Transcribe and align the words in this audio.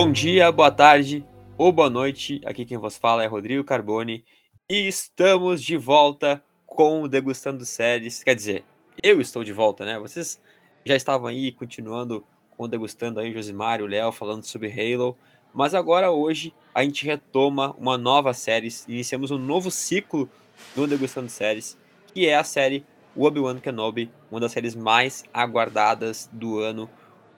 Bom 0.00 0.12
dia, 0.12 0.52
boa 0.52 0.70
tarde 0.70 1.26
ou 1.56 1.72
boa 1.72 1.90
noite. 1.90 2.40
Aqui 2.44 2.64
quem 2.64 2.78
vos 2.78 2.96
fala 2.96 3.24
é 3.24 3.26
Rodrigo 3.26 3.64
Carboni 3.64 4.24
e 4.70 4.86
estamos 4.86 5.60
de 5.60 5.76
volta 5.76 6.40
com 6.64 7.02
o 7.02 7.08
Degustando 7.08 7.66
Séries. 7.66 8.22
Quer 8.22 8.36
dizer, 8.36 8.64
eu 9.02 9.20
estou 9.20 9.42
de 9.42 9.52
volta, 9.52 9.84
né? 9.84 9.98
Vocês 9.98 10.40
já 10.84 10.94
estavam 10.94 11.26
aí 11.26 11.50
continuando 11.50 12.24
com 12.56 12.62
o 12.62 12.68
Degustando 12.68 13.18
aí, 13.18 13.32
Josimar 13.32 13.80
e 13.80 13.82
o 13.82 13.86
Léo 13.88 14.12
falando 14.12 14.44
sobre 14.44 14.70
Halo. 14.70 15.18
Mas 15.52 15.74
agora, 15.74 16.12
hoje, 16.12 16.54
a 16.72 16.84
gente 16.84 17.04
retoma 17.04 17.74
uma 17.76 17.98
nova 17.98 18.32
série, 18.32 18.68
iniciamos 18.86 19.32
um 19.32 19.38
novo 19.38 19.68
ciclo 19.68 20.30
no 20.76 20.86
Degustando 20.86 21.28
Séries, 21.28 21.76
que 22.14 22.28
é 22.28 22.36
a 22.36 22.44
série 22.44 22.86
Obi-Wan 23.16 23.58
Kenobi, 23.58 24.12
uma 24.30 24.38
das 24.38 24.52
séries 24.52 24.76
mais 24.76 25.24
aguardadas 25.34 26.30
do 26.32 26.60
ano, 26.60 26.88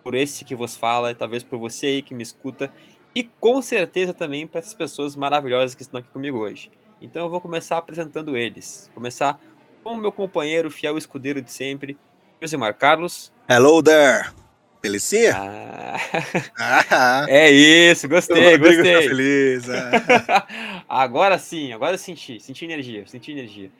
por 0.02 0.14
esse 0.14 0.44
que 0.44 0.54
vos 0.54 0.76
fala, 0.76 1.14
talvez 1.14 1.42
por 1.42 1.58
você 1.58 1.86
aí 1.86 2.02
que 2.02 2.14
me 2.14 2.22
escuta, 2.22 2.72
e 3.14 3.24
com 3.24 3.60
certeza 3.60 4.14
também 4.14 4.46
para 4.46 4.60
essas 4.60 4.74
pessoas 4.74 5.16
maravilhosas 5.16 5.74
que 5.74 5.82
estão 5.82 6.00
aqui 6.00 6.08
comigo 6.10 6.38
hoje. 6.38 6.70
Então 7.00 7.24
eu 7.24 7.30
vou 7.30 7.40
começar 7.40 7.78
apresentando 7.78 8.36
eles. 8.36 8.90
Começar 8.94 9.40
com 9.82 9.94
o 9.94 9.96
meu 9.96 10.12
companheiro, 10.12 10.70
fiel 10.70 10.98
escudeiro 10.98 11.40
de 11.40 11.50
sempre, 11.50 11.98
Josimar 12.40 12.74
Carlos. 12.76 13.32
Hello 13.48 13.82
there! 13.82 14.30
Felicinha? 14.82 15.34
Ah. 15.36 15.96
ah. 16.90 17.26
é 17.28 17.50
isso, 17.50 18.08
gostei, 18.08 18.58
tá 18.58 18.64
gostei. 18.64 19.08
Feliz. 19.08 19.68
É. 19.68 19.90
agora 20.88 21.38
sim, 21.38 21.72
agora 21.72 21.94
eu 21.94 21.98
senti, 21.98 22.40
senti 22.40 22.64
energia, 22.64 23.06
senti 23.06 23.32
energia. 23.32 23.70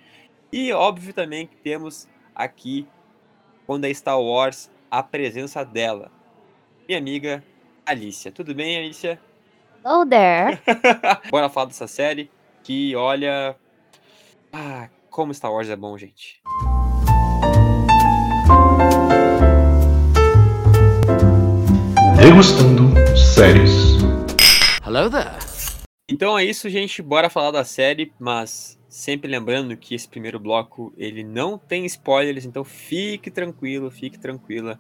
E 0.53 0.73
óbvio 0.73 1.15
também 1.15 1.47
que 1.47 1.57
temos 1.57 2.07
aqui, 2.35 2.87
quando 3.67 3.87
é 3.87 3.95
Star 3.95 4.21
Wars, 4.21 4.71
a 4.91 5.03
presença 5.03 5.65
dela, 5.65 6.11
minha 6.89 6.99
amiga 6.99 7.45
Alicia. 7.87 8.33
Tudo 8.33 8.55
bem, 8.55 8.77
Alicia? 8.77 9.21
Hello 9.85 10.05
there. 10.05 10.61
Bora 11.31 11.49
falar 11.49 11.67
dessa 11.67 11.87
série 11.87 12.29
que, 12.63 12.97
olha... 12.97 13.55
Ah, 14.53 14.89
como 15.09 15.33
Star 15.33 15.53
Wars 15.53 15.71
é 15.71 15.77
bom, 15.77 15.97
gente. 15.97 16.43
Degustando 22.21 22.93
séries. 23.17 23.99
Hello 24.85 25.09
there. 25.09 25.39
Então 26.09 26.37
é 26.37 26.45
isso, 26.45 26.69
gente. 26.69 27.01
Bora 27.01 27.31
falar 27.31 27.53
da 27.53 27.65
série, 27.65 28.13
mas 28.19 28.80
sempre 28.91 29.31
lembrando 29.31 29.75
que 29.77 29.95
esse 29.95 30.07
primeiro 30.07 30.39
bloco 30.39 30.93
ele 30.99 31.25
não 31.25 31.57
tem 31.57 31.87
spoilers, 31.87 32.45
então 32.45 32.65
fique 32.65 33.31
tranquilo, 33.31 33.91
fique 33.91 34.19
tranquila, 34.19 34.79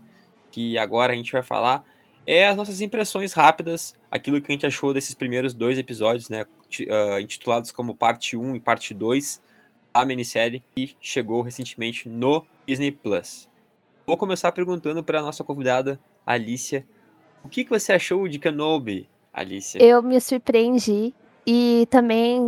que 0.50 0.76
agora 0.76 1.12
a 1.14 1.16
gente 1.16 1.32
vai 1.32 1.42
falar 1.42 1.84
é 2.26 2.46
as 2.46 2.56
nossas 2.56 2.82
impressões 2.82 3.32
rápidas, 3.32 3.94
aquilo 4.10 4.40
que 4.40 4.52
a 4.52 4.54
gente 4.54 4.66
achou 4.66 4.92
desses 4.92 5.14
primeiros 5.14 5.54
dois 5.54 5.78
episódios, 5.78 6.28
né, 6.28 6.42
uh, 6.44 7.18
intitulados 7.18 7.72
como 7.72 7.94
parte 7.94 8.36
1 8.36 8.56
e 8.56 8.60
parte 8.60 8.92
2 8.92 9.40
da 9.94 10.04
minissérie 10.04 10.62
que 10.74 10.94
chegou 11.00 11.40
recentemente 11.40 12.08
no 12.08 12.44
Disney 12.66 12.92
Plus. 12.92 13.48
Vou 14.06 14.16
começar 14.16 14.52
perguntando 14.52 15.02
para 15.02 15.20
a 15.20 15.22
nossa 15.22 15.42
convidada 15.42 15.98
Alicia 16.26 16.84
o 17.44 17.48
que, 17.48 17.64
que 17.64 17.70
você 17.70 17.92
achou 17.92 18.28
de 18.28 18.38
Kenobi, 18.38 19.08
Alicia? 19.32 19.82
Eu 19.82 20.02
me 20.02 20.20
surpreendi 20.20 21.14
e 21.46 21.86
também 21.90 22.38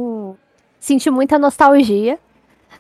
senti 0.83 1.09
muita 1.11 1.39
nostalgia, 1.39 2.19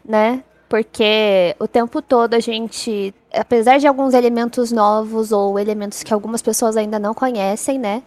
né? 0.04 0.42
Porque 0.68 1.54
o 1.60 1.68
tempo 1.68 2.02
todo 2.02 2.34
a 2.34 2.40
gente, 2.40 3.14
apesar 3.32 3.78
de 3.78 3.86
alguns 3.86 4.12
elementos 4.12 4.72
novos 4.72 5.30
ou 5.30 5.56
elementos 5.56 6.02
que 6.02 6.12
algumas 6.12 6.42
pessoas 6.42 6.76
ainda 6.76 6.98
não 6.98 7.14
conhecem, 7.14 7.78
né? 7.78 8.02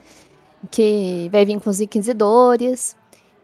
Que 0.69 1.29
vai 1.31 1.45
vir 1.45 1.61
com 1.61 1.69
os 1.69 1.79
inquisidores. 1.79 2.97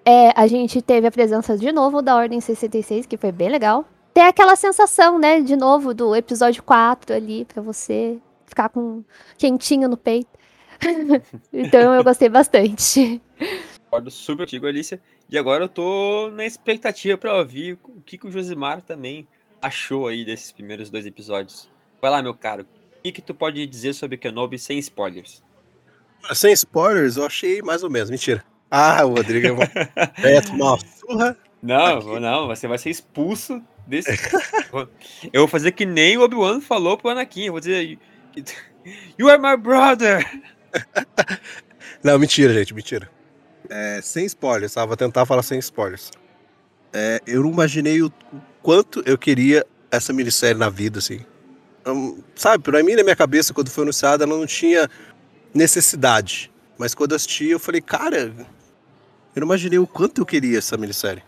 É, 0.03 0.34
a 0.35 0.45
gente 0.45 0.81
teve 0.81 1.07
a 1.07 1.12
presença 1.12 1.57
de 1.57 1.72
novo 1.72 2.01
da 2.01 2.17
Ordem 2.17 2.41
66, 2.41 3.06
que 3.06 3.16
foi 3.16 3.31
bem 3.31 3.47
legal. 3.47 3.85
Tem 4.13 4.25
aquela 4.25 4.57
sensação, 4.57 5.18
né, 5.18 5.39
de 5.39 5.56
novo, 5.56 5.94
do 5.94 6.13
episódio 6.13 6.62
4 6.63 7.16
ali, 7.16 7.45
para 7.45 7.62
você 7.62 8.18
ficar 8.45 8.68
com 8.68 9.06
quentinho 9.38 9.88
no 9.88 9.95
peito. 9.95 10.38
então 11.53 11.94
eu 11.94 12.03
gostei 12.03 12.28
bastante. 12.28 13.22
Concordo 13.91 14.09
super 14.09 14.46
contigo, 14.46 14.66
Alicia. 14.66 15.02
E 15.29 15.38
agora 15.38 15.66
eu 15.66 15.68
tô 15.68 16.31
na 16.31 16.46
expectativa 16.46 17.18
para 17.18 17.38
ouvir 17.38 17.78
o 17.84 18.02
que, 18.02 18.18
que 18.18 18.25
o 18.25 18.31
Josimar 18.31 18.81
também 18.81 19.28
achou 19.62 20.07
aí 20.07 20.24
desses 20.24 20.50
primeiros 20.50 20.90
dois 20.90 21.06
episódios. 21.06 21.69
Vai 22.01 22.09
lá, 22.09 22.24
meu 22.24 22.34
caro. 22.34 22.63
O 22.63 23.01
que, 23.03 23.12
que 23.12 23.22
tu 23.22 23.35
pode 23.35 23.68
dizer 23.68 23.91
sobre 23.91 24.16
Kenobi 24.16 24.57
sem 24.57 24.80
spoilers? 24.80 25.44
Sem 26.34 26.53
spoilers, 26.53 27.18
eu 27.18 27.25
achei 27.25 27.62
mais 27.62 27.84
ou 27.84 27.90
menos. 27.90 28.09
Mentira. 28.09 28.46
Ah, 28.69 29.03
o 29.03 29.09
Rodrigo 29.09 29.57
é 30.24 30.40
tomar 30.40 30.75
uma 30.75 30.80
surra. 30.80 31.38
Não, 31.62 31.97
aqui. 31.97 32.19
não, 32.22 32.47
você 32.47 32.69
vai 32.69 32.78
ser 32.78 32.91
expulso 32.91 33.62
desse. 33.85 34.09
eu 35.34 35.41
vou 35.41 35.47
fazer 35.50 35.74
que 35.74 35.85
nem 35.85 36.18
o 36.18 36.22
Obi-Wan 36.22 36.62
falou 36.62 36.97
pro 36.97 37.09
Anakin. 37.09 37.47
Eu 37.47 37.51
vou 37.51 37.59
dizer. 37.59 38.00
You 39.19 39.28
are 39.28 39.38
my 39.38 39.57
brother! 39.62 40.25
Não, 42.01 42.18
mentira, 42.18 42.53
gente, 42.53 42.74
mentira. 42.74 43.12
É, 43.74 44.02
sem 44.02 44.26
spoilers, 44.26 44.74
tá? 44.74 44.86
Vou 44.86 44.98
tentar 44.98 45.26
falar 45.26 45.44
sem 45.44 45.58
spoilers. 45.58 46.12
É, 46.92 47.22
eu 47.26 47.42
não 47.42 47.52
imaginei 47.52 48.02
o 48.02 48.12
quanto 48.62 49.02
eu 49.06 49.18
queria 49.18 49.66
essa 49.90 50.12
minissérie 50.12 50.58
na 50.58 50.70
vida, 50.70 51.00
assim. 51.00 51.22
Um, 51.88 52.22
sabe, 52.36 52.66
pra 52.66 52.84
mim, 52.84 52.96
na 52.96 53.04
minha 53.04 53.16
cabeça, 53.16 53.54
quando 53.54 53.70
foi 53.70 53.86
anunciada, 53.86 54.26
ela 54.26 54.38
não 54.38 54.46
tinha 54.46 54.90
necessidade. 55.54 56.52
Mas 56.78 56.94
quando 56.94 57.12
eu 57.12 57.16
assisti, 57.16 57.48
eu 57.48 57.60
falei, 57.60 57.80
cara, 57.80 58.34
eu 59.34 59.40
não 59.40 59.48
imaginei 59.48 59.80
o 59.80 59.88
quanto 59.88 60.20
eu 60.20 60.26
queria 60.26 60.58
essa 60.58 60.76
minissérie. 60.76 61.24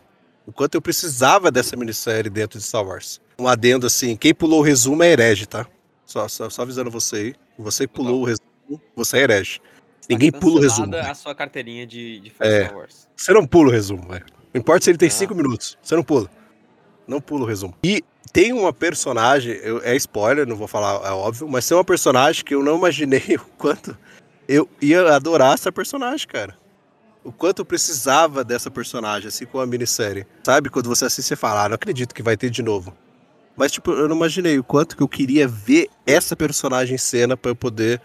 O 0.45 0.51
quanto 0.51 0.75
eu 0.75 0.81
precisava 0.81 1.49
dessa 1.49 1.77
minissérie 1.77 2.29
dentro 2.29 2.59
de 2.59 2.65
Star 2.65 2.85
Wars. 2.85 3.21
Um 3.39 3.47
adendo 3.47 3.87
assim, 3.87 4.17
quem 4.17 4.33
pulou 4.33 4.59
o 4.59 4.63
resumo 4.63 5.01
é 5.01 5.11
herege, 5.13 5.45
tá? 5.45 5.65
Só, 6.05 6.27
só, 6.27 6.49
só 6.49 6.63
avisando 6.63 6.91
você 6.91 7.15
aí. 7.15 7.35
Você 7.57 7.87
pulou 7.87 8.21
o 8.21 8.25
resumo 8.25 8.53
você 8.95 9.17
é 9.17 9.21
herege. 9.21 9.61
Ninguém 10.09 10.31
tá 10.31 10.39
pula 10.39 10.59
o 10.59 10.61
resumo. 10.61 10.95
a 10.95 11.15
sua 11.15 11.33
carteirinha 11.33 11.85
de, 11.85 12.19
de 12.19 12.31
é, 12.39 12.71
Wars. 12.71 13.07
Você 13.15 13.33
não 13.33 13.45
pula 13.45 13.69
o 13.69 13.71
resumo, 13.71 14.07
velho. 14.07 14.25
Não 14.53 14.59
importa 14.59 14.83
se 14.83 14.91
ele 14.91 14.97
tem 14.97 15.09
5 15.09 15.33
ah. 15.33 15.35
minutos. 15.35 15.77
Você 15.81 15.95
não 15.95 16.03
pula. 16.03 16.29
Não 17.07 17.19
pula 17.19 17.43
o 17.43 17.47
resumo. 17.47 17.73
E 17.83 18.03
tem 18.31 18.51
uma 18.53 18.73
personagem, 18.73 19.53
eu, 19.63 19.81
é 19.83 19.95
spoiler, 19.95 20.47
não 20.47 20.55
vou 20.55 20.67
falar, 20.67 21.05
é 21.07 21.11
óbvio, 21.11 21.47
mas 21.47 21.67
tem 21.67 21.77
uma 21.77 21.83
personagem 21.83 22.43
que 22.43 22.55
eu 22.55 22.63
não 22.63 22.77
imaginei 22.77 23.35
o 23.37 23.45
quanto 23.57 23.97
eu 24.47 24.67
ia 24.81 25.15
adorar 25.15 25.53
essa 25.53 25.71
personagem, 25.71 26.27
cara. 26.27 26.57
O 27.23 27.31
quanto 27.31 27.59
eu 27.59 27.65
precisava 27.65 28.43
dessa 28.43 28.69
personagem, 28.69 29.29
assim, 29.29 29.45
com 29.45 29.59
a 29.59 29.65
minissérie. 29.65 30.25
Sabe, 30.43 30.69
quando 30.69 30.89
você 30.89 31.05
assiste, 31.05 31.27
você 31.27 31.35
fala, 31.35 31.63
ah, 31.63 31.69
não 31.69 31.75
acredito 31.75 32.13
que 32.13 32.21
vai 32.21 32.35
ter 32.35 32.49
de 32.49 32.61
novo. 32.61 32.93
Mas, 33.55 33.71
tipo, 33.71 33.91
eu 33.91 34.09
não 34.09 34.15
imaginei 34.15 34.59
o 34.59 34.63
quanto 34.63 34.97
que 34.97 35.03
eu 35.03 35.07
queria 35.07 35.47
ver 35.47 35.87
essa 36.05 36.35
personagem 36.35 36.95
em 36.95 36.97
cena 36.97 37.37
para 37.37 37.51
eu 37.51 37.55
poder 37.55 38.01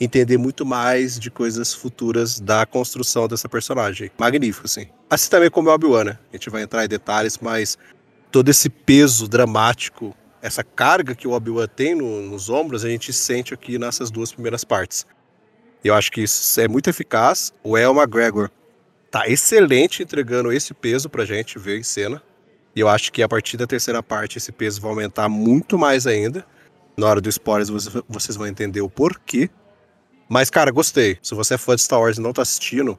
entender 0.00 0.36
muito 0.36 0.64
mais 0.66 1.18
de 1.18 1.30
coisas 1.30 1.72
futuras 1.72 2.38
da 2.38 2.66
construção 2.66 3.26
dessa 3.26 3.48
personagem. 3.48 4.10
Magnífico, 4.18 4.66
assim. 4.66 4.88
Assim 5.08 5.30
também 5.30 5.50
como 5.50 5.70
é 5.70 5.72
Obi-Wan, 5.72 6.04
né? 6.04 6.18
A 6.32 6.36
gente 6.36 6.50
vai 6.50 6.62
entrar 6.62 6.84
em 6.84 6.88
detalhes, 6.88 7.38
mas 7.38 7.78
todo 8.30 8.48
esse 8.48 8.68
peso 8.68 9.26
dramático, 9.26 10.14
essa 10.42 10.62
carga 10.62 11.14
que 11.14 11.26
o 11.26 11.32
Obi-Wan 11.32 11.66
tem 11.68 11.94
no, 11.94 12.22
nos 12.22 12.50
ombros, 12.50 12.84
a 12.84 12.88
gente 12.88 13.12
sente 13.12 13.54
aqui 13.54 13.78
nessas 13.78 14.10
duas 14.10 14.32
primeiras 14.32 14.64
partes. 14.64 15.06
Eu 15.82 15.94
acho 15.94 16.10
que 16.10 16.22
isso 16.22 16.60
é 16.60 16.68
muito 16.68 16.90
eficaz. 16.90 17.52
O 17.62 17.78
El 17.78 17.94
McGregor 17.94 18.50
tá 19.10 19.26
excelente 19.28 20.02
entregando 20.02 20.52
esse 20.52 20.74
peso 20.74 21.08
pra 21.08 21.24
gente 21.24 21.58
ver 21.58 21.78
em 21.78 21.82
cena. 21.82 22.22
E 22.74 22.80
eu 22.80 22.88
acho 22.88 23.10
que 23.10 23.22
a 23.22 23.28
partir 23.28 23.56
da 23.56 23.66
terceira 23.66 24.02
parte 24.02 24.36
esse 24.36 24.52
peso 24.52 24.80
vai 24.80 24.90
aumentar 24.90 25.28
muito 25.28 25.78
mais 25.78 26.06
ainda. 26.06 26.44
Na 26.96 27.06
hora 27.06 27.20
do 27.20 27.28
spoilers 27.28 27.70
vocês 28.08 28.36
vão 28.36 28.46
entender 28.46 28.80
o 28.80 28.90
porquê 28.90 29.48
mas, 30.28 30.50
cara, 30.50 30.70
gostei. 30.70 31.18
Se 31.22 31.34
você 31.34 31.54
é 31.54 31.58
fã 31.58 31.74
de 31.74 31.82
Star 31.82 32.00
Wars 32.00 32.18
e 32.18 32.20
não 32.20 32.32
tá 32.32 32.42
assistindo 32.42 32.98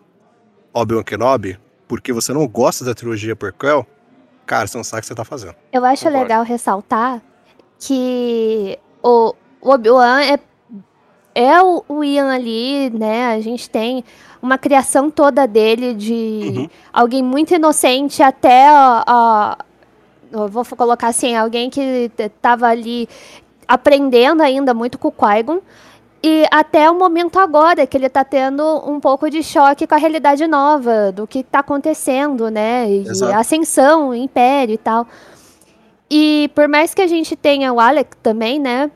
Obi-Wan 0.74 1.04
Kenobi, 1.04 1.60
porque 1.88 2.14
você 2.14 2.34
não 2.34 2.48
gosta 2.48 2.84
da 2.84 2.94
trilogia 2.94 3.36
prequel, 3.36 3.86
cara, 4.46 4.68
você 4.68 4.78
não 4.78 4.84
sabe 4.84 5.00
o 5.00 5.02
que 5.02 5.08
você 5.08 5.16
tá 5.16 5.26
fazendo. 5.26 5.56
Eu 5.72 5.84
acho 5.86 6.04
Concordo. 6.04 6.24
legal 6.24 6.44
ressaltar 6.44 7.22
que 7.80 8.78
o 9.04 9.34
Obi-Wan 9.62 10.22
é, 10.22 10.40
é 11.36 11.62
o, 11.62 11.84
o 11.88 12.04
Ian 12.04 12.34
ali, 12.34 12.90
né? 12.90 13.28
A 13.28 13.42
gente 13.42 13.70
tem 13.70 14.04
uma 14.42 14.58
criação 14.58 15.10
toda 15.10 15.48
dele 15.48 15.94
de 15.94 16.14
uhum. 16.14 16.70
alguém 16.94 17.24
muito 17.24 17.54
inocente 17.54 18.22
até 18.22 18.68
a, 18.70 19.58
eu 20.32 20.48
vou 20.48 20.66
colocar 20.66 21.08
assim, 21.08 21.36
alguém 21.36 21.70
que 21.70 22.12
tava 22.42 22.68
ali 22.68 23.08
aprendendo 23.68 24.42
ainda 24.42 24.74
muito 24.74 24.98
com 24.98 25.10
o 25.10 25.12
Qui-Gon, 25.12 25.62
e 26.24 26.46
até 26.52 26.90
o 26.90 26.96
momento 26.96 27.40
agora, 27.40 27.86
que 27.86 27.96
ele 27.96 28.08
está 28.08 28.24
tendo 28.24 28.64
um 28.90 29.00
pouco 29.00 29.30
de 29.30 29.44
choque 29.44 29.86
com 29.86 29.96
a 29.96 29.98
realidade 29.98 30.48
nova, 30.48 31.12
do 31.12 31.28
que 31.28 31.40
está 31.40 31.60
acontecendo, 31.60 32.50
né? 32.50 32.90
E 32.90 33.08
Exato. 33.08 33.34
ascensão, 33.38 34.14
império 34.14 34.74
e 34.74 34.78
tal. 34.78 35.08
E 36.10 36.50
por 36.56 36.68
mais 36.68 36.94
que 36.94 37.02
a 37.02 37.08
gente 37.08 37.36
tenha 37.36 37.72
o 37.72 37.80
Alec 37.80 38.16
também, 38.18 38.60
né? 38.60 38.90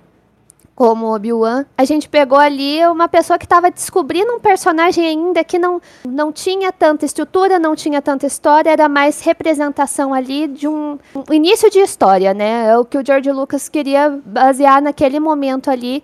como 0.82 1.14
Obi-Wan, 1.14 1.64
a 1.78 1.86
gente 1.86 2.10
pegou 2.10 2.40
ali 2.40 2.84
uma 2.88 3.08
pessoa 3.08 3.38
que 3.38 3.46
estava 3.46 3.70
descobrindo 3.70 4.34
um 4.34 4.40
personagem 4.40 5.06
ainda 5.06 5.44
que 5.44 5.60
não, 5.60 5.80
não 6.04 6.32
tinha 6.32 6.72
tanta 6.72 7.06
estrutura, 7.06 7.60
não 7.60 7.76
tinha 7.76 8.02
tanta 8.02 8.26
história, 8.26 8.72
era 8.72 8.90
mais 8.90 9.22
representação 9.22 10.12
ali 10.12 10.48
de 10.48 10.68
um, 10.68 10.98
um 11.30 11.34
início 11.34 11.70
de 11.70 11.78
história, 11.78 12.34
né? 12.34 12.70
É 12.70 12.78
o 12.80 12.84
que 12.84 12.98
o 12.98 13.06
George 13.06 13.32
Lucas 13.32 13.70
queria 13.70 14.20
basear 14.26 14.82
naquele 14.82 15.20
momento 15.20 15.70
ali 15.70 16.04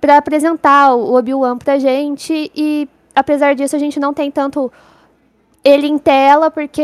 para 0.00 0.16
apresentar 0.16 0.94
o 0.94 1.14
Obi-Wan 1.14 1.58
pra 1.58 1.78
gente 1.78 2.50
e 2.54 2.88
apesar 3.14 3.54
disso 3.54 3.76
a 3.76 3.78
gente 3.78 4.00
não 4.00 4.14
tem 4.14 4.30
tanto 4.30 4.72
ele 5.62 5.86
em 5.86 5.98
tela 5.98 6.50
porque 6.50 6.82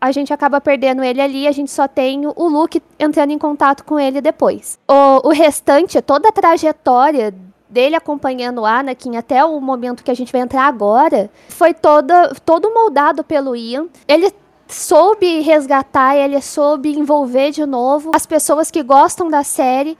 a 0.00 0.12
gente 0.12 0.32
acaba 0.32 0.60
perdendo 0.60 1.02
ele 1.02 1.20
ali, 1.20 1.48
a 1.48 1.52
gente 1.52 1.70
só 1.70 1.88
tem 1.88 2.26
o 2.26 2.48
Luke 2.48 2.82
entrando 2.98 3.30
em 3.30 3.38
contato 3.38 3.84
com 3.84 3.98
ele 3.98 4.20
depois. 4.20 4.78
O, 4.88 5.28
o 5.28 5.32
restante, 5.32 6.00
toda 6.02 6.28
a 6.28 6.32
trajetória 6.32 7.34
dele 7.68 7.96
acompanhando 7.96 8.60
o 8.60 8.66
Anakin 8.66 9.16
até 9.16 9.44
o 9.44 9.60
momento 9.60 10.04
que 10.04 10.10
a 10.10 10.14
gente 10.14 10.32
vai 10.32 10.42
entrar 10.42 10.64
agora, 10.64 11.30
foi 11.48 11.74
toda, 11.74 12.32
todo 12.44 12.72
moldado 12.72 13.24
pelo 13.24 13.56
Ian. 13.56 13.86
Ele 14.06 14.32
soube 14.68 15.40
resgatar, 15.40 16.16
ele 16.16 16.40
soube 16.40 16.96
envolver 16.96 17.50
de 17.50 17.64
novo 17.64 18.10
as 18.14 18.26
pessoas 18.26 18.70
que 18.70 18.82
gostam 18.82 19.28
da 19.28 19.42
série. 19.42 19.96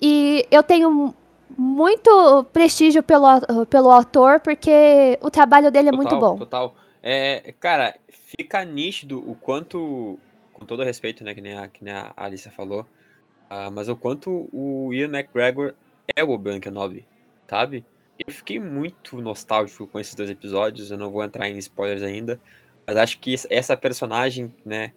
E 0.00 0.46
eu 0.50 0.62
tenho 0.62 1.14
muito 1.56 2.44
prestígio 2.52 3.02
pelo, 3.02 3.66
pelo 3.68 3.90
autor, 3.90 4.40
porque 4.40 5.18
o 5.20 5.30
trabalho 5.30 5.70
dele 5.70 5.88
é 5.88 5.92
total, 5.92 6.06
muito 6.06 6.20
bom. 6.20 6.38
Total. 6.38 6.74
É, 7.02 7.54
cara, 7.60 7.94
fica 8.08 8.64
nítido 8.64 9.18
o 9.30 9.34
quanto, 9.34 10.18
com 10.52 10.64
todo 10.64 10.82
respeito, 10.82 11.22
né, 11.22 11.34
que 11.34 11.40
nem 11.40 11.56
a, 11.56 11.68
que 11.68 11.84
nem 11.84 11.92
a 11.92 12.12
Alicia 12.16 12.50
falou, 12.50 12.86
uh, 13.50 13.70
mas 13.70 13.88
o 13.88 13.96
quanto 13.96 14.48
o 14.52 14.92
Ian 14.92 15.08
McGregor 15.08 15.74
é 16.16 16.24
o 16.24 16.30
Obi-Wan 16.30 16.60
Kenobi, 16.60 17.06
sabe? 17.48 17.84
Eu 18.18 18.32
fiquei 18.32 18.58
muito 18.58 19.20
nostálgico 19.20 19.86
com 19.86 19.98
esses 19.98 20.14
dois 20.14 20.30
episódios, 20.30 20.90
eu 20.90 20.98
não 20.98 21.10
vou 21.10 21.22
entrar 21.22 21.48
em 21.48 21.58
spoilers 21.58 22.02
ainda, 22.02 22.40
mas 22.86 22.96
acho 22.96 23.18
que 23.18 23.34
essa 23.50 23.76
personagem, 23.76 24.54
né, 24.64 24.92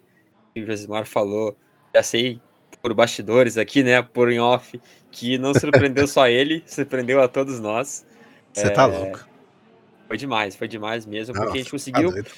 que 0.54 0.62
o 0.62 0.66
Josimar 0.66 1.06
falou, 1.06 1.56
já 1.94 2.02
sei 2.02 2.40
por 2.80 2.94
bastidores 2.94 3.58
aqui, 3.58 3.82
né, 3.82 4.00
por 4.02 4.30
em 4.30 4.38
off, 4.38 4.80
que 5.10 5.38
não 5.38 5.54
surpreendeu 5.54 6.06
só 6.06 6.26
ele, 6.28 6.62
surpreendeu 6.66 7.20
a 7.20 7.28
todos 7.28 7.60
nós. 7.60 8.06
Você 8.52 8.64
tá 8.64 8.68
é... 8.68 8.74
tá 8.74 8.86
louco. 8.86 9.28
Foi 10.06 10.16
demais, 10.16 10.56
foi 10.56 10.66
demais 10.66 11.04
mesmo, 11.04 11.34
porque 11.34 11.52
a 11.52 11.56
gente 11.56 11.66
tá 11.66 11.70
conseguiu 11.70 12.24
tá 12.24 12.30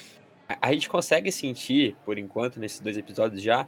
a, 0.61 0.73
gente 0.73 0.89
consegue 0.89 1.31
sentir, 1.31 1.95
por 2.05 2.17
enquanto, 2.17 2.59
nesses 2.59 2.79
dois 2.79 2.97
episódios 2.97 3.41
já, 3.41 3.67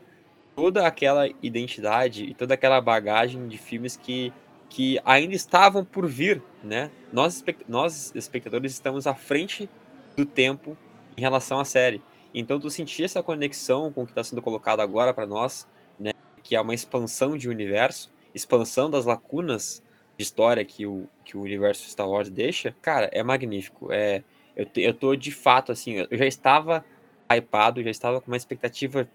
toda 0.55 0.85
aquela 0.85 1.27
identidade 1.41 2.25
e 2.25 2.33
toda 2.33 2.53
aquela 2.53 2.79
bagagem 2.81 3.47
de 3.47 3.57
filmes 3.57 3.95
que, 3.95 4.33
que 4.69 5.00
ainda 5.05 5.33
estavam 5.33 5.85
por 5.85 6.07
vir, 6.07 6.41
né? 6.63 6.91
Nós, 7.11 7.44
nós, 7.67 8.11
espectadores, 8.15 8.73
estamos 8.73 9.07
à 9.07 9.13
frente 9.13 9.69
do 10.15 10.25
tempo 10.25 10.77
em 11.15 11.21
relação 11.21 11.59
à 11.59 11.65
série. 11.65 12.01
Então, 12.33 12.59
tu 12.59 12.69
sentir 12.69 13.03
essa 13.03 13.21
conexão 13.21 13.91
com 13.91 14.03
o 14.03 14.05
que 14.05 14.11
está 14.11 14.23
sendo 14.23 14.41
colocado 14.41 14.79
agora 14.81 15.13
para 15.13 15.25
nós, 15.25 15.67
né? 16.00 16.11
Que 16.44 16.55
é 16.55 16.61
uma 16.61 16.73
expansão 16.73 17.38
de 17.38 17.47
universo, 17.50 18.11
expansão 18.33 18.89
das 18.89 19.06
lacunas 19.06 19.83
de 20.18 20.24
história 20.24 20.63
que 20.63 20.85
o, 20.85 21.07
que 21.24 21.38
o 21.38 21.41
universo 21.41 21.89
Star 21.89 22.07
Wars 22.07 22.30
deixa, 22.30 22.75
cara, 22.81 23.09
é 23.12 23.24
magnífico. 23.24 23.91
É, 23.91 24.24
eu, 24.56 24.68
eu 24.75 24.94
tô 24.94 25.15
de 25.15 25.31
fato, 25.31 25.71
assim, 25.71 26.06
eu 26.09 26.18
já 26.18 26.25
estava 26.25 26.85
hypado, 27.31 27.83
já 27.83 27.89
estava 27.89 28.21
com 28.21 28.30
uma 28.30 28.38
expectativa 28.38 29.07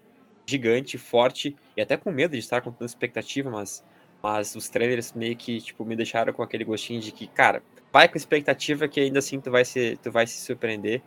gigante, 0.45 0.97
forte, 0.97 1.55
e 1.77 1.81
até 1.81 1.95
com 1.95 2.11
medo 2.11 2.31
de 2.31 2.39
estar 2.39 2.61
com 2.61 2.71
tanta 2.71 2.85
expectativa, 2.85 3.49
mas, 3.49 3.85
mas 4.21 4.55
os 4.55 4.67
trailers 4.67 5.13
meio 5.13 5.35
que, 5.35 5.61
tipo, 5.61 5.85
me 5.85 5.95
deixaram 5.95 6.33
com 6.33 6.41
aquele 6.41 6.63
gostinho 6.63 6.99
de 6.99 7.11
que, 7.11 7.27
cara, 7.27 7.61
vai 7.93 8.07
com 8.07 8.17
expectativa 8.17 8.87
que 8.87 8.99
ainda 8.99 9.19
assim 9.19 9.39
tu 9.39 9.51
vai 9.51 9.63
se, 9.63 9.97
tu 10.01 10.11
vai 10.11 10.25
se 10.25 10.41
surpreender. 10.41 11.01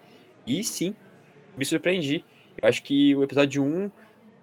E 0.46 0.62
sim, 0.62 0.94
me 1.56 1.64
surpreendi. 1.64 2.24
Eu 2.60 2.68
acho 2.68 2.82
que 2.82 3.14
o 3.16 3.22
episódio 3.22 3.62
1, 3.64 3.90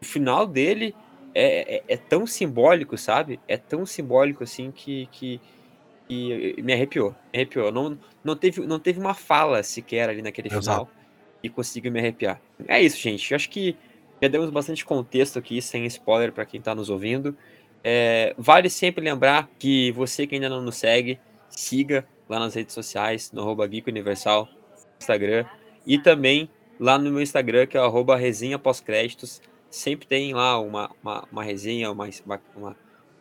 o 0.02 0.06
final 0.06 0.46
dele 0.46 0.94
é, 1.34 1.76
é, 1.78 1.84
é 1.88 1.98
tão 1.98 2.26
simbólico, 2.26 2.98
sabe? 2.98 3.40
É 3.48 3.58
tão 3.58 3.86
simbólico 3.86 4.44
assim 4.44 4.72
que, 4.72 5.08
que 5.12 5.40
e 6.10 6.60
me 6.64 6.74
arrepiou, 6.74 7.12
me 7.32 7.40
arrepiou. 7.40 7.72
Não, 7.72 7.98
não, 8.24 8.36
teve, 8.36 8.62
não 8.66 8.80
teve 8.80 9.00
uma 9.00 9.14
fala 9.14 9.62
sequer 9.62 10.10
ali 10.10 10.22
naquele 10.22 10.48
Exato. 10.48 10.62
final 10.64 10.90
e 11.44 11.50
conseguiu 11.50 11.92
me 11.92 12.00
arrepiar. 12.00 12.42
É 12.68 12.82
isso, 12.82 12.98
gente. 12.98 13.32
Eu 13.32 13.36
acho 13.36 13.50
que 13.50 13.76
já 14.22 14.28
demos 14.28 14.50
bastante 14.50 14.84
contexto 14.84 15.38
aqui, 15.40 15.62
sem 15.62 15.86
spoiler 15.86 16.34
para 16.34 16.46
quem 16.46 16.60
está 16.60 16.74
nos 16.74 16.90
ouvindo. 16.90 17.38
É, 17.84 18.34
vale 18.38 18.70
sempre 18.70 19.04
lembrar 19.04 19.50
que 19.58 19.92
você 19.92 20.28
que 20.28 20.36
ainda 20.36 20.50
não 20.50 20.62
nos 20.62 20.76
segue, 20.76 21.20
siga 21.50 22.06
lá 22.28 22.40
nas 22.40 22.56
redes 22.56 22.74
sociais, 22.74 23.32
no 23.32 23.42
arroba 23.42 23.66
Geek 23.66 23.90
Universal, 23.90 24.50
Instagram, 25.00 25.46
e 25.86 25.98
também 25.98 26.50
lá 26.80 26.98
no 26.98 27.10
meu 27.10 27.22
Instagram, 27.22 27.66
que 27.66 27.78
é 27.78 27.82
o 27.82 27.86
arroba 27.86 28.16
resenha 28.16 28.60
pós-créditos. 28.60 29.42
Sempre 29.70 30.08
tem 30.08 30.34
lá 30.34 30.60
uma, 30.60 30.92
uma, 31.02 31.28
uma 31.32 31.44
resenha, 31.44 31.92
uma, 31.92 32.10
uma, 32.56 32.76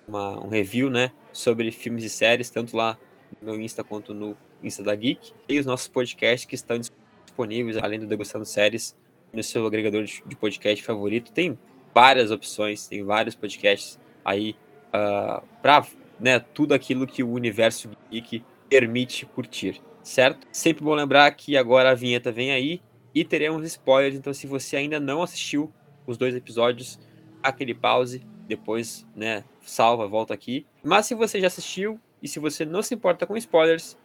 uma, 0.06 0.45
um 0.45 0.49
review, 0.49 0.91
né? 0.91 1.12
sobre 1.39 1.71
filmes 1.71 2.03
e 2.05 2.11
séries, 2.11 2.50
tanto 2.50 2.77
lá 2.77 2.99
no 3.41 3.53
meu 3.53 3.61
Insta 3.61 3.85
quanto 3.85 4.12
no 4.12 4.37
Insta 4.62 4.83
da 4.83 4.95
Geek. 4.95 5.33
E 5.49 5.59
os 5.59 5.65
nossos 5.67 5.87
podcasts 5.87 6.45
que 6.45 6.56
estão 6.56 6.79
disponíveis, 6.79 7.77
além 7.77 8.00
do 8.00 8.06
Degustando 8.06 8.45
Séries, 8.45 8.97
no 9.33 9.43
seu 9.43 9.65
agregador 9.67 10.05
de 10.05 10.37
podcast 10.37 10.85
favorito. 10.85 11.31
Tem 11.33 11.56
várias 11.95 12.31
opções, 12.31 12.89
tem 12.89 13.05
vários 13.05 13.35
podcasts 13.35 13.99
aí 14.25 14.56
uh, 14.89 15.47
para 15.62 15.87
né, 16.19 16.41
tudo 16.41 16.75
aquilo 16.75 17.06
que 17.06 17.23
o 17.23 17.31
universo 17.31 17.91
geek 18.11 18.43
permite 18.69 19.25
curtir, 19.27 19.81
certo? 20.03 20.47
Sempre 20.51 20.85
bom 20.85 20.94
lembrar 20.94 21.31
que 21.33 21.56
agora 21.56 21.91
a 21.91 21.94
vinheta 21.94 22.33
vem 22.33 22.51
aí 22.51 22.83
e 23.15 23.25
teremos 23.25 23.65
spoilers, 23.67 24.17
então 24.17 24.35
se 24.35 24.47
você 24.47 24.77
ainda 24.77 24.99
não 24.99 25.23
assistiu 25.23 25.73
os 26.08 26.16
dois 26.16 26.34
episódios, 26.34 26.99
aquele 27.43 27.75
pause, 27.75 28.26
depois, 28.46 29.06
né, 29.14 29.44
salva, 29.60 30.08
volta 30.08 30.32
aqui. 30.32 30.67
Mas 30.82 31.05
se 31.05 31.15
você 31.15 31.38
já 31.38 31.48
assistiu 31.48 32.00
e 32.22 32.27
se 32.27 32.41
você 32.41 32.65
não 32.65 32.82
se 32.82 32.94
importa 32.94 33.27
com 33.27 33.36
spoilers, 33.36 33.96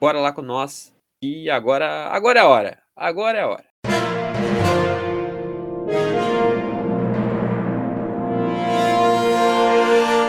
bora 0.00 0.18
lá 0.18 0.32
com 0.32 0.40
nós. 0.40 0.94
E 1.22 1.50
agora, 1.50 2.06
agora 2.08 2.38
é 2.38 2.42
a 2.42 2.48
hora. 2.48 2.78
Agora 2.96 3.38
é 3.38 3.42
a 3.42 3.48
hora. 3.48 3.64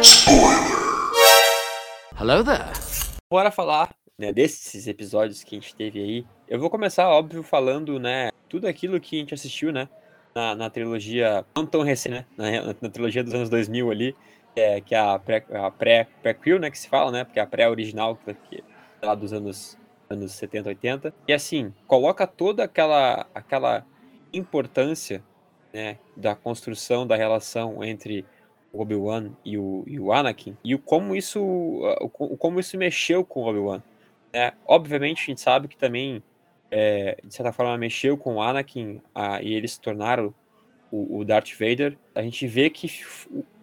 Spoiler. 0.02 0.62
Hello 2.20 2.44
there. 2.44 2.66
Bora 3.32 3.50
falar 3.50 3.96
né, 4.20 4.34
desses 4.34 4.86
episódios 4.86 5.46
que 5.46 5.56
a 5.56 5.60
gente 5.60 5.74
teve 5.74 6.00
aí. 6.00 6.26
Eu 6.48 6.60
vou 6.60 6.70
começar, 6.70 7.08
óbvio, 7.08 7.42
falando, 7.42 7.98
né, 7.98 8.32
tudo 8.50 8.68
aquilo 8.68 9.00
que 9.00 9.16
a 9.16 9.20
gente 9.20 9.34
assistiu, 9.34 9.72
né, 9.72 9.88
na, 10.34 10.56
na 10.56 10.70
trilogia, 10.70 11.46
não 11.56 11.66
tão 11.66 11.82
recente, 11.82 12.26
né, 12.38 12.62
na, 12.62 12.76
na 12.82 12.90
trilogia 12.90 13.24
dos 13.24 13.34
anos 13.34 13.50
2000 13.50 13.92
ali, 13.92 14.16
é, 14.56 14.82
que 14.82 14.96
é 14.96 15.00
a 15.00 15.18
pré, 15.20 15.46
a 15.54 15.72
pré, 15.72 16.08
né, 16.60 16.72
que 16.72 16.78
se 16.78 16.90
fala, 16.90 17.12
né, 17.12 17.24
porque 17.24 17.40
é 17.40 17.44
a 17.44 17.48
pré-original, 17.48 18.18
que 18.50 18.58
é 19.02 19.06
lá 19.06 19.16
dos 19.16 19.34
anos, 19.34 19.78
anos 20.10 20.32
70, 20.34 20.70
80. 20.70 21.14
E 21.28 21.34
assim, 21.34 21.74
coloca 21.88 22.28
toda 22.28 22.64
aquela, 22.64 23.26
aquela 23.34 23.86
importância, 24.34 25.24
né, 25.74 25.98
da 26.16 26.36
construção 26.36 27.08
da 27.08 27.16
relação 27.16 27.84
entre 27.84 28.26
o 28.74 28.82
Obi-Wan 28.82 29.32
e 29.44 29.58
o, 29.58 29.84
e 29.86 30.00
o 30.00 30.12
Anakin, 30.14 30.58
e 30.64 30.74
o 30.74 30.80
como 30.80 31.16
isso, 31.16 31.42
o, 31.42 32.38
como 32.38 32.60
isso 32.60 32.78
mexeu 32.78 33.24
com 33.26 33.42
o 33.42 33.48
Obi-Wan. 33.48 33.84
Né? 34.34 34.54
Obviamente, 34.66 35.24
a 35.24 35.26
gente 35.26 35.42
sabe 35.42 35.68
que 35.68 35.78
também, 35.78 36.24
é, 36.72 37.18
de 37.24 37.34
certa 37.34 37.52
forma, 37.52 37.78
mexeu 37.78 38.18
com 38.18 38.36
o 38.36 38.42
Anakin 38.42 39.02
a, 39.14 39.42
e 39.42 39.54
eles 39.54 39.74
se 39.74 39.82
tornaram 39.82 40.34
o, 40.90 41.20
o 41.20 41.26
Darth 41.26 41.52
Vader. 41.60 41.98
A 42.16 42.22
gente 42.22 42.48
vê 42.48 42.70
que 42.70 42.90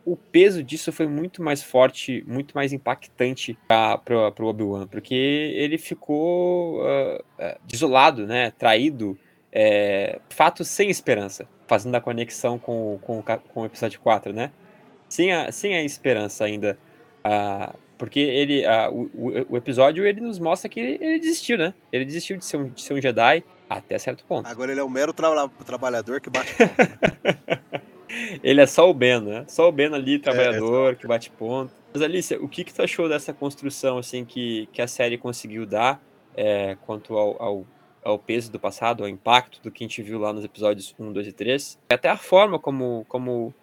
o 0.04 0.16
peso 0.16 0.62
disso 0.62 0.92
foi 0.92 1.06
muito 1.06 1.42
mais 1.42 1.62
forte, 1.62 2.22
muito 2.26 2.54
mais 2.54 2.72
impactante 2.72 3.58
para 3.66 4.02
o 4.38 4.44
Obi-Wan, 4.44 4.86
porque 4.86 5.14
ele 5.14 5.78
ficou 5.78 6.82
uh, 6.82 7.24
desolado, 7.66 8.26
né, 8.26 8.50
traído, 8.52 9.18
é, 9.50 10.20
fato 10.28 10.64
sem 10.64 10.90
esperança, 10.90 11.48
fazendo 11.66 11.94
a 11.94 12.00
conexão 12.00 12.58
com, 12.58 12.98
com, 13.02 13.22
com 13.22 13.62
o 13.62 13.66
episódio 13.66 14.00
4, 14.00 14.32
né? 14.32 14.52
Sem 15.08 15.32
a, 15.32 15.50
sem 15.50 15.74
a 15.74 15.82
esperança 15.82 16.44
ainda. 16.44 16.78
Uh, 17.26 17.87
porque 17.98 18.20
ele, 18.20 18.64
uh, 18.64 18.90
o, 18.92 19.52
o, 19.54 19.56
episódio 19.56 20.06
ele 20.06 20.20
nos 20.20 20.38
mostra 20.38 20.68
que 20.68 20.78
ele, 20.78 21.04
ele, 21.04 21.18
desistiu, 21.18 21.58
né? 21.58 21.74
Ele 21.92 22.04
desistiu 22.04 22.36
de 22.36 22.44
ser 22.44 22.56
um, 22.56 22.68
de 22.68 22.80
ser 22.80 22.94
um 22.94 23.00
Jedi 23.00 23.42
até 23.68 23.98
certo 23.98 24.24
ponto. 24.24 24.46
Agora 24.46 24.70
ele 24.70 24.80
é 24.80 24.84
um 24.84 24.88
mero 24.88 25.12
tra 25.12 25.48
trabalhador 25.66 26.20
que 26.20 26.30
bate 26.30 26.54
Ele 28.42 28.60
é 28.60 28.66
só 28.66 28.88
o 28.88 28.94
Ben, 28.94 29.20
né? 29.20 29.44
Só 29.48 29.68
o 29.68 29.72
Ben 29.72 29.92
ali, 29.92 30.14
é, 30.14 30.18
trabalhador, 30.18 30.92
é, 30.92 30.94
que 30.94 31.06
bate 31.06 31.30
ponto. 31.30 31.72
Mas 31.92 32.02
Alicia, 32.02 32.42
o 32.42 32.48
que, 32.48 32.64
que 32.64 32.72
tu 32.72 32.82
achou 32.82 33.08
dessa 33.08 33.32
construção 33.32 33.98
assim 33.98 34.24
que, 34.24 34.68
que 34.72 34.80
a 34.80 34.86
série 34.86 35.18
conseguiu 35.18 35.66
dar 35.66 36.00
é, 36.36 36.76
quanto 36.86 37.16
ao, 37.16 37.42
ao, 37.42 37.66
ao, 38.02 38.18
peso 38.18 38.50
do 38.50 38.58
passado, 38.58 39.02
ao 39.02 39.08
impacto 39.08 39.60
do 39.62 39.70
que 39.70 39.84
a 39.84 39.86
gente 39.86 40.02
viu 40.02 40.18
lá 40.18 40.32
nos 40.32 40.44
episódios 40.44 40.94
1, 40.98 41.12
2 41.12 41.26
e 41.26 41.32
3? 41.32 41.78
E 41.90 41.94
até 41.94 42.08
a 42.08 42.16
forma 42.16 42.58
como, 42.58 43.04
como 43.08 43.54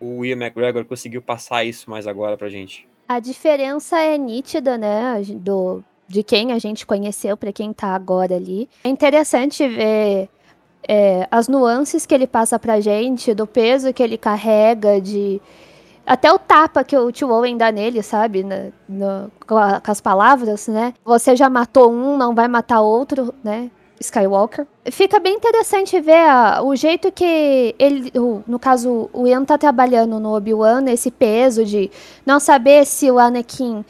o 0.00 0.24
Ian 0.24 0.36
McGregor 0.36 0.84
conseguiu 0.84 1.22
passar 1.22 1.64
isso 1.64 1.90
mais 1.90 2.06
agora 2.06 2.36
pra 2.36 2.48
gente. 2.48 2.86
A 3.08 3.20
diferença 3.20 3.98
é 3.98 4.18
nítida, 4.18 4.76
né? 4.76 5.22
Do, 5.36 5.82
de 6.06 6.22
quem 6.22 6.52
a 6.52 6.58
gente 6.58 6.86
conheceu 6.86 7.36
para 7.36 7.52
quem 7.52 7.72
tá 7.72 7.94
agora 7.94 8.36
ali. 8.36 8.68
É 8.84 8.88
interessante 8.88 9.66
ver 9.66 10.28
é, 10.86 11.26
as 11.30 11.48
nuances 11.48 12.04
que 12.04 12.14
ele 12.14 12.26
passa 12.26 12.58
pra 12.58 12.80
gente, 12.80 13.34
do 13.34 13.46
peso 13.46 13.92
que 13.92 14.02
ele 14.02 14.18
carrega, 14.18 15.00
de. 15.00 15.40
Até 16.06 16.32
o 16.32 16.38
tapa 16.38 16.82
que 16.82 16.96
o 16.96 17.12
tio 17.12 17.30
Owen 17.30 17.56
dá 17.56 17.70
nele, 17.70 18.02
sabe? 18.02 18.42
Na, 18.42 18.66
na, 18.88 19.28
com, 19.46 19.58
a, 19.58 19.80
com 19.80 19.90
as 19.90 20.00
palavras, 20.00 20.66
né? 20.66 20.94
Você 21.04 21.36
já 21.36 21.50
matou 21.50 21.92
um, 21.92 22.16
não 22.16 22.34
vai 22.34 22.48
matar 22.48 22.80
outro, 22.80 23.34
né? 23.44 23.70
Skywalker. 24.00 24.66
Fica 24.90 25.18
bem 25.18 25.34
interessante 25.34 26.00
ver 26.00 26.28
a, 26.28 26.62
o 26.62 26.74
jeito 26.76 27.10
que 27.10 27.74
ele, 27.78 28.12
o, 28.18 28.42
no 28.46 28.58
caso, 28.58 29.10
o 29.12 29.26
Ian 29.26 29.44
tá 29.44 29.58
trabalhando 29.58 30.18
no 30.20 30.34
Obi-Wan, 30.34 30.84
esse 30.88 31.10
peso 31.10 31.64
de 31.64 31.90
não 32.24 32.38
saber 32.38 32.86
se 32.86 33.10
o 33.10 33.18
Anakin 33.18 33.84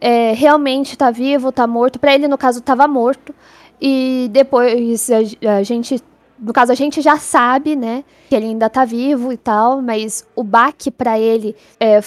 é, 0.00 0.32
realmente 0.32 0.96
tá 0.96 1.10
vivo, 1.10 1.50
tá 1.50 1.66
morto. 1.66 1.98
Para 1.98 2.14
ele, 2.14 2.28
no 2.28 2.36
caso, 2.36 2.60
tava 2.60 2.86
morto. 2.86 3.34
E 3.80 4.28
depois 4.32 5.10
a, 5.10 5.56
a, 5.58 5.62
gente, 5.62 6.00
no 6.38 6.52
caso, 6.52 6.72
a 6.72 6.74
gente 6.74 7.00
já 7.00 7.16
sabe, 7.16 7.74
né, 7.74 8.04
que 8.28 8.34
ele 8.34 8.46
ainda 8.46 8.68
tá 8.68 8.84
vivo 8.84 9.32
e 9.32 9.36
tal, 9.36 9.80
mas 9.80 10.26
o 10.36 10.42
baque 10.42 10.90
para 10.90 11.18
ele 11.18 11.56
é, 11.80 12.00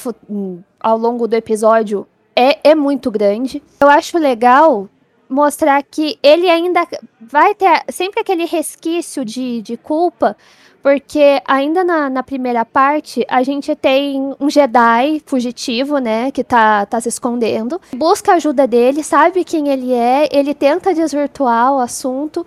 ao 0.80 0.98
longo 0.98 1.28
do 1.28 1.34
episódio 1.34 2.08
é, 2.36 2.60
é 2.70 2.76
muito 2.76 3.10
grande. 3.10 3.64
Eu 3.80 3.90
acho 3.90 4.18
legal 4.18 4.88
mostrar 5.30 5.82
que 5.84 6.18
ele 6.22 6.50
ainda 6.50 6.88
vai 7.20 7.54
ter 7.54 7.84
sempre 7.90 8.22
aquele 8.22 8.46
resquício 8.46 9.26
de, 9.26 9.62
de 9.62 9.78
culpa, 9.78 10.36
porque 10.82 11.42
ainda 11.46 11.84
na, 11.84 12.10
na 12.10 12.24
primeira 12.24 12.64
parte 12.64 13.26
a 13.28 13.44
gente 13.44 13.76
tem 13.76 14.36
um 14.40 14.50
Jedi 14.50 15.22
fugitivo, 15.26 15.98
né, 15.98 16.32
que 16.32 16.44
tá, 16.44 16.86
tá 16.86 17.02
se 17.02 17.10
escondendo, 17.10 17.80
busca 17.96 18.32
a 18.32 18.36
ajuda 18.36 18.66
dele, 18.66 19.04
sabe 19.04 19.44
quem 19.44 19.70
ele 19.70 19.94
é, 19.94 20.30
ele 20.32 20.54
tenta 20.54 20.94
desvirtuar 20.94 21.74
o 21.74 21.80
assunto, 21.80 22.46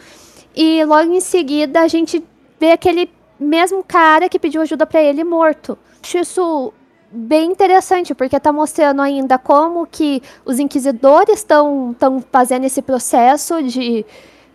e 0.55 0.85
logo 0.85 1.13
em 1.13 1.21
seguida 1.21 1.81
a 1.81 1.89
gente 1.89 2.25
vê 2.59 2.73
aquele 2.73 3.11
mesmo 3.39 3.83
cara 3.83 4.29
que 4.29 4.39
pediu 4.39 4.61
ajuda 4.63 4.87
para 4.87 5.03
ele 5.03 5.25
morto. 5.25 5.79
Acho 6.03 6.19
isso 6.19 6.73
bem 7.11 7.51
interessante, 7.51 8.15
porque 8.15 8.37
está 8.37 8.53
mostrando 8.53 9.03
ainda 9.03 9.39
como 9.39 9.87
que 9.87 10.23
os 10.45 10.59
inquisidores 10.59 11.39
estão 11.39 11.95
fazendo 12.31 12.65
esse 12.65 12.81
processo 12.81 13.63
de, 13.63 14.05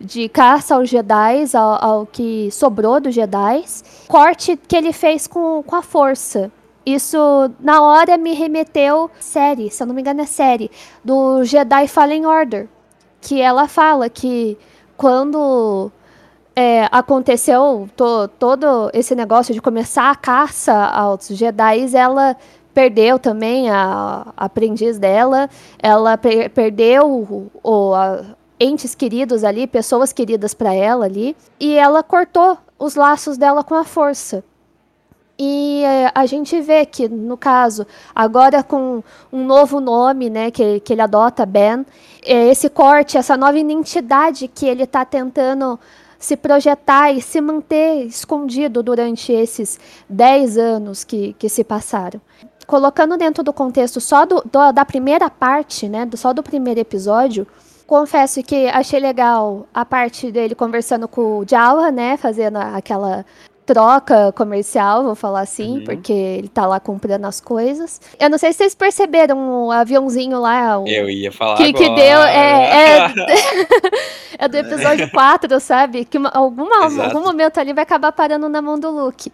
de 0.00 0.28
caça 0.28 0.74
aos 0.74 0.88
Jedi, 0.88 1.44
ao, 1.54 1.84
ao, 1.84 2.06
que 2.06 2.50
sobrou 2.50 3.00
dos 3.00 3.14
Jedi. 3.14 3.64
Corte 4.08 4.56
que 4.56 4.76
ele 4.76 4.92
fez 4.92 5.26
com, 5.26 5.62
com 5.62 5.76
a 5.76 5.82
força. 5.82 6.50
Isso, 6.84 7.18
na 7.58 7.82
hora, 7.82 8.16
me 8.16 8.32
remeteu 8.32 9.10
série, 9.18 9.70
se 9.70 9.82
eu 9.82 9.86
não 9.88 9.94
me 9.94 10.00
engano 10.00 10.20
é 10.20 10.26
série, 10.26 10.70
do 11.04 11.42
Jedi 11.44 11.88
Fallen 11.88 12.26
Order. 12.26 12.68
Que 13.20 13.40
ela 13.40 13.66
fala 13.66 14.08
que 14.08 14.56
quando 14.96 15.90
é, 16.56 16.88
aconteceu 16.90 17.86
to, 17.94 18.28
todo 18.38 18.90
esse 18.94 19.14
negócio 19.14 19.52
de 19.52 19.60
começar 19.60 20.10
a 20.10 20.16
caça 20.16 20.74
aos 20.74 21.28
Jedi, 21.28 21.94
ela 21.94 22.34
perdeu 22.72 23.18
também 23.18 23.68
a, 23.68 24.32
a 24.34 24.46
aprendiz 24.46 24.98
dela, 24.98 25.50
ela 25.78 26.16
per, 26.16 26.48
perdeu 26.50 27.10
o, 27.10 27.50
o 27.62 27.94
a, 27.94 28.24
entes 28.58 28.94
queridos 28.94 29.44
ali, 29.44 29.66
pessoas 29.66 30.14
queridas 30.14 30.54
para 30.54 30.74
ela 30.74 31.04
ali, 31.04 31.36
e 31.60 31.74
ela 31.76 32.02
cortou 32.02 32.56
os 32.78 32.94
laços 32.94 33.36
dela 33.36 33.62
com 33.62 33.74
a 33.74 33.84
força. 33.84 34.42
E 35.38 35.82
é, 35.84 36.10
a 36.14 36.24
gente 36.24 36.58
vê 36.62 36.86
que, 36.86 37.06
no 37.06 37.36
caso, 37.36 37.86
agora 38.14 38.62
com 38.62 39.02
um 39.30 39.44
novo 39.44 39.80
nome 39.80 40.30
né, 40.30 40.50
que, 40.50 40.80
que 40.80 40.94
ele 40.94 41.02
adota, 41.02 41.44
Ben, 41.44 41.84
é, 42.24 42.48
esse 42.48 42.70
corte, 42.70 43.18
essa 43.18 43.36
nova 43.36 43.58
identidade 43.58 44.48
que 44.48 44.66
ele 44.66 44.84
está 44.84 45.04
tentando 45.04 45.78
se 46.26 46.36
projetar 46.36 47.12
e 47.12 47.22
se 47.22 47.40
manter 47.40 48.04
escondido 48.04 48.82
durante 48.82 49.32
esses 49.32 49.78
10 50.08 50.58
anos 50.58 51.04
que, 51.04 51.34
que 51.34 51.48
se 51.48 51.62
passaram. 51.62 52.20
Colocando 52.66 53.16
dentro 53.16 53.44
do 53.44 53.52
contexto 53.52 54.00
só 54.00 54.26
do, 54.26 54.42
do, 54.44 54.72
da 54.72 54.84
primeira 54.84 55.30
parte, 55.30 55.88
né, 55.88 56.04
do, 56.04 56.16
só 56.16 56.32
do 56.32 56.42
primeiro 56.42 56.80
episódio, 56.80 57.46
confesso 57.86 58.42
que 58.42 58.66
achei 58.66 58.98
legal 58.98 59.68
a 59.72 59.84
parte 59.84 60.32
dele 60.32 60.56
conversando 60.56 61.06
com 61.06 61.38
o 61.38 61.44
Jawa, 61.48 61.92
né, 61.92 62.16
fazendo 62.16 62.56
aquela 62.56 63.24
troca 63.66 64.32
comercial, 64.32 65.02
vou 65.02 65.16
falar 65.16 65.40
assim, 65.40 65.78
uhum. 65.78 65.84
porque 65.84 66.12
ele 66.12 66.48
tá 66.48 66.66
lá 66.66 66.78
comprando 66.78 67.24
as 67.24 67.40
coisas. 67.40 68.00
Eu 68.18 68.30
não 68.30 68.38
sei 68.38 68.52
se 68.52 68.58
vocês 68.58 68.74
perceberam 68.76 69.66
o 69.66 69.72
aviãozinho 69.72 70.40
lá. 70.40 70.78
O... 70.78 70.86
Eu 70.86 71.10
ia 71.10 71.32
falar 71.32 71.56
que, 71.56 71.64
agora. 71.64 71.84
que 71.84 71.94
deu. 71.94 72.20
É, 72.20 73.08
é, 73.08 73.14
é 74.38 74.48
do 74.48 74.56
episódio 74.56 75.10
4, 75.10 75.58
sabe? 75.58 76.04
Que 76.04 76.16
alguma, 76.32 76.84
algum 76.84 77.20
momento 77.20 77.58
ali 77.58 77.72
vai 77.72 77.82
acabar 77.82 78.12
parando 78.12 78.48
na 78.48 78.62
mão 78.62 78.78
do 78.78 78.88
Luke. 78.88 79.32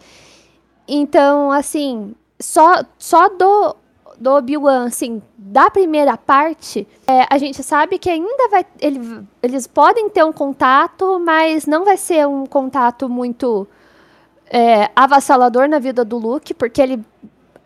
Então, 0.88 1.52
assim, 1.52 2.14
só, 2.40 2.82
só 2.98 3.28
do, 3.28 3.76
do 4.18 4.30
Obi-Wan, 4.30 4.86
assim, 4.86 5.20
da 5.36 5.68
primeira 5.68 6.16
parte, 6.16 6.88
é, 7.06 7.26
a 7.28 7.36
gente 7.36 7.62
sabe 7.62 7.98
que 7.98 8.08
ainda 8.08 8.48
vai. 8.48 8.64
Ele, 8.80 9.22
eles 9.42 9.66
podem 9.66 10.08
ter 10.08 10.24
um 10.24 10.32
contato, 10.32 11.20
mas 11.20 11.66
não 11.66 11.84
vai 11.84 11.98
ser 11.98 12.26
um 12.26 12.46
contato 12.46 13.10
muito 13.10 13.68
é, 14.52 14.90
avassalador 14.94 15.66
na 15.66 15.78
vida 15.78 16.04
do 16.04 16.18
Luke, 16.18 16.52
porque 16.52 16.82
ele. 16.82 17.00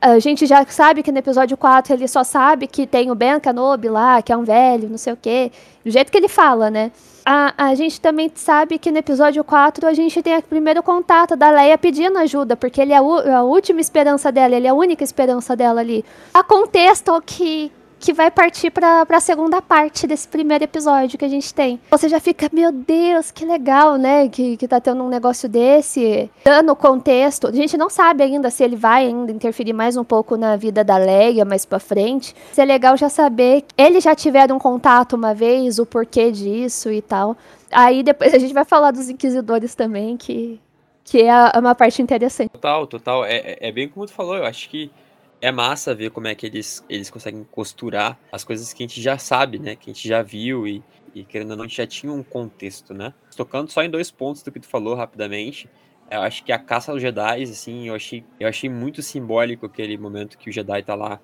A 0.00 0.18
gente 0.20 0.46
já 0.46 0.64
sabe 0.66 1.02
que 1.02 1.10
no 1.10 1.18
episódio 1.18 1.56
4 1.56 1.94
ele 1.94 2.06
só 2.06 2.22
sabe 2.22 2.66
que 2.66 2.86
tem 2.86 3.10
o 3.10 3.14
Ben 3.14 3.40
Kenobi 3.40 3.88
lá, 3.88 4.22
que 4.22 4.30
é 4.32 4.36
um 4.36 4.44
velho, 4.44 4.88
não 4.88 4.98
sei 4.98 5.12
o 5.12 5.16
quê. 5.16 5.50
Do 5.84 5.90
jeito 5.90 6.12
que 6.12 6.18
ele 6.18 6.28
fala, 6.28 6.70
né? 6.70 6.92
A, 7.24 7.54
a 7.56 7.74
gente 7.74 8.00
também 8.00 8.30
sabe 8.32 8.78
que 8.78 8.92
no 8.92 8.98
episódio 8.98 9.42
4 9.42 9.86
a 9.88 9.94
gente 9.94 10.22
tem 10.22 10.36
o 10.38 10.42
primeiro 10.42 10.80
contato 10.82 11.34
da 11.34 11.50
Leia 11.50 11.76
pedindo 11.76 12.18
ajuda, 12.18 12.56
porque 12.56 12.80
ele 12.80 12.92
é 12.92 12.98
a, 12.98 13.38
a 13.38 13.42
última 13.42 13.80
esperança 13.80 14.30
dela, 14.30 14.54
ele 14.54 14.66
é 14.66 14.70
a 14.70 14.74
única 14.74 15.02
esperança 15.02 15.56
dela 15.56 15.80
ali. 15.80 16.04
A 16.32 16.44
contexto 16.44 17.20
que, 17.24 17.72
que 17.98 18.12
vai 18.12 18.30
partir 18.30 18.70
para 18.70 19.06
a 19.08 19.20
segunda 19.20 19.60
parte 19.62 20.06
desse 20.06 20.28
primeiro 20.28 20.64
episódio 20.64 21.18
que 21.18 21.24
a 21.24 21.28
gente 21.28 21.52
tem. 21.52 21.80
Você 21.90 22.08
já 22.08 22.20
fica, 22.20 22.48
meu 22.52 22.70
Deus, 22.70 23.30
que 23.30 23.44
legal, 23.44 23.96
né? 23.96 24.28
Que, 24.28 24.56
que 24.56 24.68
tá 24.68 24.80
tendo 24.80 25.02
um 25.02 25.08
negócio 25.08 25.48
desse, 25.48 26.30
dando 26.44 26.76
contexto. 26.76 27.48
A 27.48 27.52
gente 27.52 27.76
não 27.76 27.88
sabe 27.88 28.22
ainda 28.22 28.50
se 28.50 28.62
ele 28.62 28.76
vai 28.76 29.06
ainda 29.06 29.32
interferir 29.32 29.72
mais 29.72 29.96
um 29.96 30.04
pouco 30.04 30.36
na 30.36 30.56
vida 30.56 30.84
da 30.84 30.96
Leia 30.96 31.44
mais 31.44 31.64
para 31.64 31.78
frente. 31.78 32.34
Mas 32.48 32.58
é 32.58 32.64
legal 32.64 32.96
já 32.96 33.08
saber 33.08 33.62
que 33.62 33.74
eles 33.76 34.04
já 34.04 34.14
tiveram 34.14 34.56
um 34.56 34.60
contato 34.60 35.14
uma 35.14 35.34
vez, 35.34 35.78
o 35.78 35.86
porquê 35.86 36.30
disso 36.30 36.90
e 36.90 37.00
tal. 37.00 37.36
Aí 37.70 38.02
depois 38.02 38.32
a 38.32 38.38
gente 38.38 38.54
vai 38.54 38.64
falar 38.64 38.90
dos 38.90 39.08
inquisidores 39.08 39.74
também, 39.74 40.16
que, 40.16 40.60
que 41.04 41.22
é 41.22 41.58
uma 41.58 41.74
parte 41.74 42.00
interessante. 42.00 42.50
Total, 42.50 42.86
total. 42.86 43.24
É, 43.24 43.36
é, 43.36 43.68
é 43.68 43.72
bem 43.72 43.88
como 43.88 44.06
tu 44.06 44.12
falou, 44.12 44.36
eu 44.36 44.44
acho 44.44 44.68
que 44.68 44.90
é 45.40 45.52
massa 45.52 45.94
ver 45.94 46.10
como 46.10 46.26
é 46.26 46.34
que 46.34 46.46
eles, 46.46 46.84
eles 46.88 47.10
conseguem 47.10 47.44
costurar 47.50 48.18
as 48.32 48.44
coisas 48.44 48.72
que 48.72 48.82
a 48.82 48.86
gente 48.86 49.00
já 49.00 49.18
sabe, 49.18 49.58
né? 49.58 49.76
Que 49.76 49.90
a 49.90 49.92
gente 49.92 50.08
já 50.08 50.22
viu 50.22 50.66
e, 50.66 50.82
e 51.14 51.24
querendo 51.24 51.50
ou 51.52 51.56
não, 51.56 51.64
a 51.64 51.68
gente 51.68 51.76
já 51.76 51.86
tinha 51.86 52.12
um 52.12 52.22
contexto, 52.22 52.94
né? 52.94 53.12
Tocando 53.36 53.70
só 53.70 53.82
em 53.82 53.90
dois 53.90 54.10
pontos 54.10 54.42
do 54.42 54.50
que 54.50 54.60
tu 54.60 54.66
falou 54.66 54.94
rapidamente. 54.94 55.68
Eu 56.10 56.20
acho 56.22 56.44
que 56.44 56.52
a 56.52 56.58
caça 56.58 56.92
aos 56.92 57.02
Jedi, 57.02 57.42
assim, 57.42 57.88
eu 57.88 57.94
achei, 57.94 58.24
eu 58.38 58.48
achei 58.48 58.70
muito 58.70 59.02
simbólico 59.02 59.66
aquele 59.66 59.98
momento 59.98 60.38
que 60.38 60.48
o 60.48 60.52
Jedi 60.52 60.82
tá 60.82 60.94
lá 60.94 61.20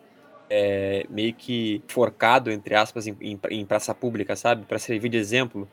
é, 0.51 1.07
meio 1.09 1.33
que 1.33 1.83
forcado, 1.89 2.51
entre 2.51 2.75
aspas, 2.75 3.07
em, 3.07 3.17
em, 3.21 3.41
em 3.51 3.65
praça 3.65 3.95
pública, 3.95 4.37
sabe? 4.37 4.67
Para 4.67 4.79
servir 4.79 5.09
de 5.09 5.17
exemplo. 5.17 5.69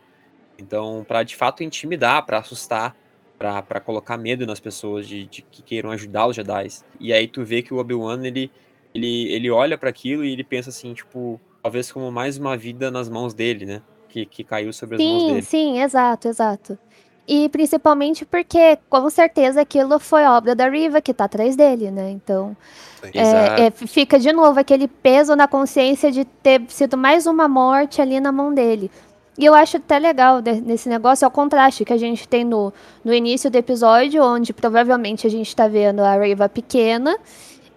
Então, 0.57 1.03
para 1.07 1.23
de 1.23 1.35
fato 1.35 1.63
intimidar, 1.63 2.25
para 2.25 2.37
assustar 2.37 2.95
para 3.39 3.79
colocar 3.79 4.17
medo 4.17 4.45
nas 4.45 4.59
pessoas 4.59 5.07
de, 5.07 5.25
de, 5.25 5.41
que 5.41 5.61
queiram 5.61 5.89
ajudar 5.91 6.27
os 6.27 6.35
Jedi. 6.35 6.67
E 6.99 7.13
aí 7.13 7.25
tu 7.25 7.43
vê 7.43 7.61
que 7.61 7.73
o 7.73 7.77
Obi-Wan, 7.77 8.21
ele, 8.25 8.51
ele, 8.93 9.31
ele 9.31 9.49
olha 9.49 9.77
para 9.77 9.89
aquilo 9.89 10.25
e 10.25 10.33
ele 10.33 10.43
pensa 10.43 10.69
assim, 10.69 10.93
tipo, 10.93 11.39
talvez 11.63 11.89
como 11.89 12.11
mais 12.11 12.37
uma 12.37 12.57
vida 12.57 12.91
nas 12.91 13.07
mãos 13.07 13.33
dele, 13.33 13.65
né? 13.65 13.81
Que, 14.09 14.25
que 14.25 14.43
caiu 14.43 14.73
sobre 14.73 14.97
as 14.97 15.01
sim, 15.01 15.11
mãos 15.11 15.23
dele. 15.27 15.41
Sim, 15.41 15.47
sim, 15.47 15.81
exato, 15.81 16.27
exato. 16.27 16.77
E 17.25 17.47
principalmente 17.47 18.25
porque, 18.25 18.77
com 18.89 19.07
certeza, 19.09 19.61
aquilo 19.61 19.99
foi 19.99 20.25
obra 20.25 20.55
da 20.55 20.67
Riva 20.67 20.99
que 20.99 21.13
tá 21.13 21.25
atrás 21.25 21.55
dele, 21.55 21.91
né? 21.91 22.09
Então, 22.09 22.57
é, 23.13 23.67
é, 23.67 23.71
fica 23.71 24.19
de 24.19 24.33
novo 24.33 24.59
aquele 24.59 24.87
peso 24.87 25.35
na 25.35 25.47
consciência 25.47 26.11
de 26.11 26.25
ter 26.25 26.59
sido 26.69 26.97
mais 26.97 27.27
uma 27.27 27.47
morte 27.47 28.01
ali 28.01 28.19
na 28.19 28.31
mão 28.31 28.51
dele. 28.51 28.89
E 29.39 29.45
eu 29.45 29.55
acho 29.55 29.77
até 29.77 29.97
legal 29.97 30.41
nesse 30.65 30.89
negócio 30.89 31.23
é 31.23 31.27
o 31.27 31.31
contraste 31.31 31.85
que 31.85 31.93
a 31.93 31.97
gente 31.97 32.27
tem 32.27 32.43
no, 32.43 32.73
no 33.05 33.13
início 33.13 33.49
do 33.49 33.55
episódio, 33.55 34.21
onde 34.21 34.51
provavelmente 34.51 35.25
a 35.25 35.29
gente 35.29 35.47
está 35.47 35.65
vendo 35.65 36.01
a 36.01 36.15
Reva 36.15 36.49
pequena, 36.49 37.17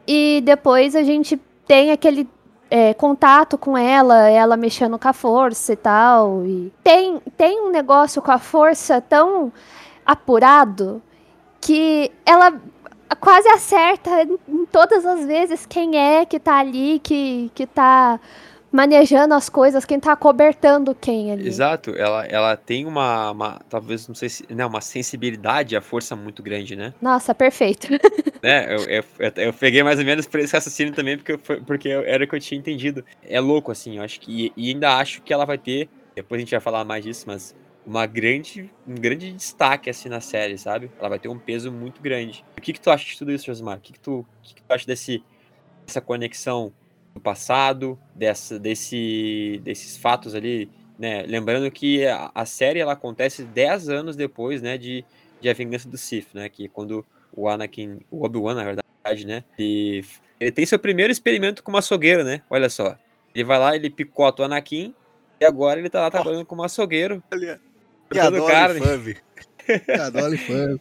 e 0.05 0.43
depois 0.45 0.97
a 0.97 1.05
gente 1.05 1.41
tem 1.65 1.93
aquele 1.93 2.29
é, 2.69 2.93
contato 2.95 3.57
com 3.57 3.79
ela, 3.79 4.29
ela 4.29 4.57
mexendo 4.57 4.99
com 4.99 5.07
a 5.07 5.13
força 5.13 5.75
e 5.75 5.77
tal. 5.77 6.45
E 6.45 6.73
tem, 6.83 7.23
tem 7.37 7.61
um 7.61 7.71
negócio 7.71 8.21
com 8.21 8.33
a 8.33 8.41
força 8.41 9.01
tão 9.01 9.53
apurado 10.05 11.01
que 11.61 12.11
ela 12.27 12.61
quase 13.21 13.47
acerta 13.49 14.11
em 14.49 14.67
todas 14.67 15.07
as 15.07 15.25
vezes 15.25 15.65
quem 15.65 15.97
é 15.97 16.27
que 16.27 16.41
tá 16.41 16.57
ali, 16.57 16.99
que, 16.99 17.53
que 17.55 17.69
tá 17.69 18.19
manejando 18.73 19.35
as 19.35 19.49
coisas, 19.49 19.85
quem 19.85 20.01
tá 20.01 20.17
cobertando 20.17 20.95
quem 20.95 21.31
ali. 21.31 21.47
Exato, 21.47 21.91
ela, 21.91 22.25
ela 22.25 22.57
tem 22.57 22.87
uma, 22.87 23.31
uma 23.31 23.61
talvez, 23.69 24.09
não 24.09 24.15
sei 24.15 24.31
se, 24.31 24.47
não, 24.49 24.69
uma 24.69 24.81
sensibilidade 24.81 25.77
à 25.77 25.83
força 25.83 26.17
muito 26.17 26.43
grande, 26.43 26.75
né? 26.75 26.95
Nossa, 27.01 27.35
perfeito. 27.35 27.89
É, 28.45 28.75
eu, 28.75 28.81
eu, 28.89 29.05
eu 29.37 29.53
peguei 29.53 29.85
mais 29.85 30.01
ou 30.01 30.05
menos 30.05 30.27
por 30.27 30.41
esse 30.41 30.53
raciocínio 30.53 30.93
também, 30.93 31.17
porque, 31.17 31.39
porque 31.65 31.89
era 31.91 32.25
o 32.25 32.27
que 32.27 32.35
eu 32.35 32.41
tinha 32.41 32.59
entendido. 32.59 33.05
É 33.23 33.39
louco, 33.39 33.71
assim, 33.71 33.99
eu 33.99 34.03
acho 34.03 34.19
que, 34.19 34.53
e 34.57 34.71
ainda 34.71 34.97
acho 34.97 35.23
que 35.23 35.33
ela 35.33 35.45
vai 35.45 35.57
ter, 35.57 35.89
depois 36.13 36.41
a 36.41 36.41
gente 36.41 36.51
vai 36.51 36.59
falar 36.59 36.85
mais 36.85 37.05
disso, 37.05 37.23
mas 37.29 37.55
uma 37.87 38.05
grande, 38.05 38.69
um 38.85 38.97
grande 38.97 39.33
destaque 39.33 39.89
assim 39.89 40.09
na 40.09 40.21
série, 40.21 40.59
sabe? 40.59 40.91
Ela 40.99 41.09
vai 41.09 41.21
ter 41.21 41.29
um 41.29 41.39
peso 41.39 41.71
muito 41.71 42.03
grande. 42.03 42.45
O 42.57 42.61
que 42.61 42.73
que 42.73 42.81
tu 42.81 42.91
acha 42.91 43.07
de 43.07 43.17
tudo 43.17 43.31
isso, 43.31 43.47
Josmar? 43.47 43.79
O 43.79 43.81
que 43.81 43.93
que 43.93 44.01
tu, 44.01 44.21
o 44.21 44.27
que 44.43 44.55
que 44.55 44.63
tu 44.63 44.73
acha 44.73 44.87
desse, 44.87 45.23
dessa 45.87 46.01
conexão 46.01 46.73
do 47.15 47.21
passado, 47.21 47.99
dessa, 48.15 48.59
desse, 48.59 49.61
desses 49.63 49.97
fatos 49.97 50.35
ali, 50.35 50.71
né? 50.99 51.23
Lembrando 51.23 51.71
que 51.71 52.07
a, 52.07 52.31
a, 52.35 52.47
série 52.47 52.81
ela 52.81 52.93
acontece 52.93 53.43
10 53.43 53.89
anos 53.89 54.17
depois, 54.17 54.63
né, 54.63 54.79
de, 54.79 55.05
de 55.41 55.49
A 55.49 55.53
Vingança 55.53 55.89
do 55.89 55.99
Sith, 55.99 56.29
né, 56.35 56.49
que 56.49 56.69
quando 56.69 57.05
o 57.35 57.49
Anakin, 57.49 58.01
o 58.11 58.25
Obi-Wan, 58.25 58.55
na 58.55 58.65
verdade, 58.65 59.27
né, 59.27 59.45
ele, 59.59 60.05
ele 60.39 60.53
tem 60.53 60.65
seu 60.65 60.79
primeiro 60.79 61.13
experimento 61.13 61.63
com 61.63 61.71
uma 61.71 61.81
açougueiro, 61.81 62.25
né? 62.25 62.43
Olha 62.49 62.69
só. 62.69 62.97
Ele 63.35 63.45
vai 63.45 63.59
lá, 63.59 63.75
ele 63.75 63.91
picota 63.91 64.43
o 64.43 64.45
Anakin 64.45 64.95
e 65.41 65.45
agora 65.45 65.81
ele 65.81 65.91
tá 65.91 66.01
lá 66.01 66.11
trabalhando 66.11 66.47
como 66.47 66.63
açougueiro. 66.63 67.23
Piadola 68.09 68.51
carne. 68.51 68.81
infame. 68.81 69.17
Piadola 69.87 70.35
infame. 70.35 70.81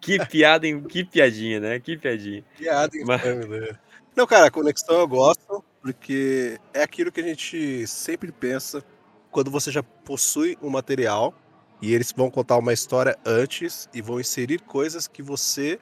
Que 0.00 0.18
piada, 0.26 0.66
que 0.82 1.04
piadinha, 1.04 1.60
né? 1.60 1.80
Que 1.80 1.96
piadinha. 1.96 2.44
Piada 2.58 2.94
infame, 2.94 3.46
Mas... 3.46 3.60
né? 3.60 3.78
Não, 4.14 4.26
cara, 4.26 4.46
a 4.46 4.50
conexão 4.50 5.00
eu 5.00 5.08
gosto, 5.08 5.64
porque 5.80 6.60
é 6.74 6.82
aquilo 6.82 7.10
que 7.10 7.20
a 7.20 7.24
gente 7.24 7.86
sempre 7.86 8.30
pensa 8.30 8.84
quando 9.30 9.50
você 9.50 9.70
já 9.70 9.82
possui 9.82 10.58
um 10.60 10.68
material 10.68 11.34
e 11.80 11.94
eles 11.94 12.12
vão 12.12 12.30
contar 12.30 12.58
uma 12.58 12.74
história 12.74 13.18
antes 13.24 13.88
e 13.92 14.02
vão 14.02 14.20
inserir 14.20 14.60
coisas 14.60 15.08
que 15.08 15.22
você 15.22 15.80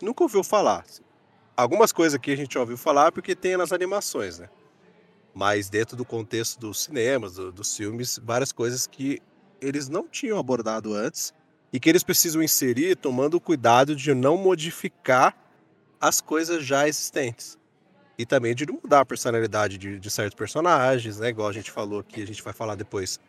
nunca 0.00 0.22
ouviu 0.22 0.42
falar. 0.42 0.86
Algumas 1.54 1.92
coisas 1.92 2.18
que 2.18 2.30
a 2.30 2.36
gente 2.36 2.56
ouviu 2.58 2.78
falar 2.78 3.12
porque 3.12 3.36
tem 3.36 3.58
nas 3.58 3.72
animações, 3.72 4.38
né? 4.38 4.48
Mas 5.34 5.68
dentro 5.68 5.98
do 5.98 6.04
contexto 6.04 6.58
dos 6.58 6.82
cinemas, 6.82 7.34
do, 7.34 7.52
dos 7.52 7.76
filmes, 7.76 8.18
várias 8.24 8.52
coisas 8.52 8.86
que 8.86 9.20
eles 9.60 9.86
não 9.86 10.08
tinham 10.08 10.38
abordado 10.38 10.94
antes 10.94 11.34
e 11.70 11.78
que 11.78 11.90
eles 11.90 12.02
precisam 12.02 12.42
inserir 12.42 12.96
tomando 12.96 13.38
cuidado 13.38 13.94
de 13.94 14.14
não 14.14 14.38
modificar 14.38 15.36
as 16.00 16.22
coisas 16.22 16.64
já 16.64 16.88
existentes. 16.88 17.58
E 18.18 18.24
também 18.24 18.54
de 18.54 18.66
mudar 18.66 19.00
a 19.00 19.04
personalidade 19.04 19.76
de, 19.76 19.98
de, 19.98 20.10
certos 20.10 20.34
personagens, 20.34 21.18
né? 21.18 21.28
Igual 21.28 21.48
a 21.48 21.52
gente 21.52 21.70
falou 21.70 22.00
aqui, 22.00 22.22
a 22.22 22.26
gente 22.26 22.42
vai 22.42 22.52
falar 22.52 22.74
depois 22.74 23.20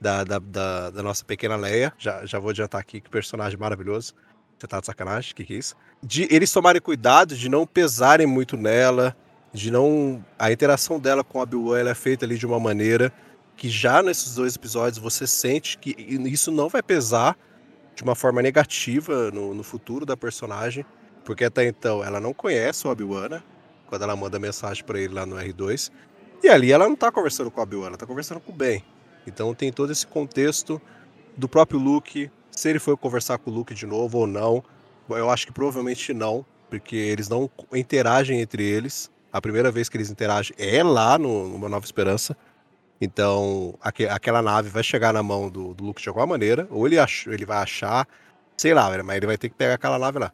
da, 0.00 0.24
da, 0.24 0.38
da, 0.38 0.90
da 0.90 1.02
nossa 1.02 1.24
pequena 1.24 1.56
Leia. 1.56 1.92
Já, 1.98 2.24
já 2.24 2.38
vou 2.38 2.50
adiantar 2.50 2.80
aqui 2.80 3.00
que 3.00 3.10
personagem 3.10 3.58
maravilhoso. 3.58 4.14
Você 4.58 4.66
tá 4.66 4.80
de 4.80 4.86
sacanagem? 4.86 5.32
O 5.32 5.34
que, 5.34 5.44
que 5.44 5.54
é 5.54 5.56
isso? 5.56 5.74
De 6.02 6.26
eles 6.30 6.52
tomarem 6.52 6.80
cuidado 6.80 7.34
de 7.34 7.48
não 7.48 7.66
pesarem 7.66 8.26
muito 8.26 8.56
nela, 8.56 9.16
de 9.52 9.70
não. 9.70 10.24
A 10.38 10.50
interação 10.50 10.98
dela 10.98 11.22
com 11.22 11.38
a 11.38 11.42
Obi-Wan 11.42 11.88
é 11.88 11.94
feita 11.94 12.24
ali 12.24 12.38
de 12.38 12.46
uma 12.46 12.60
maneira 12.60 13.12
que 13.56 13.68
já 13.68 14.02
nesses 14.02 14.34
dois 14.34 14.56
episódios 14.56 14.96
você 14.96 15.26
sente 15.26 15.76
que 15.76 15.94
isso 15.98 16.50
não 16.50 16.68
vai 16.68 16.82
pesar 16.82 17.36
de 17.94 18.02
uma 18.02 18.14
forma 18.14 18.40
negativa 18.40 19.30
no, 19.30 19.54
no 19.54 19.62
futuro 19.62 20.06
da 20.06 20.16
personagem, 20.16 20.84
porque 21.24 21.44
até 21.44 21.66
então 21.66 22.02
ela 22.02 22.18
não 22.18 22.32
conhece 22.32 22.86
o 22.86 22.90
Obi-Wan, 22.90 23.28
né? 23.28 23.42
Quando 23.90 24.02
ela 24.02 24.16
manda 24.16 24.38
mensagem 24.38 24.82
para 24.82 24.98
ele 24.98 25.12
lá 25.12 25.26
no 25.26 25.36
R2. 25.36 25.90
E 26.42 26.48
ali 26.48 26.72
ela 26.72 26.88
não 26.88 26.96
tá 26.96 27.12
conversando 27.12 27.50
com 27.50 27.60
a 27.60 27.64
Obi-Wan, 27.64 27.88
ela 27.88 27.96
tá 27.98 28.06
conversando 28.06 28.40
com 28.40 28.50
o 28.52 28.54
Ben. 28.54 28.82
Então 29.26 29.54
tem 29.54 29.70
todo 29.70 29.92
esse 29.92 30.06
contexto 30.06 30.80
do 31.36 31.46
próprio 31.46 31.78
Luke, 31.78 32.30
se 32.50 32.70
ele 32.70 32.78
foi 32.78 32.96
conversar 32.96 33.36
com 33.36 33.50
o 33.50 33.54
Luke 33.54 33.74
de 33.74 33.84
novo 33.84 34.18
ou 34.18 34.26
não. 34.26 34.64
Eu 35.10 35.28
acho 35.28 35.46
que 35.46 35.52
provavelmente 35.52 36.14
não, 36.14 36.46
porque 36.70 36.96
eles 36.96 37.28
não 37.28 37.50
interagem 37.74 38.40
entre 38.40 38.62
eles. 38.64 39.10
A 39.32 39.40
primeira 39.40 39.70
vez 39.70 39.88
que 39.88 39.96
eles 39.96 40.10
interagem 40.10 40.54
é 40.56 40.82
lá 40.82 41.18
no, 41.18 41.54
Uma 41.54 41.68
Nova 41.68 41.84
Esperança. 41.84 42.36
Então, 43.00 43.74
aqu 43.80 44.04
aquela 44.08 44.40
nave 44.40 44.68
vai 44.68 44.82
chegar 44.82 45.12
na 45.12 45.22
mão 45.22 45.48
do, 45.50 45.74
do 45.74 45.84
Luke 45.84 46.02
de 46.02 46.08
alguma 46.08 46.26
maneira, 46.26 46.66
ou 46.70 46.86
ele, 46.86 46.98
ach 46.98 47.26
ele 47.26 47.46
vai 47.46 47.58
achar, 47.58 48.06
sei 48.56 48.74
lá, 48.74 48.90
mas 49.02 49.16
ele 49.16 49.26
vai 49.26 49.38
ter 49.38 49.48
que 49.48 49.54
pegar 49.54 49.74
aquela 49.74 49.98
nave 49.98 50.18
lá. 50.18 50.32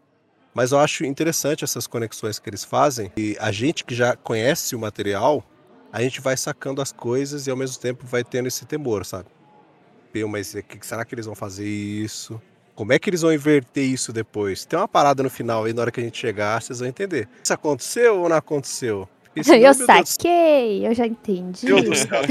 Mas 0.56 0.72
eu 0.72 0.78
acho 0.78 1.04
interessante 1.04 1.64
essas 1.64 1.86
conexões 1.86 2.38
que 2.38 2.48
eles 2.48 2.64
fazem. 2.64 3.12
E 3.14 3.36
a 3.38 3.52
gente 3.52 3.84
que 3.84 3.94
já 3.94 4.16
conhece 4.16 4.74
o 4.74 4.78
material, 4.78 5.44
a 5.92 6.00
gente 6.00 6.18
vai 6.18 6.34
sacando 6.34 6.80
as 6.80 6.90
coisas 6.90 7.46
e 7.46 7.50
ao 7.50 7.56
mesmo 7.58 7.78
tempo 7.78 8.06
vai 8.06 8.24
tendo 8.24 8.48
esse 8.48 8.64
temor, 8.64 9.04
sabe? 9.04 9.28
Meu, 10.14 10.26
mas 10.26 10.54
que, 10.54 10.78
será 10.80 11.04
que 11.04 11.14
eles 11.14 11.26
vão 11.26 11.34
fazer 11.34 11.68
isso? 11.68 12.40
Como 12.74 12.90
é 12.90 12.98
que 12.98 13.10
eles 13.10 13.20
vão 13.20 13.34
inverter 13.34 13.84
isso 13.84 14.14
depois? 14.14 14.64
Tem 14.64 14.78
uma 14.78 14.88
parada 14.88 15.22
no 15.22 15.28
final 15.28 15.64
aí, 15.64 15.74
na 15.74 15.82
hora 15.82 15.90
que 15.90 16.00
a 16.00 16.02
gente 16.02 16.16
chegar, 16.16 16.62
vocês 16.62 16.78
vão 16.78 16.88
entender. 16.88 17.28
Isso 17.44 17.52
aconteceu 17.52 18.22
ou 18.22 18.28
não 18.30 18.36
aconteceu? 18.36 19.06
eu 19.36 19.74
saquei, 19.74 20.86
eu 20.86 20.94
já 20.94 21.06
entendi. 21.06 21.66
Deus 21.66 21.82
do 21.82 21.94
céu, 21.94 22.22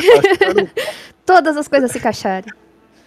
Todas 1.23 1.55
as 1.55 1.67
coisas 1.67 1.91
se 1.91 1.99
encaixaram. 1.99 2.64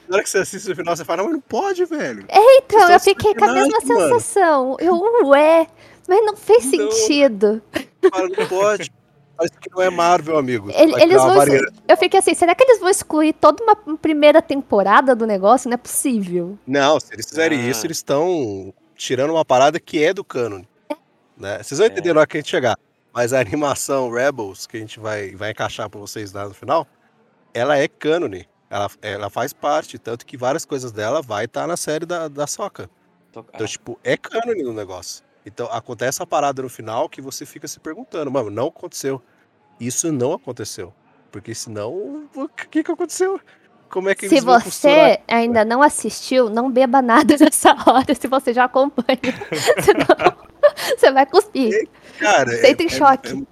Na 0.08 0.16
hora 0.16 0.22
que 0.22 0.30
você 0.30 0.38
assiste 0.38 0.72
o 0.72 0.76
final, 0.76 0.96
você 0.96 1.04
fala, 1.04 1.18
não, 1.18 1.24
mas 1.26 1.34
não 1.34 1.40
pode, 1.40 1.84
velho. 1.84 2.24
É, 2.28 2.56
então, 2.58 2.90
eu 2.90 2.98
fiquei 2.98 3.34
com 3.34 3.44
a 3.44 3.52
mesma 3.52 3.78
mano. 3.84 4.00
sensação. 4.00 4.76
Eu, 4.80 4.98
ué, 5.26 5.66
mas 6.08 6.24
não 6.24 6.36
fez 6.36 6.64
não. 6.64 6.90
sentido. 6.90 7.62
Fala, 8.10 8.28
não 8.28 8.48
pode. 8.48 8.90
Mas 9.38 9.50
que 9.50 9.70
não 9.70 9.80
é 9.80 9.88
Marvel, 9.88 10.36
amigo. 10.36 10.70
Ele, 10.74 11.00
eles 11.00 11.16
vão, 11.16 11.36
eu 11.86 11.96
fiquei 11.96 12.18
assim, 12.18 12.34
será 12.34 12.56
que 12.56 12.64
eles 12.64 12.80
vão 12.80 12.88
excluir 12.88 13.32
toda 13.34 13.62
uma 13.62 13.76
primeira 13.96 14.42
temporada 14.42 15.14
do 15.14 15.26
negócio? 15.26 15.68
Não 15.68 15.74
é 15.74 15.78
possível. 15.78 16.58
Não, 16.66 16.98
se 16.98 17.12
eles 17.12 17.28
fizerem 17.28 17.60
ah. 17.60 17.68
isso, 17.68 17.86
eles 17.86 17.98
estão 17.98 18.74
tirando 18.96 19.30
uma 19.30 19.44
parada 19.44 19.78
que 19.78 20.02
é 20.02 20.12
do 20.12 20.24
canon. 20.24 20.62
É. 20.88 20.96
Né? 21.36 21.62
Vocês 21.62 21.78
vão 21.78 21.86
entender 21.86 22.10
é. 22.10 22.12
na 22.14 22.20
hora 22.20 22.26
que 22.26 22.36
a 22.36 22.40
gente 22.40 22.50
chegar. 22.50 22.76
Mas 23.14 23.32
a 23.32 23.38
animação 23.38 24.10
Rebels, 24.10 24.66
que 24.66 24.76
a 24.76 24.80
gente 24.80 24.98
vai, 24.98 25.36
vai 25.36 25.52
encaixar 25.52 25.88
pra 25.88 26.00
vocês 26.00 26.32
lá 26.32 26.48
no 26.48 26.54
final, 26.54 26.86
ela 27.54 27.78
é 27.78 27.86
cânone. 27.86 28.48
Ela, 28.70 28.90
ela 29.00 29.30
faz 29.30 29.52
parte, 29.52 29.98
tanto 29.98 30.26
que 30.26 30.36
várias 30.36 30.64
coisas 30.64 30.92
dela 30.92 31.22
vai 31.22 31.46
estar 31.46 31.62
tá 31.62 31.66
na 31.66 31.76
série 31.76 32.04
da, 32.04 32.28
da 32.28 32.46
Soca. 32.46 32.90
Então, 33.30 33.66
tipo, 33.66 33.98
é 34.02 34.16
cânone 34.16 34.62
no 34.62 34.72
negócio. 34.72 35.24
Então, 35.46 35.66
acontece 35.70 36.22
a 36.22 36.26
parada 36.26 36.62
no 36.62 36.68
final 36.68 37.08
que 37.08 37.20
você 37.20 37.46
fica 37.46 37.66
se 37.66 37.80
perguntando, 37.80 38.30
mano, 38.30 38.50
não 38.50 38.66
aconteceu. 38.66 39.22
Isso 39.80 40.12
não 40.12 40.32
aconteceu. 40.32 40.92
Porque 41.30 41.54
senão, 41.54 42.28
o 42.34 42.48
que 42.48 42.82
que 42.82 42.90
aconteceu? 42.90 43.40
Como 43.88 44.08
é 44.08 44.14
que 44.14 44.28
Se 44.28 44.40
você 44.40 45.20
ainda 45.26 45.64
não 45.64 45.82
assistiu, 45.82 46.50
não 46.50 46.70
beba 46.70 47.00
nada 47.00 47.36
nessa 47.40 47.74
hora, 47.86 48.14
se 48.14 48.28
você 48.28 48.52
já 48.52 48.64
acompanha. 48.64 49.18
Senão, 49.82 50.36
você 50.96 51.10
vai 51.10 51.24
cuspir. 51.24 51.88
Cara, 52.18 52.50
Você 52.50 52.66
é, 52.66 52.76
em 52.78 52.88
choque. 52.88 53.46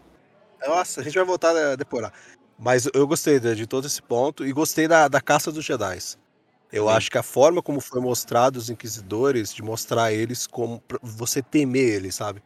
É, 0.61 0.67
é, 0.67 0.69
nossa, 0.69 1.01
a 1.01 1.05
gente 1.05 1.15
vai 1.15 1.25
voltar 1.25 1.57
a 1.57 1.77
deporar. 1.77 2.13
Mas 2.59 2.89
eu 2.95 3.07
gostei 3.07 3.39
de, 3.39 3.55
de 3.55 3.67
todo 3.67 3.87
esse 3.87 4.03
ponto 4.03 4.47
e 4.47 4.53
gostei 4.53 4.89
da, 4.89 5.09
da 5.09 5.21
caça 5.21 5.53
dos 5.53 5.65
Jedi. 5.65 5.99
Eu 6.73 6.85
Sim. 6.89 6.91
acho 6.91 7.11
que 7.11 7.19
a 7.19 7.23
forma 7.23 7.63
como 7.63 7.81
foi 7.81 8.01
mostrado 8.01 8.57
os 8.57 8.71
inquisidores, 8.71 9.53
de 9.55 9.63
mostrar 9.63 10.13
eles 10.13 10.47
como 10.47 10.83
você 11.03 11.43
temer 11.43 11.95
eles, 11.95 12.15
sabe? 12.15 12.43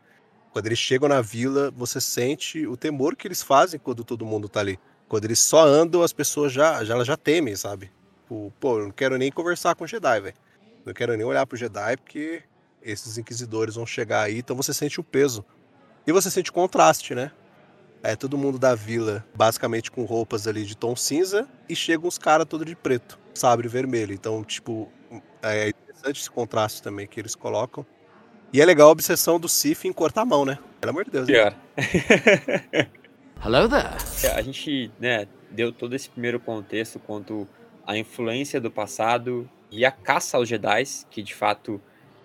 Quando 0.53 0.67
eles 0.67 0.79
chegam 0.79 1.09
na 1.09 1.21
vila, 1.21 1.71
você 1.71 2.01
sente 2.01 2.67
o 2.67 2.77
temor 2.77 3.15
que 3.15 3.27
eles 3.27 3.43
fazem 3.43 3.79
quando 3.79 4.05
todo 4.05 4.27
mundo 4.27 4.49
tá 4.49 4.61
ali. 4.61 4.79
Quando 5.09 5.25
eles 5.25 5.39
só 5.39 5.65
andam, 5.65 6.03
as 6.03 6.13
pessoas 6.13 6.53
já 6.53 6.85
já, 6.85 7.03
já 7.05 7.17
temem, 7.17 7.55
sabe? 7.57 7.91
O, 8.29 8.53
pô, 8.61 8.79
eu 8.79 8.85
não 8.85 8.91
quero 8.91 9.17
nem 9.17 9.31
conversar 9.31 9.75
com 9.75 9.85
o 9.85 9.87
Jedi, 9.87 10.21
velho. 10.21 10.37
Não 10.85 10.93
quero 10.93 11.17
nem 11.17 11.25
olhar 11.25 11.47
pro 11.47 11.57
Jedi 11.57 11.97
porque 11.97 12.43
esses 12.83 13.19
inquisidores 13.19 13.75
vão 13.75 13.87
chegar 13.87 14.23
aí, 14.23 14.39
então 14.39 14.57
você 14.57 14.73
sente 14.73 15.01
o 15.01 15.05
peso. 15.05 15.45
E 16.07 16.13
você 16.13 16.31
sente 16.31 16.51
o 16.51 16.55
contraste, 16.55 17.15
né? 17.15 17.31
É 18.03 18.17
todo 18.17 18.39
mundo 18.39 18.59
da 18.59 18.75
vila, 18.75 19.25
basicamente 19.35 19.91
com 19.91 20.05
roupas 20.05 20.47
ali 20.47 20.65
de 20.65 20.77
tom 20.77 20.97
cinza, 20.97 21.47
e 21.69 21.77
chegam 21.77 22.09
os 22.09 22.17
caras 22.17 22.47
todos 22.49 22.67
de 22.67 22.75
preto, 22.75 23.19
sabre 23.35 23.69
vermelho. 23.69 24.15
Então, 24.15 24.43
tipo, 24.43 24.91
é 25.43 25.69
interessante 25.69 26.21
esse 26.21 26.31
contraste 26.31 26.83
também 26.83 27.07
que 27.07 27.21
eles 27.21 27.35
colocam. 27.35 27.85
E 28.53 28.61
é 28.61 28.65
legal 28.65 28.89
a 28.89 28.93
obsessão 28.93 29.39
do 29.39 29.49
Sif 29.49 29.87
em 29.87 29.93
cortar 29.93 30.23
a 30.23 30.25
mão, 30.25 30.45
né? 30.45 30.59
Pelo 30.81 30.91
amor 30.91 31.05
de 31.05 31.11
Deus. 31.11 31.27
Pior. 31.27 31.55
Hello 33.45 33.69
there. 33.69 33.97
É, 34.25 34.29
a 34.33 34.43
gente, 34.43 34.91
né, 34.99 35.29
deu 35.51 35.73
todo 35.73 35.95
esse 35.95 36.09
primeiro 36.09 36.41
contexto 36.41 36.99
quanto 36.99 37.47
à 37.87 37.97
influência 37.97 38.61
do 38.61 38.71
passado 38.71 39.49
e 39.71 39.85
a 39.85 39.91
caça 39.91 40.37
aos 40.37 40.49
Jedi, 40.49 40.83
que 41.11 41.23
de 41.23 41.35
fato 41.35 41.81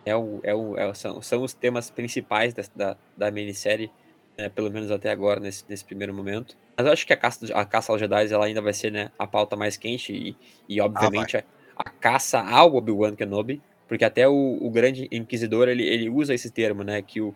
é 0.05 0.15
o, 0.15 0.39
é 0.43 0.55
o, 0.55 0.77
é, 0.77 0.93
são, 0.93 1.21
são 1.21 1.43
os 1.43 1.53
temas 1.53 1.89
principais 1.89 2.53
da, 2.53 2.63
da, 2.75 2.97
da 3.15 3.31
minissérie 3.31 3.91
né, 4.37 4.49
pelo 4.49 4.69
menos 4.71 4.91
até 4.91 5.11
agora, 5.11 5.39
nesse, 5.39 5.63
nesse 5.67 5.83
primeiro 5.83 6.13
momento. 6.13 6.57
Mas 6.77 6.85
eu 6.85 6.93
acho 6.93 7.07
que 7.07 7.13
a 7.13 7.17
caça, 7.17 7.45
a 7.53 7.65
caça 7.65 7.91
aos 7.91 7.99
Jedi 7.99 8.31
ela 8.31 8.45
ainda 8.45 8.61
vai 8.61 8.73
ser 8.73 8.91
né, 8.91 9.11
a 9.17 9.25
pauta 9.25 9.55
mais 9.55 9.77
quente 9.77 10.13
e, 10.13 10.35
e 10.67 10.81
obviamente, 10.81 11.37
ah, 11.37 11.43
a, 11.77 11.83
a, 11.83 11.89
caça 11.89 12.39
ao 12.39 12.75
Obi-Wan 12.75 13.15
Kenobi, 13.15 13.61
Porque 13.87 14.03
até 14.03 14.27
o, 14.27 14.57
o 14.61 14.69
grande 14.69 15.07
inquisidor, 15.11 15.67
ele, 15.67 15.83
ele 15.83 16.09
usa 16.09 16.33
esse 16.33 16.49
termo, 16.49 16.83
né? 16.83 17.01
Que 17.01 17.21
o, 17.21 17.33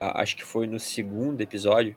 a, 0.00 0.22
acho 0.22 0.36
que 0.36 0.44
foi 0.44 0.66
no 0.66 0.78
segundo 0.78 1.40
episódio, 1.40 1.96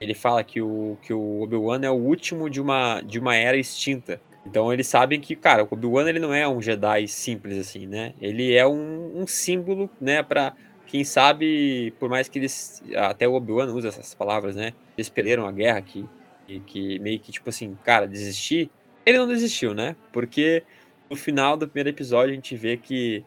ele 0.00 0.14
fala 0.14 0.42
que 0.42 0.60
o, 0.60 0.96
que 1.02 1.12
o 1.12 1.42
Obi-Wan 1.42 1.80
é 1.82 1.90
o 1.90 1.94
último 1.94 2.48
de 2.48 2.60
uma, 2.60 3.00
de 3.00 3.18
uma 3.18 3.34
era 3.34 3.56
extinta. 3.56 4.20
Então 4.46 4.72
eles 4.72 4.86
sabem 4.86 5.20
que, 5.20 5.34
cara, 5.34 5.64
o 5.64 5.68
Obi-Wan 5.70 6.08
ele 6.08 6.18
não 6.18 6.32
é 6.32 6.46
um 6.46 6.60
Jedi 6.60 7.08
simples 7.08 7.58
assim, 7.58 7.86
né? 7.86 8.14
Ele 8.20 8.54
é 8.54 8.66
um, 8.66 9.22
um 9.22 9.26
símbolo, 9.26 9.88
né, 10.00 10.22
para 10.22 10.54
quem 10.94 11.02
sabe, 11.02 11.92
por 11.98 12.08
mais 12.08 12.28
que 12.28 12.38
eles 12.38 12.80
até 12.94 13.26
o 13.26 13.32
Obi-Wan 13.32 13.66
usa 13.74 13.88
essas 13.88 14.14
palavras, 14.14 14.54
né? 14.54 14.72
Eles 14.96 15.08
perderam 15.08 15.44
a 15.44 15.50
guerra 15.50 15.82
que, 15.82 16.08
que, 16.46 16.60
que 16.60 16.98
meio 17.00 17.18
que 17.18 17.32
tipo 17.32 17.50
assim, 17.50 17.76
cara, 17.82 18.06
desistir. 18.06 18.70
Ele 19.04 19.18
não 19.18 19.26
desistiu, 19.26 19.74
né? 19.74 19.96
Porque 20.12 20.62
no 21.10 21.16
final 21.16 21.56
do 21.56 21.66
primeiro 21.66 21.88
episódio 21.88 22.30
a 22.30 22.34
gente 22.36 22.54
vê 22.54 22.76
que 22.76 23.24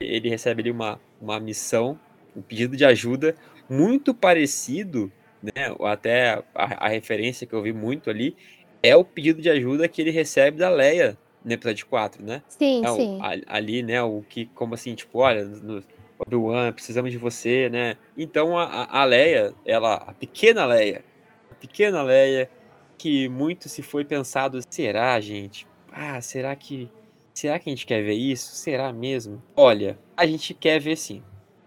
ele 0.00 0.28
recebe 0.28 0.62
ali 0.62 0.70
uma, 0.72 1.00
uma 1.20 1.38
missão, 1.38 1.96
um 2.34 2.42
pedido 2.42 2.76
de 2.76 2.84
ajuda 2.84 3.36
muito 3.70 4.12
parecido, 4.12 5.12
né? 5.40 5.76
Até 5.84 6.42
a, 6.56 6.86
a 6.86 6.88
referência 6.88 7.46
que 7.46 7.54
eu 7.54 7.62
vi 7.62 7.72
muito 7.72 8.10
ali 8.10 8.36
é 8.82 8.96
o 8.96 9.04
pedido 9.04 9.40
de 9.40 9.48
ajuda 9.48 9.86
que 9.86 10.02
ele 10.02 10.10
recebe 10.10 10.58
da 10.58 10.68
Leia 10.68 11.16
no 11.44 11.52
episódio 11.52 11.86
4, 11.86 12.24
né? 12.24 12.42
Sim, 12.48 12.84
é, 12.84 12.88
sim. 12.88 13.18
O, 13.20 13.22
ali, 13.46 13.80
né, 13.80 14.02
o 14.02 14.24
que, 14.28 14.46
como 14.46 14.74
assim, 14.74 14.96
tipo, 14.96 15.20
olha, 15.20 15.44
no, 15.44 15.80
Obi-Wan, 16.18 16.72
precisamos 16.72 17.10
de 17.10 17.18
você, 17.18 17.68
né? 17.68 17.96
Então 18.16 18.56
a, 18.58 19.00
a 19.00 19.04
Leia, 19.04 19.54
ela, 19.64 19.94
a 19.94 20.12
pequena 20.12 20.64
Leia, 20.66 21.04
a 21.50 21.54
pequena 21.54 22.02
Leia, 22.02 22.50
que 22.96 23.28
muito 23.28 23.68
se 23.68 23.82
foi 23.82 24.04
pensado, 24.04 24.60
será, 24.68 25.20
gente? 25.20 25.66
Ah, 25.92 26.20
será 26.20 26.54
que 26.56 26.90
será 27.34 27.58
que 27.58 27.68
a 27.68 27.72
gente 27.72 27.86
quer 27.86 28.02
ver 28.02 28.14
isso? 28.14 28.54
Será 28.54 28.92
mesmo? 28.92 29.42
Olha, 29.54 29.98
a 30.16 30.26
gente 30.26 30.54
quer 30.54 30.80
ver 30.80 30.96
sim. 30.96 31.22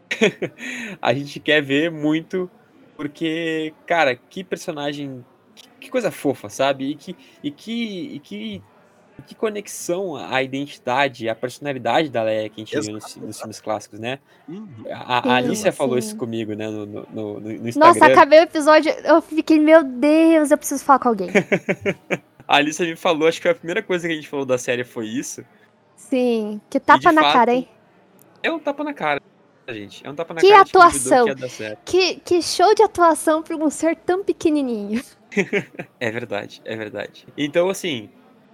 a 1.01 1.13
gente 1.13 1.39
quer 1.39 1.61
ver 1.61 1.91
muito 1.91 2.49
porque, 2.99 3.73
cara, 3.85 4.13
que 4.13 4.43
personagem, 4.43 5.23
que, 5.79 5.89
coisa 5.89 6.11
fofa, 6.11 6.49
sabe? 6.49 6.89
E 6.91 6.95
que 6.95 7.15
e 7.41 7.49
que 7.49 8.15
e 8.15 8.19
que 8.19 8.61
que 9.27 9.35
conexão 9.35 10.15
a 10.15 10.41
identidade, 10.41 11.29
a 11.29 11.35
personalidade 11.35 12.09
da 12.09 12.23
Leia 12.23 12.49
que 12.49 12.61
a 12.61 12.65
gente 12.65 12.79
viu 12.79 12.93
nos, 12.93 13.15
nos, 13.15 13.39
filmes 13.39 13.59
clássicos, 13.61 13.99
né? 13.99 14.19
Uhum. 14.47 14.67
A, 14.91 15.33
a 15.33 15.35
Alicia 15.35 15.71
sim. 15.71 15.77
falou 15.77 15.97
isso 15.97 16.15
comigo, 16.15 16.53
né, 16.53 16.67
no, 16.69 16.85
no, 16.85 17.07
no, 17.09 17.39
no 17.39 17.67
Instagram. 17.67 17.93
Nossa, 17.93 18.05
acabei 18.05 18.39
o 18.39 18.43
episódio, 18.43 18.91
eu 19.03 19.21
fiquei, 19.21 19.59
meu 19.59 19.83
Deus, 19.83 20.51
eu 20.51 20.57
preciso 20.57 20.83
falar 20.83 20.99
com 20.99 21.09
alguém. 21.09 21.29
a 22.47 22.55
Alicia 22.55 22.85
me 22.85 22.95
falou, 22.95 23.27
acho 23.27 23.41
que 23.41 23.47
a 23.47 23.55
primeira 23.55 23.81
coisa 23.81 24.07
que 24.07 24.13
a 24.13 24.15
gente 24.15 24.27
falou 24.27 24.45
da 24.45 24.57
série 24.57 24.83
foi 24.83 25.07
isso. 25.07 25.43
Sim, 25.95 26.59
que 26.69 26.79
tapa 26.79 27.11
na 27.11 27.21
fato, 27.21 27.33
cara, 27.33 27.53
hein? 27.53 27.69
É 28.41 28.51
um 28.51 28.59
tapa 28.59 28.83
na 28.83 28.93
cara, 28.93 29.21
gente. 29.67 30.05
É 30.05 30.09
um 30.09 30.15
tapa 30.15 30.33
na 30.33 30.41
que 30.41 30.49
cara. 30.49 30.61
Atuação. 30.61 31.25
Que, 31.85 32.15
que, 32.15 32.19
que 32.21 32.41
show 32.41 32.73
de 32.73 32.81
atuação 32.81 33.43
pra 33.43 33.55
um 33.55 33.69
ser 33.69 33.95
tão 33.97 34.23
pequenininho. 34.23 35.03
é 35.99 36.11
verdade, 36.11 36.61
é 36.65 36.75
verdade. 36.75 37.27
Então, 37.37 37.69
assim, 37.69 38.09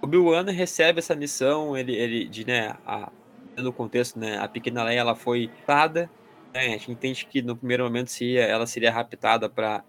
Obi-Wan 0.06 0.46
recebe 0.52 1.00
essa 1.00 1.16
missão, 1.16 1.76
ele, 1.76 1.96
ele 1.96 2.26
de, 2.28 2.46
né, 2.46 2.76
a, 2.86 3.12
no 3.58 3.74
contexto, 3.74 4.18
né, 4.18 4.38
a 4.38 4.48
pequena 4.48 4.84
Leia, 4.84 5.00
ela 5.00 5.16
foi 5.16 5.50
raptada, 5.58 6.10
né, 6.54 6.62
a 6.62 6.70
gente 6.70 6.92
entende 6.92 7.26
que 7.26 7.42
no 7.42 7.56
primeiro 7.56 7.84
momento 7.84 8.10
seria, 8.10 8.44
ela 8.44 8.66
seria 8.66 8.92
raptada 8.92 9.50
para 9.50 9.84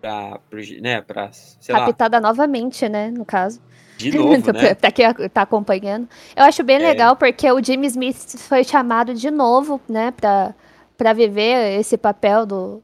para 0.00 0.40
né, 0.80 1.00
para 1.02 1.30
raptada 1.70 2.18
lá. 2.18 2.28
novamente, 2.28 2.88
né, 2.88 3.10
no 3.10 3.24
caso. 3.24 3.60
De 3.96 4.16
novo, 4.16 4.30
né? 4.52 4.74
pra 4.74 4.92
quem 4.92 5.12
tá 5.28 5.42
acompanhando. 5.42 6.08
Eu 6.36 6.44
acho 6.44 6.62
bem 6.62 6.76
é. 6.76 6.78
legal 6.78 7.16
porque 7.16 7.50
o 7.50 7.62
Jimmy 7.62 7.88
Smith 7.88 8.38
foi 8.38 8.62
chamado 8.62 9.12
de 9.12 9.30
novo, 9.30 9.80
né, 9.88 10.12
pra, 10.12 10.54
pra 10.96 11.12
viver 11.12 11.78
esse 11.80 11.98
papel 11.98 12.46
do, 12.46 12.82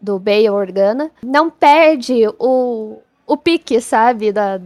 do 0.00 0.18
Bail 0.18 0.54
Organa. 0.54 1.10
Não 1.22 1.50
perde 1.50 2.22
o, 2.38 2.98
o 3.26 3.36
pique, 3.36 3.80
sabe, 3.80 4.30
da, 4.30 4.60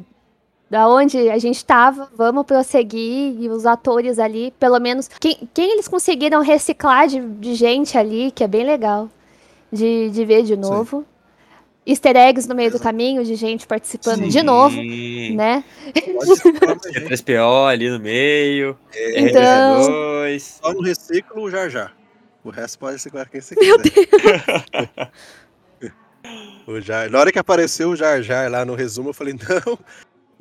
da 0.73 0.89
onde 0.89 1.29
a 1.29 1.37
gente 1.37 1.59
estava, 1.59 2.09
vamos 2.17 2.47
prosseguir, 2.47 3.37
e 3.39 3.47
os 3.51 3.67
atores 3.67 4.19
ali, 4.19 4.55
pelo 4.59 4.81
menos, 4.81 5.07
quem, 5.21 5.47
quem 5.53 5.73
eles 5.73 5.87
conseguiram 5.87 6.41
reciclar 6.41 7.07
de, 7.07 7.21
de, 7.21 7.55
gente 7.55 7.99
ali, 7.99 8.31
que 8.31 8.43
é 8.43 8.49
bem 8.49 8.65
legal 8.65 9.11
de, 9.71 10.09
de 10.09 10.25
ver 10.25 10.45
de 10.45 10.57
novo. 10.57 11.01
Sim. 11.01 11.07
Easter 11.85 12.17
eggs 12.17 12.49
no 12.49 12.55
meio 12.55 12.71
do 12.71 12.81
caminho, 12.81 13.23
de 13.23 13.35
gente 13.35 13.67
participando 13.67 14.21
Sim. 14.21 14.29
de 14.29 14.43
novo, 14.43 14.75
né? 14.77 15.63
3PO 15.93 17.69
ali 17.69 17.91
no 17.91 18.01
meio, 18.01 18.75
é. 18.95 19.21
então... 19.21 19.83
R2. 20.25 20.41
Só 20.41 20.73
no 20.73 20.81
reciclo 20.81 21.43
o 21.43 21.51
Jar 21.51 21.69
Jar. 21.69 21.95
O 22.43 22.49
resto 22.49 22.79
pode 22.79 22.95
reciclar 22.95 23.29
quem 23.29 23.43
você 23.43 23.55
Meu 23.61 23.79
quiser. 23.79 24.07
Deus. 25.83 25.91
o 26.67 26.81
Jar... 26.81 27.11
Na 27.11 27.19
hora 27.19 27.31
que 27.31 27.39
apareceu 27.39 27.91
o 27.91 27.97
Jar 27.97 28.23
Jar 28.23 28.51
lá 28.51 28.65
no 28.65 28.75
resumo, 28.75 29.11
eu 29.11 29.15
falei, 29.15 29.35
não, 29.35 29.79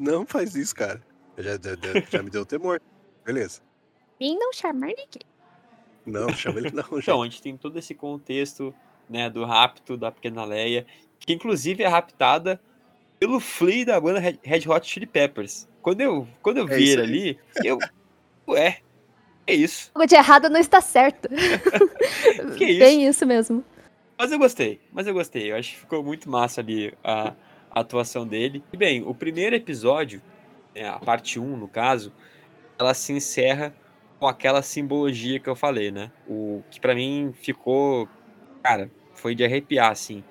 não 0.01 0.25
faz 0.25 0.55
isso, 0.55 0.75
cara. 0.75 1.01
Já, 1.37 1.51
já, 1.53 2.01
já 2.09 2.23
me 2.23 2.29
deu 2.29 2.45
temor. 2.45 2.81
Beleza. 3.23 3.61
E 4.19 4.35
não 4.35 4.51
chamar 4.51 4.87
ninguém. 4.87 5.21
Não, 6.05 6.29
chama 6.29 6.59
ele 6.59 6.71
não. 6.71 6.85
Então, 6.97 7.21
a 7.21 7.25
gente 7.25 7.41
tem 7.41 7.55
todo 7.55 7.77
esse 7.77 7.93
contexto 7.93 8.73
né, 9.09 9.29
do 9.29 9.45
rapto 9.45 9.95
da 9.95 10.11
pequena 10.11 10.43
Leia, 10.43 10.85
que 11.19 11.33
inclusive 11.33 11.83
é 11.83 11.87
raptada 11.87 12.59
pelo 13.19 13.39
Flea 13.39 13.85
da 13.85 14.01
banda 14.01 14.19
Red 14.19 14.67
Hot 14.67 14.89
Chili 14.89 15.05
Peppers. 15.05 15.67
Quando 15.81 16.01
eu, 16.01 16.27
quando 16.41 16.57
eu 16.57 16.67
é 16.67 16.75
vi 16.75 16.89
ele 16.89 17.01
ali, 17.01 17.39
eu. 17.63 17.77
Ué, 18.47 18.79
é 19.45 19.53
isso. 19.53 19.91
Algo 19.93 20.07
de 20.07 20.15
errado 20.15 20.49
não 20.49 20.59
está 20.59 20.81
certo. 20.81 21.29
que 22.57 22.65
isso? 22.65 22.79
Bem 22.79 23.07
isso 23.07 23.25
mesmo. 23.25 23.63
Mas 24.17 24.31
eu 24.31 24.39
gostei, 24.39 24.79
mas 24.91 25.07
eu 25.07 25.13
gostei. 25.13 25.51
Eu 25.51 25.55
acho 25.57 25.71
que 25.71 25.79
ficou 25.79 26.03
muito 26.03 26.29
massa 26.29 26.61
ali 26.61 26.93
a 27.03 27.33
a 27.73 27.79
atuação 27.81 28.25
dele. 28.27 28.63
E 28.71 28.77
bem, 28.77 29.03
o 29.03 29.13
primeiro 29.13 29.55
episódio, 29.55 30.21
né, 30.75 30.87
a 30.87 30.99
parte 30.99 31.39
1 31.39 31.57
no 31.57 31.67
caso, 31.67 32.11
ela 32.77 32.93
se 32.93 33.13
encerra 33.13 33.73
com 34.19 34.27
aquela 34.27 34.61
simbologia 34.61 35.39
que 35.39 35.49
eu 35.49 35.55
falei, 35.55 35.91
né? 35.91 36.11
O 36.27 36.61
que 36.69 36.79
para 36.79 36.93
mim 36.93 37.33
ficou, 37.33 38.07
cara, 38.61 38.89
foi 39.13 39.33
de 39.33 39.43
arrepiar 39.43 39.91
assim. 39.91 40.23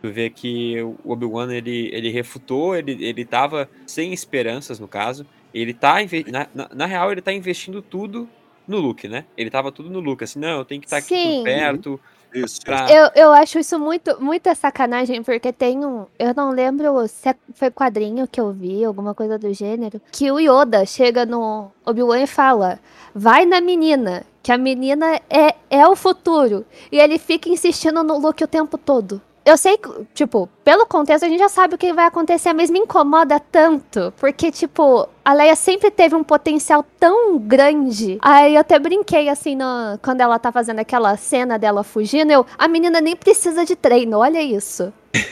Tu 0.00 0.10
vê 0.10 0.30
que 0.30 0.80
o 0.82 0.98
Obi-Wan 1.04 1.52
ele, 1.52 1.90
ele 1.92 2.10
refutou, 2.10 2.76
ele, 2.76 3.04
ele 3.04 3.24
tava 3.24 3.68
sem 3.86 4.12
esperanças 4.12 4.78
no 4.78 4.88
caso. 4.88 5.26
Ele 5.52 5.72
tá 5.72 5.96
na, 6.30 6.48
na, 6.54 6.68
na 6.74 6.86
real 6.86 7.12
ele 7.12 7.22
tá 7.22 7.32
investindo 7.32 7.80
tudo 7.80 8.28
no 8.66 8.78
Luke, 8.78 9.08
né? 9.08 9.24
Ele 9.36 9.50
tava 9.50 9.70
tudo 9.70 9.90
no 9.90 10.00
Luke, 10.00 10.24
assim, 10.24 10.38
não, 10.38 10.58
eu 10.58 10.64
tenho 10.64 10.80
que 10.80 10.86
estar 10.86 11.00
tá 11.00 11.04
aqui 11.04 11.14
por 11.14 11.44
perto, 11.44 12.00
isso. 12.34 12.60
Pra... 12.62 12.90
Eu, 12.90 13.10
eu 13.14 13.32
acho 13.32 13.58
isso 13.58 13.78
muito, 13.78 14.20
muita 14.20 14.54
sacanagem, 14.54 15.22
porque 15.22 15.52
tem 15.52 15.84
um. 15.84 16.06
Eu 16.18 16.34
não 16.34 16.50
lembro 16.50 17.06
se 17.08 17.28
é, 17.28 17.36
foi 17.54 17.70
quadrinho 17.70 18.26
que 18.26 18.40
eu 18.40 18.52
vi, 18.52 18.84
alguma 18.84 19.14
coisa 19.14 19.38
do 19.38 19.52
gênero. 19.52 20.00
Que 20.10 20.30
o 20.30 20.38
Yoda 20.38 20.84
chega 20.84 21.24
no 21.24 21.70
Obi-Wan 21.84 22.22
e 22.22 22.26
fala: 22.26 22.78
vai 23.14 23.46
na 23.46 23.60
menina, 23.60 24.24
que 24.42 24.50
a 24.50 24.58
menina 24.58 25.20
é, 25.30 25.54
é 25.70 25.86
o 25.86 25.94
futuro. 25.94 26.64
E 26.90 26.98
ele 26.98 27.18
fica 27.18 27.48
insistindo 27.48 28.02
no 28.02 28.18
Luke 28.18 28.42
o 28.42 28.48
tempo 28.48 28.76
todo 28.76 29.20
eu 29.44 29.58
sei, 29.58 29.78
tipo, 30.14 30.48
pelo 30.64 30.86
contexto 30.86 31.24
a 31.24 31.28
gente 31.28 31.38
já 31.38 31.50
sabe 31.50 31.74
o 31.74 31.78
que 31.78 31.92
vai 31.92 32.06
acontecer, 32.06 32.54
mas 32.54 32.70
me 32.70 32.78
incomoda 32.78 33.38
tanto, 33.38 34.10
porque, 34.18 34.50
tipo, 34.50 35.06
a 35.22 35.34
Leia 35.34 35.54
sempre 35.54 35.90
teve 35.90 36.14
um 36.14 36.24
potencial 36.24 36.82
tão 36.98 37.38
grande. 37.38 38.16
Aí 38.22 38.54
eu 38.54 38.60
até 38.62 38.78
brinquei, 38.78 39.28
assim, 39.28 39.54
no, 39.54 39.98
quando 40.02 40.22
ela 40.22 40.38
tá 40.38 40.50
fazendo 40.50 40.78
aquela 40.78 41.14
cena 41.18 41.58
dela 41.58 41.84
fugindo, 41.84 42.30
eu, 42.30 42.46
a 42.56 42.66
menina 42.66 43.02
nem 43.02 43.14
precisa 43.14 43.66
de 43.66 43.76
treino, 43.76 44.18
olha 44.18 44.42
isso. 44.42 44.92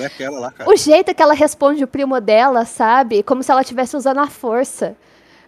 Ah, 0.00 0.06
aquela 0.06 0.38
lá, 0.38 0.50
cara. 0.50 0.70
O 0.70 0.76
jeito 0.76 1.14
que 1.14 1.22
ela 1.22 1.34
responde 1.34 1.84
o 1.84 1.88
primo 1.88 2.20
dela, 2.20 2.64
sabe? 2.64 3.22
Como 3.22 3.42
se 3.42 3.52
ela 3.52 3.60
estivesse 3.60 3.96
usando 3.96 4.18
a 4.18 4.26
força. 4.26 4.96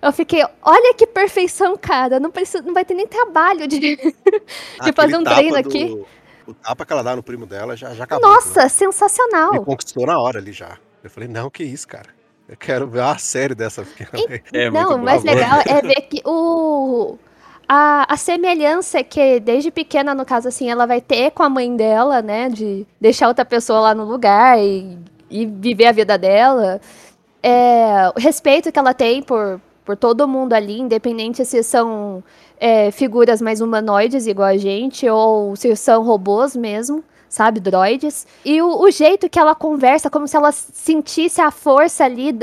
Eu 0.03 0.13
fiquei, 0.13 0.45
olha 0.63 0.95
que 0.95 1.07
perfeição, 1.07 1.77
cara. 1.77 2.21
Não, 2.21 2.31
precisa, 2.31 2.63
não 2.63 2.73
vai 2.73 2.85
ter 2.85 2.95
nem 2.95 3.07
trabalho 3.07 3.67
de, 3.67 3.97
de 3.97 4.93
fazer 4.95 5.17
um 5.17 5.25
treino 5.25 5.53
do... 5.53 5.59
aqui 5.59 6.05
o 6.51 6.55
tapa 6.55 6.85
que 6.85 6.93
ela 6.93 7.03
dá 7.03 7.17
no 7.17 7.23
primo 7.23 7.47
dela 7.47 7.77
já, 7.77 7.95
já 7.95 8.05
acabou. 8.05 8.29
Nossa, 8.29 8.63
né? 8.63 8.69
sensacional. 8.69 9.53
Me 9.53 9.65
conquistou 9.65 10.07
na 10.07 10.19
hora 10.21 10.39
ali 10.39 10.53
já. 10.53 10.77
Eu 11.03 11.11
falei, 11.11 11.29
não, 11.29 11.49
que 11.51 11.63
isso, 11.63 11.87
cara. 11.89 12.11
Eu 12.49 12.57
quero 12.57 12.87
ver 12.89 13.03
a 13.03 13.17
série 13.17 13.55
dessa. 13.55 13.87
É 14.53 14.69
não, 14.71 14.97
o 14.97 14.99
mais 14.99 15.23
legal 15.23 15.61
é 15.65 15.81
ver 15.81 16.01
que 16.03 16.21
o. 16.25 17.17
A, 17.69 18.13
a 18.13 18.17
semelhança 18.17 18.99
é 18.99 19.05
que 19.05 19.39
desde 19.39 19.71
pequena, 19.71 20.13
no 20.13 20.25
caso 20.25 20.49
assim, 20.49 20.69
ela 20.69 20.87
vai 20.87 21.01
ter 21.01 21.31
com 21.31 21.45
a 21.45 21.49
mãe 21.49 21.75
dela, 21.77 22.21
né? 22.21 22.49
De 22.49 22.85
deixar 23.01 23.29
outra 23.29 23.45
pessoa 23.45 23.79
lá 23.79 23.95
no 23.95 24.05
lugar 24.05 24.59
e, 24.59 24.99
e 25.31 25.47
viver 25.47 25.87
a 25.87 25.93
vida 25.93 26.19
dela. 26.19 26.81
É, 27.41 28.11
o 28.17 28.19
respeito 28.19 28.73
que 28.73 28.79
ela 28.79 28.93
tem 28.93 29.23
por, 29.23 29.61
por 29.85 29.97
todo 29.97 30.27
mundo 30.27 30.53
ali, 30.53 30.81
independente 30.81 31.45
se 31.45 31.63
são 31.63 32.25
é, 32.61 32.91
figuras 32.91 33.41
mais 33.41 33.63
humanoides 33.63 34.27
igual 34.27 34.49
a 34.49 34.57
gente, 34.59 35.09
ou 35.09 35.57
se 35.57 35.75
são 35.75 36.05
robôs 36.05 36.55
mesmo, 36.55 37.03
sabe, 37.27 37.59
droids. 37.59 38.27
E 38.45 38.61
o, 38.61 38.83
o, 38.83 38.91
jeito 38.91 39.31
que 39.31 39.39
ela 39.39 39.55
conversa, 39.55 40.11
como 40.11 40.29
se 40.29 40.37
ela 40.37 40.53
sentisse 40.53 41.41
a 41.41 41.51
força 41.51 42.05
ali 42.05 42.37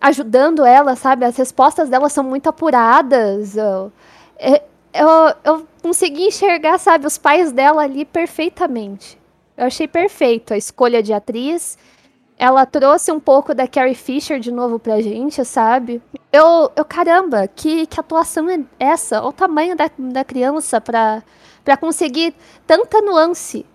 ajudando 0.00 0.64
ela, 0.64 0.96
sabe? 0.96 1.24
As 1.24 1.36
respostas 1.36 1.88
dela 1.88 2.08
são 2.08 2.24
muito 2.24 2.48
apuradas. 2.48 3.56
Eu, 3.56 3.92
é, 4.36 4.62
eu, 4.92 5.34
eu 5.44 5.66
consegui 5.80 6.26
enxergar, 6.26 6.76
sabe, 6.78 7.06
os 7.06 7.16
pais 7.16 7.52
dela 7.52 7.82
ali 7.82 8.04
perfeitamente. 8.04 9.16
Eu 9.56 9.66
achei 9.66 9.86
perfeito 9.86 10.52
a 10.52 10.56
escolha 10.56 11.00
de 11.00 11.12
atriz. 11.12 11.78
Ela 12.40 12.64
trouxe 12.64 13.12
um 13.12 13.20
pouco 13.20 13.54
da 13.54 13.68
Carrie 13.68 13.94
Fisher 13.94 14.40
de 14.40 14.50
novo 14.50 14.78
pra 14.78 15.02
gente, 15.02 15.44
sabe? 15.44 16.00
Eu, 16.32 16.72
eu 16.74 16.86
caramba, 16.86 17.46
que, 17.46 17.86
que 17.86 18.00
atuação 18.00 18.48
é 18.48 18.64
essa? 18.78 19.20
Olha 19.20 19.28
o 19.28 19.32
tamanho 19.32 19.76
da, 19.76 19.90
da 19.98 20.24
criança 20.24 20.80
pra, 20.80 21.22
pra 21.62 21.76
conseguir 21.76 22.34
tanta 22.66 23.02
nuance, 23.02 23.66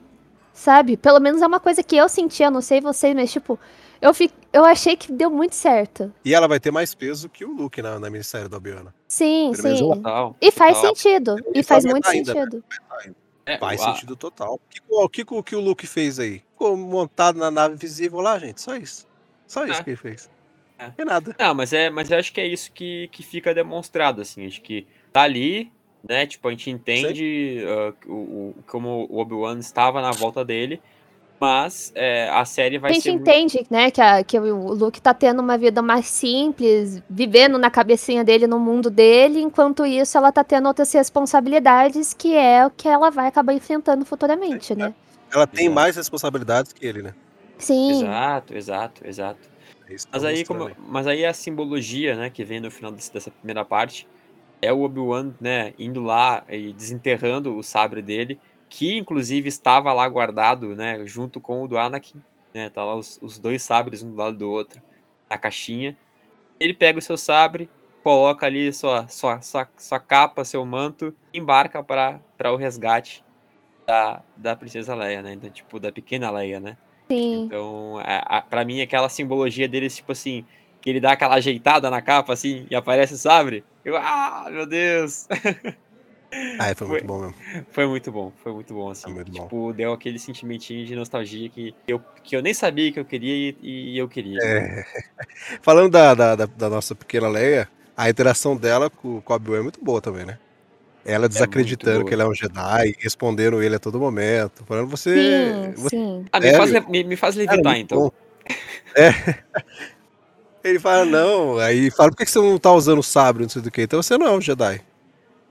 sabe? 0.52 0.98
Pelo 0.98 1.20
menos 1.20 1.44
é 1.44 1.46
uma 1.46 1.60
coisa 1.60 1.84
que 1.84 1.96
eu 1.96 2.10
sentia, 2.10 2.50
não 2.50 2.60
sei 2.60 2.82
vocês, 2.82 3.14
mas 3.14 3.32
tipo, 3.32 3.60
eu, 4.02 4.12
fi, 4.16 4.32
eu 4.52 4.66
achei 4.66 4.98
que 4.98 5.12
deu 5.12 5.30
muito 5.30 5.54
certo. 5.54 6.12
E 6.26 6.34
ela 6.34 6.48
vai 6.48 6.60
ter 6.60 6.72
mais 6.72 6.96
peso 6.96 7.30
que 7.30 7.46
o 7.46 7.54
Luke 7.54 7.80
na, 7.84 8.00
na 8.00 8.10
minissérie 8.10 8.50
da 8.50 8.58
Obiana. 8.58 8.96
Sim, 9.08 9.54
sim. 9.54 9.78
Total, 9.78 10.36
e 10.42 10.50
faz 10.50 10.78
total. 10.78 10.96
sentido. 10.96 11.36
E, 11.54 11.62
faz 11.62 11.86
muito 11.86 12.08
ainda, 12.08 12.34
sentido. 12.34 12.64
Né? 13.06 13.14
É, 13.46 13.60
Faz 13.60 13.80
sentido 13.80 14.16
total. 14.16 14.56
O 14.56 14.60
que, 14.68 14.82
o 14.90 15.08
que, 15.08 15.26
o 15.36 15.44
que 15.44 15.56
o 15.56 15.60
Luke 15.60 15.86
fez 15.86 16.18
aí? 16.20 16.42
Ficou 16.56 16.78
montado 16.78 17.38
na 17.38 17.52
nave 17.52 17.76
visível 17.76 18.22
lá, 18.22 18.40
gente. 18.40 18.62
Só 18.62 18.78
isso. 18.78 19.06
Só 19.46 19.66
isso 19.66 19.82
é. 19.82 19.84
que 19.84 19.90
ele 19.90 19.98
fez. 19.98 20.30
É. 20.80 20.90
E 20.98 21.04
nada. 21.04 21.36
Não, 21.38 21.54
mas, 21.54 21.74
é, 21.74 21.90
mas 21.90 22.10
eu 22.10 22.18
acho 22.18 22.32
que 22.32 22.40
é 22.40 22.48
isso 22.48 22.72
que, 22.72 23.10
que 23.12 23.22
fica 23.22 23.54
demonstrado, 23.54 24.22
assim. 24.22 24.48
Acho 24.48 24.62
que 24.62 24.88
tá 25.12 25.24
ali, 25.24 25.70
né? 26.08 26.26
Tipo, 26.26 26.48
a 26.48 26.52
gente 26.52 26.70
entende 26.70 27.62
uh, 27.66 27.94
o, 28.10 28.14
o, 28.14 28.56
como 28.68 29.06
o 29.10 29.20
Obi-Wan 29.20 29.60
estava 29.60 30.02
na 30.02 30.12
volta 30.12 30.46
dele. 30.46 30.82
Mas 31.40 31.92
é, 31.94 32.30
a 32.30 32.46
série 32.46 32.78
vai 32.78 32.94
ser. 32.94 32.98
A 32.98 33.02
gente 33.02 33.22
entende, 33.22 33.56
muito... 33.58 33.72
né, 33.74 33.92
que, 33.92 34.00
a, 34.00 34.24
que 34.24 34.40
o 34.40 34.74
Luke 34.74 35.02
tá 35.02 35.14
tendo 35.14 35.42
uma 35.42 35.58
vida 35.58 35.82
mais 35.82 36.06
simples, 36.06 37.04
vivendo 37.10 37.58
na 37.58 37.70
cabecinha 37.70 38.24
dele, 38.24 38.48
no 38.48 38.58
mundo 38.58 38.90
dele, 38.90 39.42
enquanto 39.42 39.86
isso 39.86 40.18
ela 40.18 40.32
tá 40.32 40.46
tendo 40.46 40.68
outras 40.68 40.92
responsabilidades, 40.94 42.14
que 42.14 42.34
é 42.34 42.66
o 42.66 42.70
que 42.70 42.88
ela 42.88 43.12
vai 43.12 43.28
acabar 43.28 43.54
enfrentando 43.54 44.06
futuramente, 44.06 44.72
é, 44.72 44.76
né? 44.78 44.94
Ela 45.32 45.48
tem 45.48 45.66
exato. 45.66 45.76
mais 45.76 45.96
responsabilidades 45.96 46.72
que 46.74 46.86
ele, 46.86 47.02
né? 47.02 47.14
Sim. 47.58 47.92
Exato, 47.92 48.56
exato, 48.56 49.08
exato. 49.08 49.56
É 49.90 49.96
mas 50.12 50.24
aí, 50.24 50.46
como, 50.46 50.72
mas 50.78 51.08
aí 51.08 51.26
a 51.26 51.34
simbologia, 51.34 52.16
né, 52.16 52.30
que 52.30 52.44
vem 52.44 52.60
no 52.60 52.72
final 52.72 52.92
desse, 52.92 53.14
dessa 53.14 53.32
primeira 53.32 53.64
parte 53.64 54.08
é 54.62 54.72
o 54.74 54.82
Obi-Wan, 54.82 55.34
né, 55.40 55.74
indo 55.78 56.02
lá 56.02 56.44
e 56.50 56.74
desenterrando 56.74 57.56
o 57.56 57.64
sabre 57.64 58.02
dele 58.02 58.40
que 58.68 58.98
inclusive 58.98 59.48
estava 59.48 59.94
lá 59.94 60.08
guardado, 60.08 60.76
né, 60.76 61.06
junto 61.06 61.40
com 61.40 61.64
o 61.64 61.68
do 61.68 61.78
Anakin, 61.78 62.22
né, 62.54 62.70
tá 62.70 62.84
lá 62.84 62.96
os, 62.96 63.20
os 63.22 63.38
dois 63.38 63.62
sabres 63.62 64.02
um 64.02 64.12
do 64.12 64.18
lado 64.18 64.38
do 64.38 64.50
outro 64.50 64.82
na 65.30 65.38
caixinha. 65.38 65.96
Ele 66.60 66.74
pega 66.74 67.00
o 67.00 67.02
seu 67.02 67.18
sabre, 67.18 67.70
coloca 68.04 68.46
ali 68.46 68.72
sua, 68.74 69.08
sua, 69.08 69.42
sua, 69.42 69.68
sua 69.78 70.00
capa, 70.00 70.46
seu 70.46 70.66
manto, 70.66 71.14
embarca 71.34 71.84
para 71.84 72.22
o 72.52 72.56
resgate 72.56 73.25
da, 73.86 74.22
da 74.36 74.56
princesa 74.56 74.96
Leia, 74.96 75.22
né, 75.22 75.34
então, 75.34 75.50
tipo, 75.50 75.80
da 75.80 75.92
pequena 75.92 76.32
Leia, 76.32 76.60
né. 76.60 76.78
Sim. 77.10 77.44
Então, 77.44 78.00
a, 78.00 78.38
a, 78.38 78.42
pra 78.42 78.66
mim, 78.66 78.82
aquela 78.82 79.10
simbologia 79.10 79.68
deles, 79.68 79.96
tipo 79.96 80.12
assim, 80.12 80.46
que 80.82 80.90
ele 80.90 81.00
dá 81.00 81.12
aquela 81.12 81.36
ajeitada 81.36 81.90
na 81.90 82.02
capa, 82.02 82.34
assim, 82.34 82.66
e 82.70 82.76
aparece 82.76 83.14
o 83.14 83.18
sabre, 83.18 83.64
eu, 83.84 83.96
ah, 83.98 84.48
meu 84.52 84.66
Deus! 84.66 85.28
Ah, 86.60 86.66
foi, 86.76 86.76
foi 86.76 86.88
muito 86.88 87.06
bom 87.06 87.20
mesmo. 87.20 87.36
Foi 87.72 87.88
muito 87.88 88.12
bom, 88.12 88.34
foi 88.44 88.52
muito 88.52 88.74
bom, 88.74 88.90
assim. 88.90 89.14
Muito 89.14 89.32
tipo, 89.32 89.48
bom. 89.48 89.72
deu 89.72 89.94
aquele 89.94 90.20
sentimentinho 90.20 90.86
de 90.86 90.96
nostalgia 90.96 91.50
que 91.50 91.74
eu, 91.88 92.02
que 92.24 92.36
eu 92.36 92.42
nem 92.42 92.54
sabia 92.54 92.92
que 92.92 93.00
eu 93.00 93.06
queria 93.06 93.56
e, 93.62 93.94
e 93.94 93.98
eu 93.98 94.08
queria. 94.08 94.40
É. 94.44 94.86
Falando 95.62 95.92
da, 95.92 96.14
da, 96.14 96.36
da, 96.36 96.70
nossa 96.70 96.94
pequena 96.94 97.30
Leia, 97.30 97.70
a 97.96 98.10
interação 98.10 98.58
dela 98.58 98.90
com, 98.90 99.22
com 99.22 99.34
a 99.34 99.40
Bill 99.40 99.56
é 99.56 99.62
muito 99.62 99.84
boa 99.84 100.02
também, 100.02 100.26
né? 100.26 100.38
Ela 101.06 101.26
é 101.26 101.30
desacreditando 101.30 102.02
é 102.02 102.04
que 102.04 102.14
ele 102.16 102.24
é 102.24 102.26
um 102.26 102.34
Jedi, 102.34 102.96
respondendo 102.98 103.62
ele 103.62 103.76
a 103.76 103.80
todo 103.80 104.00
momento, 104.00 104.66
falando 104.66 104.88
você. 104.88 105.14
Sim, 105.14 105.74
você 105.76 105.90
sim. 105.90 106.26
Ah, 106.32 106.40
me, 106.40 106.54
faz, 106.56 106.88
me, 106.88 107.04
me 107.04 107.16
faz 107.16 107.36
levitar, 107.36 107.78
então. 107.78 108.00
Bom. 108.00 108.12
É. 108.96 109.10
Ele 110.64 110.80
fala, 110.80 111.06
não, 111.06 111.60
aí 111.60 111.92
fala, 111.92 112.10
por 112.10 112.18
que 112.18 112.26
você 112.26 112.40
não 112.40 112.58
tá 112.58 112.72
usando 112.72 112.98
o 112.98 113.04
sabre, 113.04 113.44
não 113.44 113.50
sei 113.50 113.62
do 113.62 113.70
que? 113.70 113.84
Então 113.84 114.02
você 114.02 114.18
não 114.18 114.26
é 114.26 114.32
um 114.32 114.42
Jedi. 114.42 114.82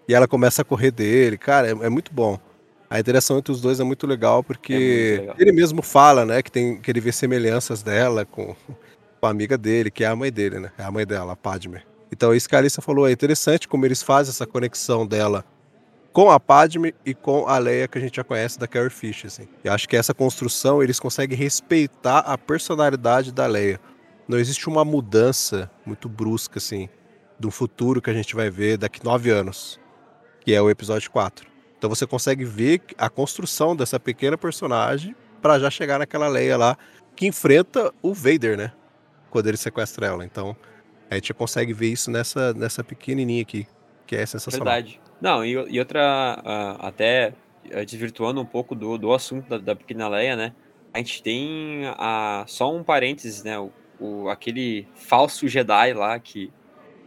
E 0.08 0.14
ela 0.14 0.26
começa 0.26 0.62
a 0.62 0.64
correr 0.64 0.90
dele, 0.90 1.38
cara, 1.38 1.68
é, 1.68 1.70
é 1.70 1.88
muito 1.88 2.12
bom. 2.12 2.36
A 2.90 2.98
interação 2.98 3.38
entre 3.38 3.52
os 3.52 3.60
dois 3.60 3.78
é 3.78 3.84
muito 3.84 4.08
legal, 4.08 4.42
porque 4.42 4.72
é 4.72 4.76
muito 4.76 5.20
legal. 5.20 5.36
ele 5.38 5.52
mesmo 5.52 5.82
fala, 5.82 6.26
né, 6.26 6.42
que, 6.42 6.50
tem, 6.50 6.80
que 6.80 6.90
ele 6.90 7.00
vê 7.00 7.12
semelhanças 7.12 7.80
dela 7.80 8.24
com, 8.24 8.56
com 9.20 9.26
a 9.26 9.30
amiga 9.30 9.56
dele, 9.56 9.88
que 9.88 10.02
é 10.02 10.08
a 10.08 10.16
mãe 10.16 10.32
dele, 10.32 10.58
né? 10.58 10.72
É 10.76 10.82
a 10.82 10.90
mãe 10.90 11.06
dela, 11.06 11.34
a 11.34 11.36
Padme. 11.36 11.80
Então 12.10 12.34
isso 12.34 12.48
que 12.48 12.54
a 12.54 12.58
Alissa 12.58 12.80
falou, 12.80 13.08
é 13.08 13.12
interessante 13.12 13.66
como 13.66 13.84
eles 13.84 14.02
fazem 14.02 14.30
essa 14.30 14.46
conexão 14.46 15.06
dela 15.06 15.44
com 16.12 16.30
a 16.30 16.38
Padme 16.38 16.94
e 17.04 17.12
com 17.12 17.48
a 17.48 17.58
Leia 17.58 17.88
que 17.88 17.98
a 17.98 18.00
gente 18.00 18.16
já 18.16 18.24
conhece 18.24 18.58
da 18.58 18.68
Carrie 18.68 18.90
Fisher, 18.90 19.26
assim. 19.26 19.48
Eu 19.64 19.72
acho 19.72 19.88
que 19.88 19.96
essa 19.96 20.14
construção 20.14 20.82
eles 20.82 21.00
conseguem 21.00 21.36
respeitar 21.36 22.20
a 22.20 22.38
personalidade 22.38 23.32
da 23.32 23.46
Leia. 23.46 23.80
Não 24.28 24.38
existe 24.38 24.68
uma 24.68 24.84
mudança 24.84 25.70
muito 25.84 26.08
brusca, 26.08 26.58
assim, 26.58 26.88
do 27.38 27.50
futuro 27.50 28.00
que 28.00 28.10
a 28.10 28.14
gente 28.14 28.34
vai 28.34 28.48
ver 28.48 28.78
daqui 28.78 29.04
nove 29.04 29.30
anos 29.30 29.80
que 30.44 30.54
é 30.54 30.60
o 30.60 30.68
episódio 30.68 31.10
4. 31.10 31.48
Então 31.78 31.88
você 31.88 32.06
consegue 32.06 32.44
ver 32.44 32.82
a 32.98 33.08
construção 33.08 33.74
dessa 33.74 33.98
pequena 33.98 34.36
personagem 34.36 35.16
para 35.40 35.58
já 35.58 35.70
chegar 35.70 35.98
naquela 35.98 36.28
Leia 36.28 36.56
lá 36.56 36.76
que 37.16 37.26
enfrenta 37.26 37.92
o 38.02 38.12
Vader, 38.12 38.56
né? 38.56 38.72
Quando 39.30 39.46
ele 39.46 39.56
sequestra 39.56 40.06
ela. 40.06 40.24
Então 40.24 40.54
a 41.10 41.14
gente 41.14 41.32
consegue 41.34 41.72
ver 41.72 41.88
isso 41.88 42.10
nessa, 42.10 42.52
nessa 42.54 42.82
pequenininha 42.82 43.42
aqui, 43.42 43.66
que 44.06 44.16
é 44.16 44.24
sensacional. 44.26 44.72
Verdade. 44.72 45.00
Não, 45.20 45.44
e, 45.44 45.52
e 45.52 45.78
outra, 45.78 46.42
uh, 46.44 46.86
até 46.86 47.34
uh, 47.66 47.84
desvirtuando 47.84 48.40
um 48.40 48.46
pouco 48.46 48.74
do, 48.74 48.98
do 48.98 49.12
assunto 49.12 49.48
da, 49.48 49.58
da 49.58 49.76
pequena 49.76 50.08
Leia, 50.08 50.36
né? 50.36 50.52
A 50.92 50.98
gente 50.98 51.22
tem 51.22 51.88
uh, 51.88 52.44
só 52.46 52.74
um 52.74 52.82
parênteses, 52.82 53.42
né? 53.42 53.58
O, 53.58 53.72
o, 53.98 54.28
aquele 54.28 54.86
falso 54.94 55.48
Jedi 55.48 55.92
lá 55.92 56.18
que, 56.18 56.52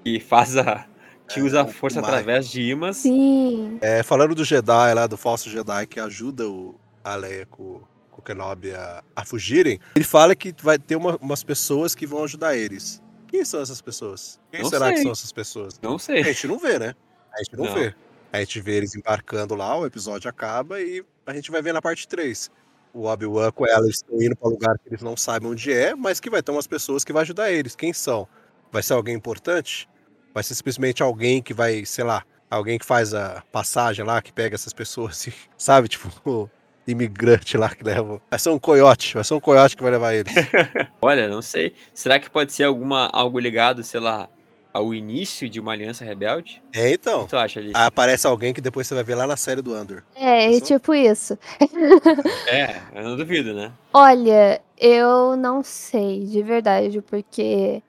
que 0.03 0.19
faz 0.19 0.57
a, 0.57 0.85
que 1.27 1.41
usa 1.41 1.63
a 1.63 1.67
é, 1.67 1.71
força 1.71 1.99
através 1.99 2.49
de 2.49 2.61
imãs. 2.61 2.97
Sim. 2.97 3.77
É, 3.81 4.01
falando 4.03 4.33
do 4.33 4.43
Jedi 4.43 4.93
lá, 4.93 5.07
do 5.07 5.17
falso 5.17 5.49
Jedi 5.49 5.85
que 5.87 5.99
ajuda 5.99 6.47
o, 6.47 6.75
a 7.03 7.15
Leia 7.15 7.45
com, 7.45 7.81
com 8.09 8.21
o 8.21 8.21
Kenobi 8.21 8.71
a, 8.71 9.03
a 9.15 9.25
fugirem, 9.25 9.79
ele 9.95 10.05
fala 10.05 10.35
que 10.35 10.53
vai 10.61 10.79
ter 10.79 10.95
uma, 10.95 11.17
umas 11.17 11.43
pessoas 11.43 11.93
que 11.93 12.07
vão 12.07 12.23
ajudar 12.23 12.55
eles. 12.55 13.01
Quem 13.27 13.43
são 13.43 13.61
essas 13.61 13.81
pessoas? 13.81 14.39
Quem 14.51 14.61
não 14.61 14.69
será 14.69 14.87
sei. 14.87 14.95
que 14.95 15.01
são 15.03 15.11
essas 15.11 15.31
pessoas? 15.31 15.79
Não 15.81 15.99
sei. 15.99 16.21
A 16.21 16.23
gente 16.23 16.47
não 16.47 16.57
vê, 16.57 16.79
né? 16.79 16.95
A 17.33 17.43
gente 17.43 17.55
não, 17.55 17.65
não, 17.65 17.73
vê. 17.73 17.93
A 18.31 18.39
gente 18.39 18.59
vê 18.61 18.77
eles 18.77 18.95
embarcando 18.95 19.55
lá, 19.55 19.77
o 19.77 19.85
episódio 19.85 20.29
acaba 20.29 20.81
e 20.81 21.03
a 21.25 21.33
gente 21.33 21.51
vai 21.51 21.61
ver 21.61 21.73
na 21.73 21.81
parte 21.81 22.07
3. 22.07 22.49
O 22.93 23.05
Obi-Wan 23.05 23.51
com 23.51 23.67
ela, 23.67 23.85
eles 23.85 23.97
estão 23.97 24.21
indo 24.21 24.35
para 24.35 24.49
lugar 24.49 24.79
que 24.79 24.89
eles 24.89 25.01
não 25.01 25.15
sabem 25.15 25.49
onde 25.49 25.71
é, 25.71 25.93
mas 25.93 26.19
que 26.19 26.29
vai 26.29 26.41
ter 26.41 26.51
umas 26.51 26.67
pessoas 26.67 27.03
que 27.03 27.13
vão 27.13 27.21
ajudar 27.21 27.51
eles. 27.51 27.75
Quem 27.75 27.93
são? 27.93 28.27
Vai 28.71 28.81
ser 28.81 28.93
alguém 28.93 29.15
importante? 29.15 29.87
Vai 30.33 30.43
ser 30.43 30.55
simplesmente 30.55 31.03
alguém 31.03 31.41
que 31.41 31.53
vai, 31.53 31.85
sei 31.85 32.03
lá, 32.03 32.23
alguém 32.49 32.77
que 32.77 32.85
faz 32.85 33.13
a 33.13 33.43
passagem 33.51 34.05
lá, 34.05 34.21
que 34.21 34.31
pega 34.31 34.55
essas 34.55 34.73
pessoas, 34.73 35.27
e, 35.27 35.33
sabe? 35.57 35.87
Tipo, 35.87 36.49
imigrante 36.87 37.57
lá 37.57 37.69
que 37.69 37.83
leva. 37.83 38.21
Vai 38.29 38.39
ser 38.39 38.49
um 38.49 38.59
coiote, 38.59 39.15
vai 39.15 39.23
ser 39.23 39.33
um 39.33 39.39
coiote 39.39 39.75
que 39.75 39.83
vai 39.83 39.91
levar 39.91 40.13
eles. 40.13 40.33
Olha, 41.01 41.27
não 41.27 41.41
sei. 41.41 41.73
Será 41.93 42.19
que 42.19 42.29
pode 42.29 42.53
ser 42.53 42.63
alguma, 42.63 43.09
algo 43.11 43.39
ligado, 43.39 43.83
sei 43.83 43.99
lá, 43.99 44.29
ao 44.73 44.93
início 44.93 45.49
de 45.49 45.59
uma 45.59 45.71
aliança 45.73 46.05
rebelde? 46.05 46.61
É, 46.73 46.91
então. 46.91 47.21
O 47.21 47.23
que 47.23 47.31
tu 47.31 47.37
acha, 47.37 47.59
Alice? 47.59 47.73
Aparece 47.75 48.27
alguém 48.27 48.53
que 48.53 48.61
depois 48.61 48.87
você 48.87 48.95
vai 48.95 49.03
ver 49.03 49.15
lá 49.15 49.27
na 49.27 49.35
série 49.35 49.61
do 49.61 49.73
Andor. 49.73 50.03
É, 50.15 50.47
Pensou? 50.47 50.67
tipo 50.67 50.93
isso. 50.93 51.37
é, 52.47 52.77
eu 52.95 53.03
não 53.03 53.17
duvido, 53.17 53.53
né? 53.53 53.71
Olha, 53.93 54.61
eu 54.77 55.35
não 55.35 55.63
sei, 55.63 56.25
de 56.25 56.43
verdade, 56.43 57.01
porque 57.01 57.81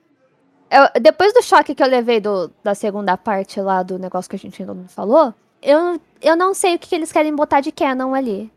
eu, 0.70 1.00
depois 1.00 1.32
do 1.32 1.42
choque 1.42 1.74
que 1.74 1.82
eu 1.82 1.88
levei 1.88 2.20
do, 2.20 2.50
da 2.62 2.74
segunda 2.74 3.16
parte 3.16 3.60
lá 3.60 3.82
do 3.82 3.98
negócio 3.98 4.28
que 4.28 4.36
a 4.36 4.38
gente 4.38 4.60
ainda 4.60 4.74
não 4.74 4.88
falou, 4.88 5.34
eu, 5.62 6.00
eu 6.20 6.36
não 6.36 6.54
sei 6.54 6.74
o 6.74 6.78
que, 6.78 6.88
que 6.88 6.94
eles 6.94 7.12
querem 7.12 7.34
botar 7.34 7.60
de 7.60 7.72
canon 7.72 8.14
ali. 8.14 8.50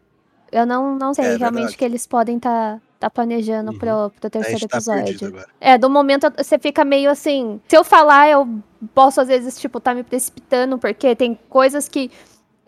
Eu 0.52 0.66
não, 0.66 0.96
não 0.96 1.14
sei 1.14 1.26
é, 1.26 1.36
realmente 1.38 1.76
o 1.76 1.78
que 1.78 1.86
eles 1.86 2.06
podem 2.06 2.38
estar 2.38 2.76
tá, 2.76 2.82
tá 3.00 3.10
planejando 3.10 3.72
uhum. 3.72 3.78
pro, 3.80 4.12
pro 4.20 4.30
terceiro 4.30 4.68
tá 4.68 4.78
episódio. 4.78 5.46
É, 5.60 5.78
do 5.78 5.90
momento 5.90 6.32
você 6.38 6.60
fica 6.60 6.84
meio 6.84 7.10
assim. 7.10 7.62
Se 7.68 7.78
eu 7.78 7.84
falar, 7.84 8.30
eu 8.30 8.48
posso 8.94 9.22
às 9.22 9.28
vezes, 9.28 9.60
tipo, 9.60 9.80
tá 9.80 9.94
me 9.94 10.04
precipitando, 10.04 10.78
porque 10.78 11.16
tem 11.16 11.40
coisas 11.50 11.88
que 11.88 12.12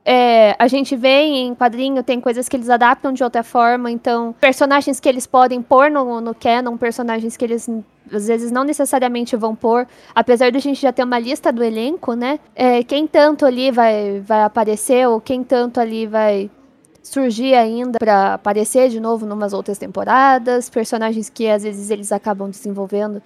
é, 0.05 0.55
a 0.59 0.67
gente 0.67 0.95
vê 0.95 1.21
em 1.23 1.55
quadrinho, 1.55 2.03
tem 2.03 2.19
coisas 2.19 2.49
que 2.49 2.57
eles 2.57 2.69
adaptam 2.69 3.13
de 3.13 3.23
outra 3.23 3.41
forma, 3.41 3.89
então 3.89 4.35
personagens 4.39 4.99
que 4.99 5.07
eles 5.07 5.25
podem 5.25 5.61
pôr 5.61 5.89
no, 5.89 6.19
no 6.19 6.35
canon, 6.35 6.77
personagens 6.77 7.37
que 7.37 7.45
eles 7.45 7.69
às 8.11 8.27
vezes 8.27 8.51
não 8.51 8.65
necessariamente 8.65 9.35
vão 9.37 9.55
pôr, 9.55 9.87
apesar 10.13 10.51
de 10.51 10.57
a 10.57 10.61
gente 10.61 10.81
já 10.81 10.91
ter 10.91 11.03
uma 11.03 11.17
lista 11.17 11.53
do 11.53 11.63
elenco, 11.63 12.13
né? 12.13 12.39
É, 12.53 12.83
quem 12.83 13.07
tanto 13.07 13.45
ali 13.45 13.71
vai, 13.71 14.19
vai 14.19 14.43
aparecer 14.43 15.07
ou 15.07 15.21
quem 15.21 15.41
tanto 15.41 15.79
ali 15.79 16.05
vai 16.05 16.51
surgir 17.03 17.53
ainda 17.53 17.99
pra 17.99 18.33
aparecer 18.35 18.89
de 18.89 18.99
novo 18.99 19.25
numas 19.25 19.51
outras 19.53 19.77
temporadas, 19.77 20.69
personagens 20.69 21.29
que 21.29 21.47
às 21.49 21.61
vezes 21.63 21.89
eles 21.89 22.11
acabam 22.11 22.49
desenvolvendo 22.49 23.21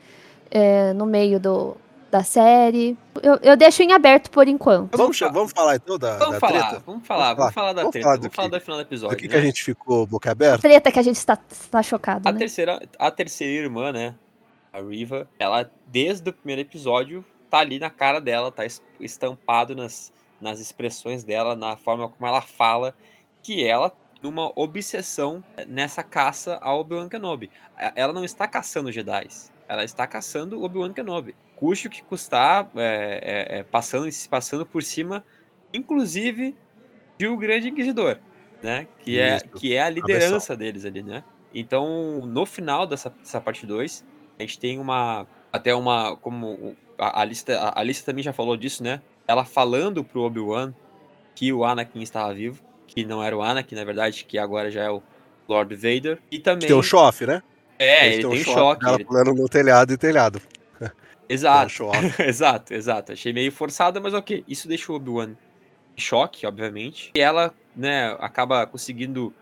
é, 0.50 0.92
no 0.94 1.06
meio 1.06 1.40
do, 1.40 1.78
da 2.10 2.24
série. 2.24 2.98
Eu, 3.22 3.36
eu 3.44 3.56
deixo 3.56 3.84
em 3.84 3.94
aberto 3.94 4.32
por 4.32 4.48
enquanto. 4.48 4.98
Vamos, 4.98 5.18
falar. 5.20 5.32
vamos 5.32 5.52
falar 5.52 5.76
então 5.76 5.98
da, 6.00 6.18
Vamos 6.18 6.34
da 6.34 6.40
falar, 6.40 6.68
treta? 6.70 6.84
vamos 6.86 7.08
falar, 7.08 7.34
vamos 7.36 7.54
falar 7.54 7.74
da 7.74 7.82
Vamos 7.84 7.92
treta, 7.92 8.04
falar 8.08 8.18
vamos 8.20 8.36
falar 8.36 8.50
que- 8.50 8.60
do 8.60 8.64
final 8.66 8.78
do 8.78 8.84
Do 8.84 8.88
episódio. 8.88 9.18
que, 9.18 9.28
né? 9.28 9.30
que 9.34 9.38
a 9.38 9.42
gente 9.42 9.64
ficou 9.64 10.06
boca 10.08 10.32
aberta? 10.32 10.60
Treta 10.68 10.92
que 10.92 11.00
a 11.00 11.04
gente 11.04 11.24
tá, 11.26 11.38
tá 11.70 11.84
chocado, 11.84 12.28
A 12.28 12.32
né? 12.32 12.40
terceira, 12.40 12.82
a 12.98 13.12
terceira 13.12 13.64
irmã, 13.66 13.92
né? 13.92 14.16
A 14.74 14.82
Riva, 14.82 15.28
ela, 15.40 15.70
desde 15.88 16.30
o 16.30 16.34
primeiro 16.34 16.62
episódio, 16.62 17.24
tá 17.50 17.60
ali 17.60 17.78
na 17.80 17.90
cara 17.90 18.20
dela, 18.20 18.52
tá 18.52 18.66
es- 18.66 18.82
estampado 19.00 19.76
nas, 19.76 20.12
nas 20.42 20.60
expressões 20.60 21.24
dela, 21.24 21.56
na 21.56 21.76
forma 21.78 22.08
como 22.10 22.28
ela 22.28 22.42
fala, 22.42 22.94
que 23.48 23.66
ela 23.66 23.94
numa 24.22 24.52
obsessão 24.58 25.42
nessa 25.68 26.04
caça 26.04 26.58
ao 26.62 26.82
Obi-Wan 26.82 27.08
Kenobi. 27.08 27.50
A- 27.78 27.94
Ela 27.96 28.12
não 28.12 28.26
está 28.26 28.46
caçando 28.46 28.92
Jedi, 28.92 29.28
ela 29.70 29.86
está 29.86 30.06
caçando 30.06 30.62
Obi-Wan 30.62 30.92
Kenobi. 30.92 31.34
Custe 31.56 31.88
o 31.88 31.90
que 31.90 32.04
custar, 32.04 32.70
é, 32.76 33.60
é, 33.60 33.64
passando, 33.64 34.10
passando 34.30 34.66
por 34.66 34.84
cima, 34.84 35.24
inclusive, 35.74 36.56
de 37.18 37.28
o 37.28 37.38
Grande 37.38 37.70
Inquisidor, 37.70 38.18
né? 38.62 38.86
Que 39.00 39.18
é, 39.18 39.38
Isso. 39.38 39.46
que 39.52 39.74
é 39.74 39.82
a 39.82 39.90
liderança 39.90 40.56
deles 40.58 40.84
ali, 40.84 41.02
né? 41.02 41.24
Então, 41.54 42.26
no 42.26 42.46
final 42.46 42.86
dessa, 42.86 43.10
dessa 43.10 43.40
parte 43.40 43.66
2, 43.66 44.06
a 44.38 44.42
gente 44.42 44.60
tem 44.60 44.78
uma. 44.78 45.26
Até 45.54 45.74
uma. 45.74 46.18
Como 46.18 46.76
a, 46.98 47.22
a 47.22 47.26
lista, 47.26 47.58
a, 47.58 47.80
a 47.80 47.84
lista 47.84 48.06
também 48.06 48.24
já 48.24 48.34
falou 48.34 48.58
disso, 48.58 48.84
né? 48.84 49.02
Ela 49.26 49.46
falando 49.46 50.04
pro 50.04 50.22
Obi-Wan 50.24 50.74
que 51.34 51.54
o 51.54 51.64
Anakin 51.64 52.02
estava 52.02 52.34
vivo, 52.34 52.62
que 52.88 53.06
não 53.06 53.22
era 53.22 53.36
o 53.38 53.42
Anakin, 53.42 53.76
na 53.76 53.84
verdade, 53.84 54.24
que 54.24 54.38
agora 54.38 54.72
já 54.72 54.84
é 54.84 54.90
o 54.90 55.04
Lord 55.48 55.76
Vader. 55.76 56.20
E 56.32 56.40
também. 56.40 56.68
Tem 56.68 56.76
o 56.76 56.82
chofe, 56.82 57.26
né? 57.26 57.42
é, 57.78 58.08
ele 58.08 58.22
têm 58.24 58.32
tem 58.32 58.40
um 58.40 58.44
choque. 58.44 58.86
Ela 58.86 58.96
ele- 58.96 59.06
pulando 59.06 59.34
no 59.34 59.48
telhado 59.48 59.94
e 59.94 59.98
telhado. 59.98 60.42
Tem 61.28 61.36
Exato. 61.36 61.70
choque. 61.70 61.98
exato, 62.24 62.74
exato. 62.74 63.12
Achei 63.12 63.34
meio 63.34 63.52
forçada, 63.52 64.00
mas 64.00 64.14
ok. 64.14 64.44
Isso 64.48 64.68
deixa 64.68 64.92
o 64.92 64.96
Obi-Wan 64.96 65.36
em 65.98 66.02
choque, 66.02 66.48
obviamente. 66.48 67.12
E 67.16 67.20
ela, 67.20 67.54
né, 67.76 68.16
acaba 68.20 68.66
conseguindo 68.66 69.34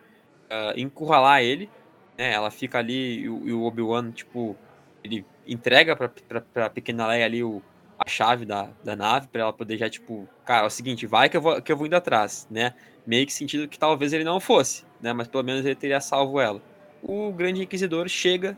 ah, 0.50 0.74
encurralar 0.76 1.44
ele, 1.44 1.70
né? 2.18 2.34
Ela 2.34 2.50
fica 2.50 2.80
ali 2.80 3.20
e 3.22 3.30
o, 3.30 3.60
o 3.60 3.64
Obi-Wan, 3.66 4.12
tipo, 4.12 4.56
ele 5.04 5.24
entrega 5.48 5.96
pra, 5.96 6.10
pra, 6.10 6.42
pra 6.42 6.70
pequena 6.70 7.08
Leia 7.08 7.26
ali 7.26 7.44
o, 7.44 7.62
chave 8.06 8.46
da, 8.46 8.70
da 8.84 8.96
nave 8.96 9.28
pra 9.28 9.42
ela 9.42 9.54
poder 9.54 9.78
já, 9.78 9.90
tipo, 9.90 10.28
cara, 10.46 10.64
é 10.64 10.68
o 10.68 10.70
seguinte, 10.70 11.06
vai 11.06 11.30
que 11.30 11.38
eu 11.38 11.42
vou, 11.42 11.62
que 11.62 11.72
eu 11.72 11.78
vou 11.78 11.88
indo 11.88 11.96
atrás, 11.96 12.48
né? 12.50 12.74
Meio 13.06 13.26
que 13.26 13.34
sentido 13.34 13.68
que 13.68 13.78
talvez 13.78 14.14
ele 14.14 14.24
não 14.24 14.40
fosse, 14.40 14.86
né? 15.02 15.14
Mas 15.14 15.28
pelo 15.28 15.44
menos 15.44 15.66
ele 15.66 15.76
teria 15.76 16.00
salvo 16.00 16.40
ela. 16.40 16.62
O 17.02 17.32
grande 17.32 17.64
inquisidor 17.64 18.08
chega 18.08 18.58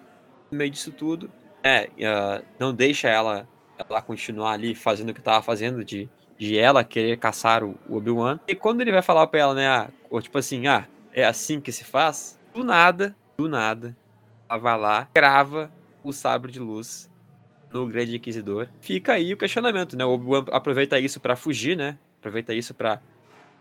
no 0.51 0.57
meio 0.57 0.71
disso 0.71 0.91
tudo, 0.91 1.31
é, 1.63 1.89
ah, 2.05 2.41
não 2.60 2.73
deixa 2.73 3.10
ela, 3.10 3.47
ela 3.77 4.01
continuar 4.01 4.51
ali 4.53 4.73
fazendo 4.73 5.10
o 5.10 5.13
que 5.13 5.21
tava 5.21 5.41
fazendo, 5.41 5.83
de, 5.83 6.10
de 6.38 6.57
ela 6.57 6.83
querer 6.83 7.17
caçar 7.17 7.63
o, 7.63 7.77
o 7.89 7.97
Obi-Wan. 7.97 8.39
E 8.47 8.55
quando 8.55 8.81
ele 8.81 8.91
vai 8.91 9.01
falar 9.01 9.27
pra 9.27 9.39
ela, 9.39 9.53
né, 9.53 9.67
ah, 9.67 9.89
ou 10.10 10.21
tipo 10.21 10.38
assim, 10.38 10.67
ah, 10.67 10.88
é 11.13 11.25
assim 11.25 11.60
que 11.60 11.71
se 11.71 11.83
faz, 11.83 12.39
do 12.53 12.63
nada, 12.63 13.15
do 13.38 13.49
nada, 13.49 13.95
ela 14.49 14.60
vai 14.60 14.77
lá, 14.77 15.10
crava 15.13 15.71
o 16.03 16.13
sabre 16.13 16.51
de 16.51 16.60
luz 16.60 17.10
no 17.71 17.88
Grande 17.88 18.15
Inquisidor. 18.15 18.67
Fica 18.82 19.13
aí 19.13 19.34
o 19.34 19.38
questionamento, 19.38 19.97
né? 19.97 20.06
O 20.06 20.12
Obi-Wan 20.12 20.45
aproveita 20.51 20.99
isso 20.99 21.19
pra 21.19 21.36
fugir, 21.36 21.75
né? 21.75 21.97
Aproveita 22.19 22.53
isso 22.53 22.73
pra 22.73 23.01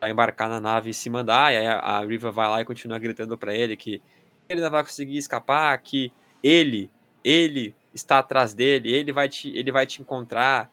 embarcar 0.04 0.48
na 0.48 0.60
nave 0.60 0.90
e 0.90 0.94
se 0.94 1.10
mandar. 1.10 1.52
E 1.52 1.56
aí 1.56 1.66
a, 1.66 2.00
Riva 2.04 2.30
vai 2.30 2.48
lá 2.48 2.60
e 2.60 2.64
continua 2.64 2.98
gritando 2.98 3.36
pra 3.36 3.54
ele 3.54 3.76
que 3.76 4.00
ele 4.48 4.60
não 4.60 4.70
vai 4.70 4.82
conseguir 4.82 5.16
escapar, 5.16 5.76
que 5.78 6.12
ele, 6.42 6.90
ele 7.24 7.74
está 7.92 8.18
atrás 8.18 8.54
dele, 8.54 8.92
ele 8.92 9.12
vai 9.12 9.28
te, 9.28 9.48
ele 9.56 9.72
vai 9.72 9.86
te 9.86 10.00
encontrar. 10.00 10.70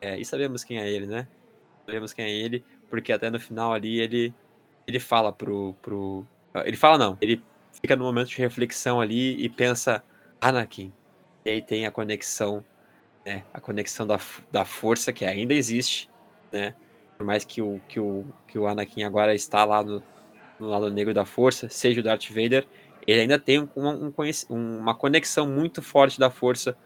É, 0.00 0.18
e 0.18 0.24
sabemos 0.24 0.64
quem 0.64 0.78
é 0.78 0.90
ele, 0.90 1.06
né? 1.06 1.28
Sabemos 1.84 2.12
quem 2.12 2.24
é 2.24 2.30
ele, 2.30 2.64
porque 2.88 3.12
até 3.12 3.28
no 3.28 3.38
final 3.38 3.72
ali 3.72 4.00
ele, 4.00 4.34
ele 4.86 4.98
fala 4.98 5.32
pro, 5.32 5.74
pro. 5.82 6.24
Ele 6.64 6.76
fala 6.76 6.96
não, 6.96 7.18
ele 7.20 7.42
fica 7.80 7.94
no 7.96 8.04
momento 8.04 8.28
de 8.28 8.38
reflexão 8.38 9.00
ali 9.00 9.42
e 9.42 9.48
pensa, 9.48 10.02
Anakin. 10.40 10.92
E 11.44 11.50
aí 11.50 11.62
tem 11.62 11.86
a 11.86 11.90
conexão, 11.90 12.64
né? 13.24 13.44
A 13.52 13.60
conexão 13.60 14.06
da, 14.06 14.18
da 14.50 14.64
força 14.64 15.12
que 15.12 15.24
ainda 15.24 15.54
existe, 15.54 16.10
né? 16.52 16.74
Por 17.16 17.26
mais 17.26 17.44
que 17.44 17.60
o, 17.60 17.80
que 17.88 18.00
o, 18.00 18.24
que 18.46 18.58
o 18.58 18.66
Anakin 18.66 19.02
agora 19.02 19.34
está 19.34 19.64
lá 19.64 19.82
no, 19.82 20.02
no 20.58 20.68
lado 20.68 20.90
negro 20.90 21.12
da 21.12 21.24
força, 21.24 21.68
seja 21.68 22.00
o 22.00 22.02
Darth 22.04 22.28
Vader, 22.28 22.66
ele 23.06 23.22
ainda 23.22 23.38
tem 23.38 23.60
um, 23.60 23.68
um 23.76 24.78
uma 24.78 24.94
conexão 24.94 25.46
muito 25.46 25.82
forte 25.82 26.18
da 26.18 26.30
força 26.30 26.76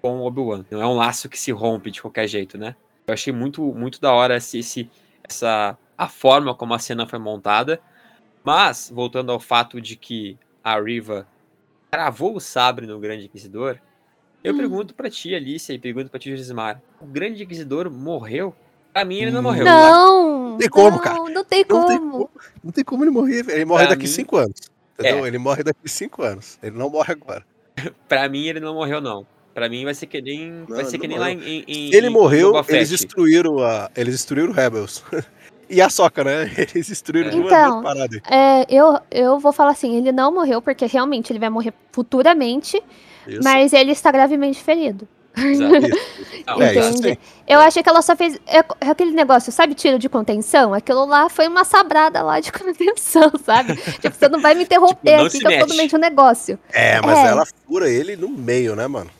com 0.00 0.20
Obi-Wan. 0.20 0.64
Não 0.70 0.80
é 0.80 0.86
um 0.86 0.94
laço 0.94 1.28
que 1.28 1.38
se 1.38 1.52
rompe 1.52 1.90
de 1.90 2.00
qualquer 2.00 2.26
jeito, 2.26 2.56
né? 2.56 2.74
Eu 3.06 3.14
achei 3.14 3.32
muito, 3.32 3.62
muito 3.74 4.00
da 4.00 4.12
hora 4.12 4.36
esse, 4.36 4.58
esse, 4.58 4.90
essa, 5.22 5.76
a 5.96 6.08
forma 6.08 6.54
como 6.54 6.74
a 6.74 6.78
cena 6.78 7.06
foi 7.06 7.18
montada. 7.18 7.80
Mas, 8.44 8.90
voltando 8.94 9.32
ao 9.32 9.40
fato 9.40 9.80
de 9.80 9.96
que 9.96 10.38
a 10.62 10.80
Riva 10.80 11.26
cravou 11.90 12.36
o 12.36 12.40
sabre 12.40 12.86
no 12.86 12.98
Grande 12.98 13.24
Inquisidor, 13.24 13.78
eu 14.42 14.54
Hum. 14.54 14.56
pergunto 14.56 14.94
pra 14.94 15.10
ti, 15.10 15.34
Alicia, 15.34 15.74
e 15.74 15.78
pergunto 15.78 16.10
pra 16.10 16.18
ti, 16.18 16.34
Gismar, 16.36 16.80
o 17.00 17.06
Grande 17.06 17.42
Inquisidor 17.42 17.90
morreu? 17.90 18.54
Pra 18.92 19.04
mim, 19.04 19.16
ele 19.18 19.30
não 19.30 19.40
Hum. 19.40 19.42
morreu. 19.44 19.64
Não! 19.64 20.56
Tem 20.58 20.68
como, 20.68 20.90
não, 20.90 20.98
cara. 20.98 21.16
Não 21.18 21.44
tem 21.44 21.64
Não 21.68 21.86
tem 21.86 21.98
como. 21.98 22.10
como. 22.10 22.30
Não 22.64 22.72
tem 22.72 22.84
como 22.84 23.04
ele 23.04 23.10
morrer. 23.10 23.44
Ele 23.48 23.64
morre 23.64 23.84
Pra 23.84 23.94
daqui 23.94 24.06
mim- 24.06 24.12
cinco 24.12 24.36
anos. 24.36 24.60
Entendeu? 24.98 25.24
É. 25.24 25.28
Ele 25.28 25.38
morre 25.38 25.62
daqui 25.62 25.88
cinco 25.88 26.22
anos. 26.22 26.58
Ele 26.62 26.76
não 26.76 26.90
morre 26.90 27.12
agora. 27.12 27.44
Pra 28.08 28.28
mim, 28.28 28.46
ele 28.46 28.58
não 28.58 28.74
morreu, 28.74 29.00
não. 29.00 29.24
Pra 29.54 29.68
mim, 29.68 29.84
vai 29.84 29.94
ser 29.94 30.06
que 30.06 30.20
nem, 30.20 30.64
vai 30.68 30.82
Não, 30.82 30.90
ser 30.90 30.98
que 30.98 31.06
não 31.08 31.16
nem 31.16 31.18
lá 31.18 31.30
em, 31.32 31.64
em, 31.68 31.94
Ele 31.94 32.06
em 32.06 32.10
morreu, 32.10 32.52
eles 32.68 32.90
destruíram 32.90 33.58
a. 33.58 33.90
Eles 33.96 34.14
destruíram 34.14 34.50
o 34.50 34.52
Rebels. 34.52 35.04
e 35.70 35.80
a 35.82 35.88
Soca, 35.90 36.22
né? 36.24 36.44
Eles 36.74 36.88
destruíram 36.88 37.28
É. 37.28 37.32
duas, 37.32 37.46
Então, 37.46 37.70
duas 37.72 37.82
paradas. 37.82 38.20
É, 38.30 38.64
eu, 38.68 38.98
eu 39.10 39.38
vou 39.38 39.52
falar 39.52 39.72
assim, 39.72 39.96
ele 39.96 40.10
não 40.12 40.32
morreu, 40.32 40.62
porque 40.62 40.86
realmente 40.86 41.32
ele 41.32 41.38
vai 41.40 41.50
morrer 41.50 41.72
futuramente, 41.92 42.80
Isso. 43.26 43.40
mas 43.42 43.72
ele 43.72 43.92
está 43.92 44.10
gravemente 44.10 44.62
ferido. 44.62 45.06
Exato. 45.36 45.74
Isso. 45.86 46.44
Não, 46.46 46.62
É, 46.62 46.74
Entende? 46.74 47.18
Eu 47.46 47.60
achei 47.60 47.82
que 47.82 47.88
ela 47.88 48.02
só 48.02 48.16
fez. 48.16 48.36
É, 48.46 48.58
é 48.80 48.90
aquele 48.90 49.12
negócio, 49.12 49.52
sabe, 49.52 49.74
tiro 49.74 49.98
de 49.98 50.08
contenção? 50.08 50.74
Aquilo 50.74 51.04
lá 51.04 51.28
foi 51.28 51.46
uma 51.46 51.64
sabrada 51.64 52.22
lá 52.22 52.40
de 52.40 52.50
contenção, 52.52 53.30
sabe? 53.44 53.76
tipo, 53.76 54.16
você 54.16 54.28
não 54.28 54.40
vai 54.40 54.54
me 54.54 54.64
interromper 54.64 54.96
Tipo, 54.96 55.16
não 55.18 55.26
aqui 55.26 55.38
que 55.38 55.46
eu 55.46 55.58
tô 55.60 55.66
no 55.66 55.76
meio 55.76 55.88
de 55.88 55.96
um 55.96 55.98
negócio. 56.00 56.58
É, 56.72 57.00
mas 57.00 57.18
É. 57.18 57.26
ela 57.28 57.44
fura 57.66 57.88
ele 57.88 58.16
no 58.16 58.28
meio, 58.28 58.74
né, 58.74 58.86
mano? 58.86 59.10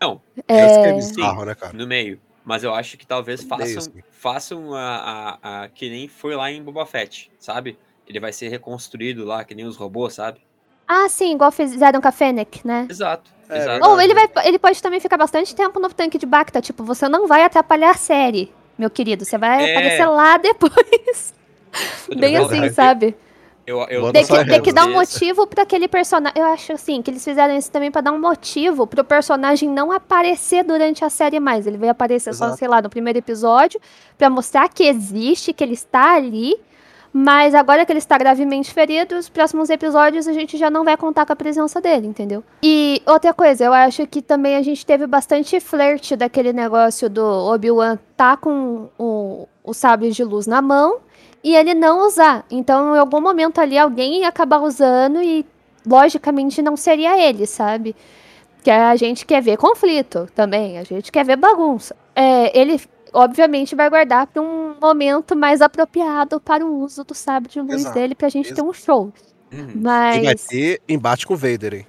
Não, 0.00 0.20
É... 0.48 0.88
É 0.88 0.92
bizarro, 0.92 1.44
né, 1.44 1.54
cara? 1.54 1.72
no 1.72 1.86
meio. 1.86 2.20
Mas 2.44 2.62
eu 2.62 2.72
acho 2.72 2.96
que 2.96 3.04
talvez 3.06 3.42
No 3.44 3.56
meio, 3.56 3.74
façam, 3.74 3.92
sim. 3.92 4.02
façam 4.12 4.74
a, 4.74 5.38
a, 5.42 5.62
a- 5.64 5.68
que 5.68 5.90
nem 5.90 6.06
foi 6.06 6.36
lá 6.36 6.50
em 6.50 6.62
Boba 6.62 6.86
Fett, 6.86 7.30
sabe? 7.40 7.76
Ele 8.06 8.20
vai 8.20 8.32
ser 8.32 8.48
reconstruído 8.48 9.24
lá, 9.24 9.42
que 9.44 9.52
nem 9.54 9.64
os 9.66 9.76
robôs, 9.76 10.14
sabe? 10.14 10.38
Ah, 10.88 11.08
sim, 11.08 11.32
igual 11.34 11.50
fizeram 11.50 12.00
com 12.00 12.08
a 12.08 12.12
Fennec, 12.12 12.60
né? 12.64 12.86
Exato, 12.88 13.30
É 13.48 13.58
exato. 13.58 13.88
Ou 13.88 14.00
ele, 14.00 14.14
vai, 14.14 14.28
ele 14.44 14.58
pode 14.58 14.80
também 14.82 15.00
ficar 15.00 15.16
bastante 15.16 15.54
tempo 15.54 15.80
no 15.80 15.88
tanque 15.88 16.18
de 16.18 16.26
Bacta. 16.26 16.60
Tipo, 16.60 16.84
você 16.84 17.08
não 17.08 17.26
vai 17.26 17.42
atrapalhar 17.42 17.90
a 17.90 17.94
série, 17.94 18.52
meu 18.78 18.88
querido. 18.90 19.24
Você 19.24 19.36
vai 19.36 19.64
É. 19.68 19.72
aparecer 19.72 20.06
lá 20.06 20.36
depois. 20.38 21.34
Bem 22.16 22.36
assim, 22.36 22.70
sabe? 22.70 23.14
Eu, 23.66 23.80
eu 23.88 24.12
Tem 24.12 24.24
só 24.24 24.44
que, 24.44 24.48
tem 24.48 24.62
que 24.62 24.72
dar 24.72 24.84
um 24.86 24.92
motivo 24.92 25.44
pra 25.44 25.64
aquele 25.64 25.88
personagem. 25.88 26.40
Eu 26.40 26.46
acho 26.46 26.72
assim, 26.72 27.02
que 27.02 27.10
eles 27.10 27.24
fizeram 27.24 27.56
isso 27.56 27.68
também 27.68 27.90
pra 27.90 28.00
dar 28.00 28.12
um 28.12 28.20
motivo 28.20 28.86
pro 28.86 29.02
personagem 29.02 29.68
não 29.68 29.90
aparecer 29.90 30.62
durante 30.62 31.04
a 31.04 31.10
série 31.10 31.40
mais. 31.40 31.66
Ele 31.66 31.76
vai 31.76 31.88
aparecer 31.88 32.32
só, 32.32 32.44
Exato. 32.44 32.58
sei 32.60 32.68
lá, 32.68 32.80
no 32.80 32.88
primeiro 32.88 33.18
episódio, 33.18 33.80
pra 34.16 34.30
mostrar 34.30 34.68
que 34.68 34.84
existe, 34.84 35.52
que 35.52 35.64
ele 35.64 35.74
está 35.74 36.14
ali. 36.14 36.54
Mas 37.18 37.54
agora 37.54 37.86
que 37.86 37.90
ele 37.90 37.98
está 37.98 38.18
gravemente 38.18 38.74
ferido, 38.74 39.16
os 39.16 39.26
próximos 39.26 39.70
episódios 39.70 40.28
a 40.28 40.34
gente 40.34 40.58
já 40.58 40.68
não 40.68 40.84
vai 40.84 40.98
contar 40.98 41.24
com 41.24 41.32
a 41.32 41.36
presença 41.36 41.80
dele, 41.80 42.06
entendeu? 42.06 42.44
E 42.62 43.00
outra 43.06 43.32
coisa, 43.32 43.64
eu 43.64 43.72
acho 43.72 44.06
que 44.06 44.20
também 44.20 44.54
a 44.54 44.60
gente 44.60 44.84
teve 44.84 45.06
bastante 45.06 45.58
flerte 45.58 46.14
daquele 46.14 46.52
negócio 46.52 47.08
do 47.08 47.24
Obi-Wan 47.24 47.98
tá 48.14 48.36
com 48.36 48.90
o, 48.98 49.48
o 49.64 49.72
sabre 49.72 50.10
de 50.10 50.22
luz 50.22 50.46
na 50.46 50.60
mão 50.60 50.98
e 51.42 51.56
ele 51.56 51.72
não 51.72 52.06
usar. 52.06 52.44
Então, 52.50 52.94
em 52.94 52.98
algum 52.98 53.22
momento 53.22 53.62
ali, 53.62 53.78
alguém 53.78 54.20
ia 54.20 54.28
acabar 54.28 54.60
usando 54.60 55.22
e, 55.22 55.46
logicamente, 55.86 56.60
não 56.60 56.76
seria 56.76 57.18
ele, 57.18 57.46
sabe? 57.46 57.96
Que 58.62 58.70
a 58.70 58.94
gente 58.94 59.24
quer 59.24 59.40
ver 59.40 59.56
conflito 59.56 60.28
também, 60.34 60.78
a 60.78 60.84
gente 60.84 61.10
quer 61.10 61.24
ver 61.24 61.36
bagunça. 61.36 61.96
É, 62.14 62.60
ele, 62.60 62.78
obviamente, 63.16 63.74
vai 63.74 63.88
guardar 63.88 64.26
para 64.26 64.42
um 64.42 64.74
momento 64.80 65.34
mais 65.34 65.62
apropriado 65.62 66.38
para 66.38 66.64
o 66.64 66.82
uso 66.82 67.02
do 67.02 67.14
sabre 67.14 67.50
de 67.50 67.60
luz 67.60 67.80
Exato, 67.80 67.94
dele, 67.94 68.14
pra 68.14 68.28
gente 68.28 68.54
ter 68.54 68.62
um 68.62 68.72
show. 68.72 69.12
Uhum. 69.50 69.70
E 69.74 69.78
vai 69.78 70.22
Mas. 70.22 70.46
ter 70.46 70.82
embate 70.86 71.26
com 71.26 71.34
o 71.34 71.36
Vader, 71.36 71.74
hein? 71.74 71.86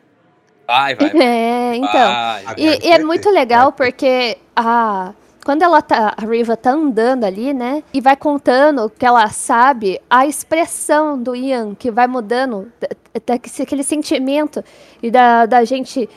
Vai, 0.66 0.96
vai. 0.96 1.12
É, 1.16 1.76
então. 1.76 1.92
vai, 1.92 2.44
vai. 2.44 2.56
E, 2.58 2.68
Vai 2.68 2.80
e 2.82 2.92
é 2.92 3.00
muito 3.04 3.30
legal 3.30 3.72
porque 3.72 4.38
a 4.56 5.14
quando 5.44 5.64
ela 5.64 5.82
tá, 5.82 6.14
a 6.18 6.26
Riva 6.26 6.58
tá 6.58 6.72
andando 6.72 7.24
ali, 7.24 7.54
né, 7.54 7.82
e 7.94 8.02
vai 8.02 8.18
contando 8.18 8.90
que 8.90 9.06
ela 9.06 9.30
sabe 9.30 9.98
a 10.10 10.26
expressão 10.26 11.18
do 11.18 11.34
Ian, 11.34 11.74
que 11.74 11.90
vai 11.90 12.06
mudando, 12.06 12.70
daquele 13.26 13.82
sentimento, 13.82 14.62
e 15.02 15.10
da, 15.10 15.46
da 15.46 15.64
gente 15.64 16.10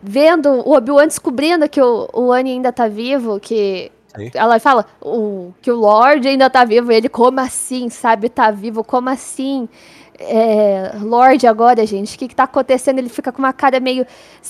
vendo 0.00 0.48
o 0.64 0.76
Obi-Wan 0.76 1.08
descobrindo 1.08 1.68
que 1.68 1.82
o, 1.82 2.08
o 2.12 2.32
Annie 2.32 2.52
ainda 2.52 2.72
tá 2.72 2.86
vivo, 2.86 3.40
que 3.40 3.90
Sim. 4.16 4.30
ela 4.34 4.58
fala 4.58 4.86
o, 5.00 5.52
que 5.60 5.70
o 5.70 5.76
Lord 5.76 6.26
ainda 6.26 6.48
tá 6.48 6.64
vivo, 6.64 6.90
ele, 6.90 7.08
como 7.08 7.40
assim, 7.40 7.88
sabe, 7.88 8.28
tá 8.28 8.50
vivo, 8.50 8.82
como 8.82 9.08
assim? 9.10 9.68
É, 10.18 10.92
Lorde 11.00 11.46
agora, 11.46 11.86
gente, 11.86 12.16
o 12.16 12.18
que, 12.18 12.28
que 12.28 12.34
tá 12.34 12.44
acontecendo? 12.44 12.98
Ele 12.98 13.08
fica 13.08 13.30
com 13.30 13.38
uma 13.38 13.52
cara 13.52 13.78
meio 13.78 14.04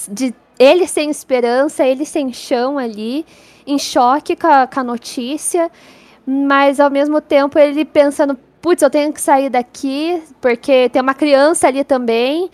de 0.09 0.35
ele 0.59 0.87
sem 0.87 1.11
esperança, 1.11 1.85
ele 1.85 2.05
sem 2.05 2.33
chão 2.33 2.79
ali 2.79 3.27
em 3.67 3.79
choque 3.79 4.35
com 4.35 4.47
a, 4.47 4.67
com 4.67 4.81
a 4.81 4.85
notícia, 4.85 5.71
mas 6.27 6.81
ao 6.81 6.91
mesmo 6.91 7.21
tempo 7.21 7.59
ele 7.59 7.85
pensando, 7.85 8.37
putz, 8.63 8.83
eu 8.83 8.91
tenho 8.91 9.13
que 9.13 9.21
sair 9.21 9.51
daqui, 9.51 10.23
porque 10.41 10.89
tem 10.89 11.03
uma 11.03 11.15
criança 11.15 11.69
ali 11.69 11.85
também. 11.85 12.51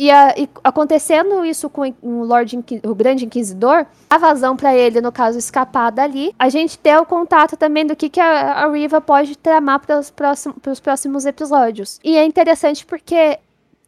E, 0.00 0.10
a, 0.10 0.34
e 0.34 0.48
acontecendo 0.64 1.44
isso 1.44 1.68
com 1.68 1.92
o 2.00 2.24
Lord 2.24 2.58
o 2.84 2.94
Grande 2.94 3.26
Inquisidor, 3.26 3.84
a 4.08 4.16
vazão 4.16 4.56
para 4.56 4.74
ele, 4.74 4.98
no 5.02 5.12
caso, 5.12 5.36
escapar 5.36 5.92
dali, 5.92 6.34
a 6.38 6.48
gente 6.48 6.78
tem 6.78 6.96
o 6.96 7.04
contato 7.04 7.54
também 7.54 7.84
do 7.84 7.94
que, 7.94 8.08
que 8.08 8.18
a, 8.18 8.64
a 8.64 8.72
Riva 8.72 8.98
pode 9.02 9.36
tramar 9.36 9.78
para 9.80 9.98
os 9.98 10.10
próximos, 10.10 10.80
próximos 10.80 11.26
episódios. 11.26 12.00
E 12.02 12.16
é 12.16 12.24
interessante 12.24 12.86
porque 12.86 13.38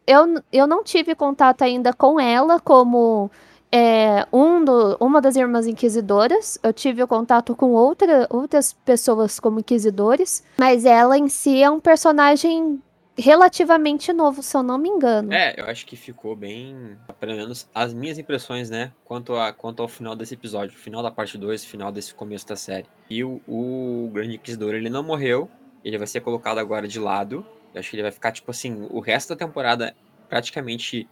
eu, 0.07 0.39
eu 0.53 0.67
não 0.67 0.85
tive 0.85 1.15
contato 1.15 1.63
ainda 1.63 1.95
com 1.95 2.21
ela 2.21 2.61
como 2.61 3.31
é, 3.73 4.27
um 4.31 4.63
do, 4.63 4.99
uma 5.01 5.19
das 5.19 5.35
irmãs 5.35 5.67
inquisidoras. 5.67 6.59
Eu 6.63 6.75
tive 6.75 7.03
o 7.03 7.09
contato 7.09 7.57
com 7.57 7.73
outra, 7.73 8.27
outras 8.29 8.75
pessoas 8.85 9.41
como 9.41 9.61
inquisidores, 9.61 10.45
mas 10.59 10.85
ela 10.85 11.17
em 11.17 11.31
si 11.31 11.63
é 11.63 11.71
um 11.71 11.81
personagem 11.81 12.83
relativamente 13.19 14.13
novo, 14.13 14.43
se 14.43 14.57
eu 14.57 14.63
não 14.63 14.79
me 14.79 14.89
engano. 14.89 15.33
É, 15.33 15.55
eu 15.57 15.67
acho 15.67 15.85
que 15.87 15.97
ficou 15.97 16.35
bem, 16.35 16.97
pelo 17.21 17.35
menos 17.35 17.69
as 17.75 17.93
minhas 17.93 18.19
impressões, 18.19 18.71
né, 18.71 18.93
quanto, 19.05 19.37
a, 19.37 19.53
quanto 19.53 19.83
ao 19.83 19.89
final 19.89 20.17
desse 20.17 20.35
episódio, 20.35 20.77
final 20.77 21.03
da 21.03 21.11
parte 21.11 21.37
2, 21.37 21.65
final 21.65 21.93
desse 21.93 22.15
começo 22.15 22.47
da 22.47 22.57
série. 22.57 22.87
E 23.09 23.23
o, 23.23 23.41
o 23.47 24.11
Grande 24.13 24.37
Inquisidor, 24.37 24.75
ele 24.75 24.89
não 24.89 25.03
morreu, 25.03 25.51
ele 25.85 25.99
vai 25.99 26.07
ser 26.07 26.21
colocado 26.21 26.59
agora 26.59 26.89
de 26.89 26.99
lado. 26.99 27.45
Eu 27.75 27.81
acho 27.81 27.91
que 27.91 27.97
ele 27.97 28.03
vai 28.03 28.13
ficar, 28.13 28.33
tipo 28.33 28.51
assim, 28.51 28.87
o 28.91 29.01
resto 29.01 29.31
da 29.31 29.37
temporada 29.37 29.95
praticamente 30.29 31.09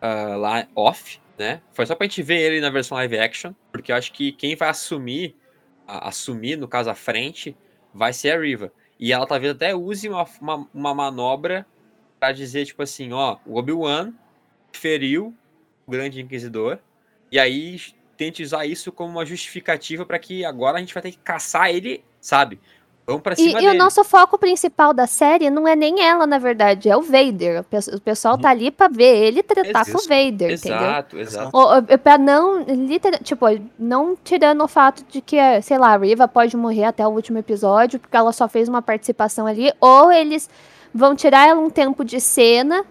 uh, 0.00 0.36
lá 0.38 0.66
off, 0.74 1.20
né? 1.38 1.60
Foi 1.72 1.86
só 1.86 1.94
pra 1.94 2.06
gente 2.06 2.22
ver 2.22 2.38
ele 2.38 2.60
na 2.60 2.70
versão 2.70 2.96
live 2.96 3.18
action, 3.18 3.52
porque 3.72 3.90
eu 3.90 3.96
acho 3.96 4.12
que 4.12 4.32
quem 4.32 4.54
vai 4.54 4.68
assumir, 4.68 5.36
a, 5.86 6.08
assumir, 6.08 6.56
no 6.56 6.68
caso, 6.68 6.90
a 6.90 6.94
frente, 6.94 7.56
vai 7.92 8.12
ser 8.12 8.30
a 8.30 8.40
Riva. 8.40 8.72
E 9.00 9.14
ela 9.14 9.26
talvez 9.26 9.52
até 9.52 9.74
use 9.74 10.06
uma, 10.06 10.26
uma, 10.38 10.68
uma 10.74 10.94
manobra 10.94 11.66
para 12.18 12.32
dizer, 12.32 12.66
tipo 12.66 12.82
assim, 12.82 13.12
ó, 13.12 13.38
o 13.46 13.56
Obi-Wan 13.56 14.12
feriu 14.72 15.34
o 15.86 15.90
Grande 15.90 16.20
Inquisidor, 16.20 16.78
e 17.32 17.38
aí 17.38 17.80
tente 18.18 18.42
usar 18.42 18.66
isso 18.66 18.92
como 18.92 19.12
uma 19.12 19.24
justificativa 19.24 20.04
para 20.04 20.18
que 20.18 20.44
agora 20.44 20.76
a 20.76 20.80
gente 20.80 20.92
vai 20.92 21.02
ter 21.02 21.12
que 21.12 21.18
caçar 21.18 21.70
ele, 21.70 22.04
sabe? 22.20 22.60
Vamos 23.10 23.22
pra 23.22 23.34
cima 23.34 23.60
e, 23.60 23.64
e 23.64 23.68
o 23.68 23.74
nosso 23.74 24.04
foco 24.04 24.38
principal 24.38 24.94
da 24.94 25.06
série 25.06 25.50
não 25.50 25.66
é 25.66 25.74
nem 25.74 26.00
ela, 26.00 26.26
na 26.26 26.38
verdade, 26.38 26.88
é 26.88 26.96
o 26.96 27.02
Vader. 27.02 27.64
O 27.92 28.00
pessoal 28.00 28.38
tá 28.38 28.50
ali 28.50 28.70
pra 28.70 28.86
ver 28.86 29.26
ele 29.26 29.42
tratar 29.42 29.84
com 29.84 29.98
o 29.98 30.02
Vader, 30.02 30.50
exato, 30.52 30.68
entendeu? 30.68 30.88
Exato, 30.88 31.18
exato. 31.18 31.98
Pra 32.02 32.16
não, 32.16 32.62
literal, 32.62 33.18
tipo, 33.20 33.46
não 33.76 34.16
tirando 34.22 34.62
o 34.62 34.68
fato 34.68 35.04
de 35.08 35.20
que, 35.20 35.36
sei 35.62 35.76
lá, 35.76 35.94
a 35.94 35.96
Riva 35.96 36.28
pode 36.28 36.56
morrer 36.56 36.84
até 36.84 37.04
o 37.04 37.10
último 37.10 37.38
episódio, 37.38 37.98
porque 37.98 38.16
ela 38.16 38.32
só 38.32 38.48
fez 38.48 38.68
uma 38.68 38.80
participação 38.80 39.46
ali, 39.46 39.72
ou 39.80 40.12
eles 40.12 40.48
vão 40.94 41.16
tirar 41.16 41.48
ela 41.48 41.60
um 41.60 41.70
tempo 41.70 42.04
de 42.04 42.20
cena 42.20 42.84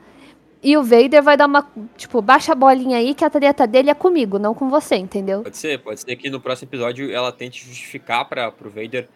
e 0.61 0.75
o 0.75 0.83
Vader 0.83 1.23
vai 1.23 1.37
dar 1.37 1.45
uma, 1.45 1.65
tipo, 1.95 2.21
baixa 2.21 2.51
a 2.51 2.55
bolinha 2.55 2.97
aí 2.97 3.13
que 3.13 3.23
a 3.23 3.29
treta 3.29 3.65
dele 3.65 3.89
é 3.89 3.93
comigo, 3.93 4.37
não 4.37 4.53
com 4.53 4.69
você, 4.69 4.95
entendeu? 4.95 5.43
Pode 5.43 5.57
ser, 5.57 5.79
pode 5.79 6.01
ser 6.01 6.15
que 6.17 6.29
no 6.29 6.41
próximo 6.41 6.67
episódio 6.67 7.09
ela 7.09 7.31
tente 7.31 7.65
justificar 7.65 8.27
para 8.27 8.51
pro 8.51 8.69
Vader 8.69 9.07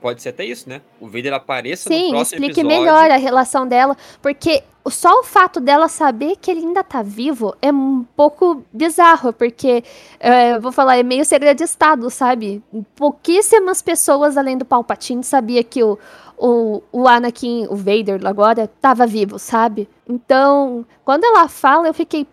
Pode 0.00 0.22
ser 0.22 0.30
até 0.30 0.44
isso, 0.44 0.68
né? 0.68 0.80
O 1.00 1.06
Vader 1.06 1.32
apareça 1.34 1.88
Sim, 1.88 2.06
no 2.06 2.10
próximo 2.10 2.44
explique 2.44 2.60
episódio. 2.60 2.78
melhor 2.80 3.10
a 3.10 3.16
relação 3.16 3.66
dela, 3.66 3.96
porque 4.22 4.62
só 4.88 5.20
o 5.20 5.22
fato 5.22 5.60
dela 5.60 5.88
saber 5.88 6.36
que 6.36 6.50
ele 6.50 6.60
ainda 6.60 6.84
tá 6.84 7.02
vivo 7.02 7.56
é 7.62 7.72
um 7.72 8.04
pouco 8.16 8.62
bizarro, 8.72 9.32
porque, 9.32 9.82
é, 10.20 10.58
vou 10.58 10.70
falar, 10.70 10.98
é 10.98 11.02
meio 11.02 11.24
segredo 11.24 11.58
de 11.58 11.64
Estado, 11.64 12.10
sabe? 12.10 12.62
Pouquíssimas 12.94 13.80
pessoas, 13.80 14.36
além 14.36 14.58
do 14.58 14.64
Palpatine, 14.64 15.24
sabia 15.24 15.64
que 15.64 15.82
o, 15.82 15.98
o, 16.36 16.82
o 16.92 17.08
Anakin, 17.08 17.66
o 17.70 17.76
Vader 17.76 18.20
agora, 18.26 18.68
tava 18.80 19.06
vivo, 19.06 19.38
sabe? 19.38 19.88
Então, 20.08 20.84
quando 21.04 21.24
ela 21.24 21.48
fala, 21.48 21.88
eu 21.88 21.94
fiquei, 21.94 22.26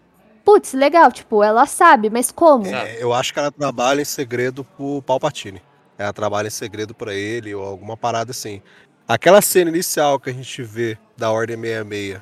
putz, 0.43 0.73
legal, 0.73 1.11
tipo, 1.11 1.41
ela 1.41 1.65
sabe, 1.65 2.09
mas 2.09 2.31
como? 2.31 2.67
É, 2.67 3.01
eu 3.01 3.13
acho 3.13 3.33
que 3.33 3.39
ela 3.39 3.51
trabalha 3.51 4.01
em 4.01 4.05
segredo 4.05 4.65
pro 4.75 5.01
Palpatine 5.03 5.61
ela 6.01 6.13
trabalha 6.13 6.47
em 6.47 6.51
segredo 6.51 6.93
para 6.93 7.13
ele 7.13 7.53
ou 7.53 7.63
alguma 7.63 7.95
parada 7.95 8.31
assim. 8.31 8.61
Aquela 9.07 9.41
cena 9.41 9.69
inicial 9.69 10.19
que 10.19 10.29
a 10.29 10.33
gente 10.33 10.63
vê 10.63 10.97
da 11.17 11.31
Ordem 11.31 11.57
66 11.57 12.21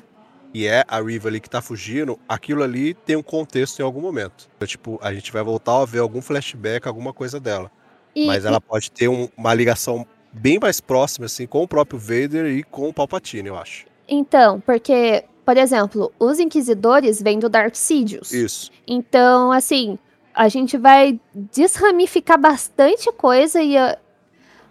e 0.52 0.66
é 0.66 0.84
a 0.88 1.00
Riva 1.00 1.28
ali 1.28 1.40
que 1.40 1.48
tá 1.48 1.62
fugindo, 1.62 2.18
aquilo 2.28 2.62
ali 2.62 2.94
tem 2.94 3.16
um 3.16 3.22
contexto 3.22 3.78
em 3.78 3.82
algum 3.82 4.00
momento. 4.00 4.48
Então, 4.56 4.66
tipo, 4.66 4.98
a 5.00 5.12
gente 5.14 5.32
vai 5.32 5.42
voltar 5.42 5.80
a 5.80 5.84
ver 5.84 6.00
algum 6.00 6.20
flashback, 6.20 6.88
alguma 6.88 7.12
coisa 7.12 7.38
dela. 7.38 7.70
E, 8.14 8.26
Mas 8.26 8.44
ela 8.44 8.56
e... 8.56 8.60
pode 8.60 8.90
ter 8.90 9.08
um, 9.08 9.28
uma 9.36 9.54
ligação 9.54 10.04
bem 10.32 10.58
mais 10.58 10.80
próxima, 10.80 11.26
assim, 11.26 11.46
com 11.46 11.62
o 11.62 11.68
próprio 11.68 11.98
Vader 11.98 12.46
e 12.46 12.62
com 12.64 12.88
o 12.88 12.92
Palpatine, 12.92 13.48
eu 13.48 13.56
acho. 13.56 13.86
Então, 14.08 14.60
porque, 14.60 15.24
por 15.44 15.56
exemplo, 15.56 16.12
os 16.18 16.40
Inquisidores 16.40 17.22
vêm 17.22 17.38
do 17.38 17.48
Darth 17.48 17.76
Sidious. 17.76 18.32
Isso. 18.32 18.70
Então, 18.86 19.52
assim, 19.52 19.98
a 20.40 20.48
gente 20.48 20.78
vai 20.78 21.20
desramificar 21.34 22.40
bastante 22.40 23.12
coisa 23.12 23.62
e, 23.62 23.74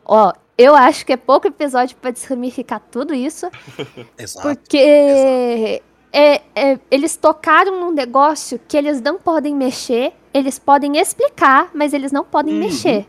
ó, 0.04 0.34
eu 0.58 0.74
acho 0.74 1.06
que 1.06 1.14
é 1.14 1.18
pouco 1.18 1.46
episódio 1.46 1.96
para 1.98 2.10
desramificar 2.10 2.82
tudo 2.90 3.14
isso. 3.14 3.48
Exato. 4.18 4.48
Porque 4.48 4.78
Exato. 4.78 5.84
É, 6.12 6.42
é, 6.56 6.80
eles 6.90 7.16
tocaram 7.16 7.80
num 7.82 7.92
negócio 7.92 8.60
que 8.68 8.76
eles 8.76 9.00
não 9.00 9.20
podem 9.20 9.54
mexer, 9.54 10.12
eles 10.34 10.58
podem 10.58 10.98
explicar, 10.98 11.70
mas 11.72 11.94
eles 11.94 12.12
não 12.12 12.24
podem 12.24 12.56
uhum. 12.56 12.62
mexer. 12.62 13.08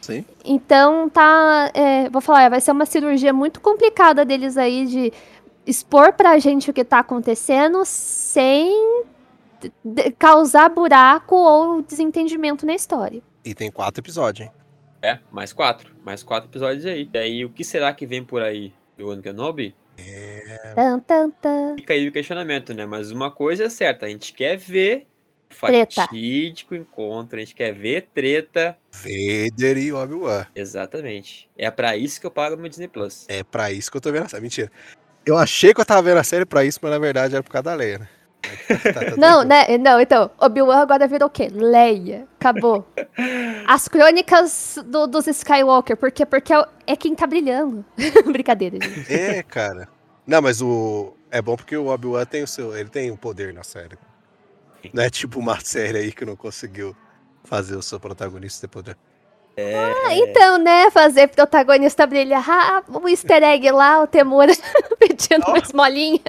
Sim. 0.00 0.24
Então 0.44 1.08
tá. 1.08 1.68
É, 1.74 2.08
vou 2.10 2.22
falar, 2.22 2.48
vai 2.48 2.60
ser 2.60 2.70
uma 2.70 2.86
cirurgia 2.86 3.32
muito 3.32 3.60
complicada 3.60 4.24
deles 4.24 4.56
aí 4.56 4.86
de 4.86 5.12
expor 5.66 6.12
pra 6.12 6.38
gente 6.38 6.70
o 6.70 6.72
que 6.72 6.84
tá 6.84 7.00
acontecendo 7.00 7.82
sem 7.84 9.02
causar 10.18 10.68
buraco 10.68 11.34
ou 11.34 11.82
desentendimento 11.82 12.64
na 12.66 12.74
história. 12.74 13.22
E 13.44 13.54
tem 13.54 13.70
quatro 13.70 14.00
episódios, 14.00 14.46
hein? 14.46 14.52
É, 15.00 15.18
mais 15.30 15.52
quatro. 15.52 15.94
Mais 16.04 16.22
quatro 16.22 16.50
episódios 16.50 16.84
aí. 16.84 17.08
E 17.12 17.18
aí, 17.18 17.44
o 17.44 17.50
que 17.50 17.64
será 17.64 17.92
que 17.92 18.06
vem 18.06 18.24
por 18.24 18.42
aí 18.42 18.72
do 18.96 19.10
Ano 19.10 19.22
Kenobi? 19.22 19.74
É... 19.96 20.72
Tan, 20.74 21.00
tan, 21.00 21.30
tan. 21.30 21.76
Fica 21.76 21.92
aí 21.92 22.08
o 22.08 22.12
questionamento, 22.12 22.72
né? 22.74 22.86
Mas 22.86 23.10
uma 23.10 23.30
coisa 23.30 23.64
é 23.64 23.68
certa, 23.68 24.06
a 24.06 24.08
gente 24.08 24.32
quer 24.32 24.56
ver 24.56 25.06
o 25.50 25.54
fatídico 25.54 26.74
encontro, 26.74 27.36
a 27.36 27.40
gente 27.40 27.54
quer 27.54 27.72
ver 27.72 28.08
treta. 28.14 28.76
Vader 28.92 29.78
e 29.78 29.92
Obi-Wan. 29.92 30.46
Exatamente. 30.54 31.48
É 31.56 31.70
para 31.70 31.96
isso 31.96 32.20
que 32.20 32.26
eu 32.26 32.30
pago 32.30 32.56
meu 32.56 32.68
Disney 32.68 32.88
Plus. 32.88 33.24
É 33.28 33.42
para 33.42 33.72
isso 33.72 33.90
que 33.90 33.96
eu 33.96 34.00
tô 34.00 34.12
vendo 34.12 34.26
a 34.26 34.28
série. 34.28 34.42
Mentira. 34.42 34.70
Eu 35.26 35.36
achei 35.36 35.74
que 35.74 35.80
eu 35.80 35.84
tava 35.84 36.02
vendo 36.02 36.18
a 36.18 36.24
série 36.24 36.46
pra 36.46 36.64
isso, 36.64 36.78
mas 36.82 36.90
na 36.90 36.98
verdade 36.98 37.34
era 37.34 37.42
por 37.42 37.50
causa 37.50 37.64
da 37.64 37.74
Leia, 37.74 37.98
né? 37.98 38.08
Tá, 38.42 38.92
tá, 38.92 39.10
tá 39.10 39.16
não, 39.16 39.42
né? 39.42 39.76
Não, 39.78 40.00
então, 40.00 40.30
Obi-Wan 40.38 40.80
agora 40.80 41.06
virou 41.06 41.28
o 41.28 41.30
quê? 41.30 41.48
Leia. 41.52 42.26
Acabou. 42.38 42.86
As 43.66 43.88
crônicas 43.88 44.78
do, 44.86 45.06
dos 45.06 45.26
Skywalker, 45.26 45.96
porque, 45.96 46.24
porque 46.24 46.52
é, 46.52 46.64
é 46.86 46.96
quem 46.96 47.14
tá 47.14 47.26
brilhando. 47.26 47.84
Brincadeira, 48.30 48.78
gente. 48.80 49.12
É, 49.12 49.42
cara. 49.42 49.88
Não, 50.26 50.40
mas 50.40 50.62
o. 50.62 51.14
É 51.30 51.42
bom 51.42 51.56
porque 51.56 51.76
o 51.76 51.88
Obi-Wan 51.88 52.24
tem 52.24 52.42
o 52.42 52.46
seu. 52.46 52.76
Ele 52.76 52.88
tem 52.88 53.10
o 53.10 53.14
um 53.14 53.16
poder 53.16 53.52
na 53.52 53.62
série. 53.62 53.98
Não 54.92 55.02
é 55.02 55.10
tipo 55.10 55.38
uma 55.38 55.60
série 55.60 55.98
aí 55.98 56.12
que 56.12 56.24
não 56.24 56.36
conseguiu 56.36 56.96
fazer 57.44 57.76
o 57.76 57.82
seu 57.82 57.98
protagonista 57.98 58.66
ter 58.66 58.72
poder. 58.72 58.96
É... 59.56 59.74
Ah, 59.74 60.14
então, 60.14 60.58
né? 60.58 60.90
Fazer 60.90 61.26
protagonista 61.28 62.06
brilhar. 62.06 62.44
Ah, 62.48 62.82
o 62.88 63.08
easter 63.08 63.42
egg 63.42 63.70
lá, 63.72 64.02
o 64.02 64.06
Temura 64.06 64.52
pedindo 64.98 65.44
oh. 65.46 65.50
uma 65.50 65.58
esmolinha. 65.58 66.20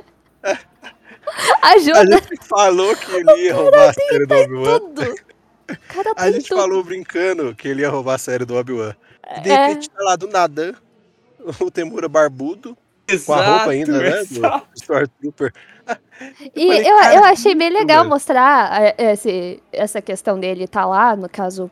Ajuda. 1.61 1.99
A 1.99 2.05
gente 2.05 2.47
falou 2.47 2.95
que 2.95 3.11
ele 3.11 3.45
ia 3.45 3.53
roubar 3.53 3.89
a 3.89 3.93
série 3.93 4.25
do 4.25 4.35
Obi-Wan. 4.35 4.79
A 6.15 6.31
gente 6.31 6.49
tudo. 6.49 6.61
falou 6.61 6.83
brincando 6.83 7.53
que 7.55 7.67
ele 7.67 7.81
ia 7.81 7.89
roubar 7.89 8.15
a 8.15 8.17
série 8.17 8.45
do 8.45 8.55
Obi-Wan. 8.55 8.95
E 9.37 9.41
de 9.41 9.49
é. 9.49 9.67
repente 9.67 9.89
tá 9.89 10.03
lá 10.03 10.15
do 10.15 10.27
nada 10.27 10.75
o 11.59 11.71
Temura 11.71 12.07
barbudo. 12.07 12.77
Exato, 13.07 13.25
com 13.25 13.33
a 13.33 13.57
roupa 13.57 13.71
ainda, 13.71 13.97
né? 13.97 14.23
Do 14.29 14.67
Stormtrooper. 14.75 15.53
E 16.55 16.63
eu, 16.63 16.95
falei, 16.95 17.17
eu, 17.17 17.19
eu 17.19 17.23
achei 17.25 17.55
bem 17.55 17.71
legal 17.71 18.05
mostrar 18.05 18.93
esse, 18.99 19.61
essa 19.71 19.99
questão 19.99 20.39
dele 20.39 20.67
tá 20.67 20.85
lá, 20.85 21.15
no 21.15 21.27
caso, 21.27 21.71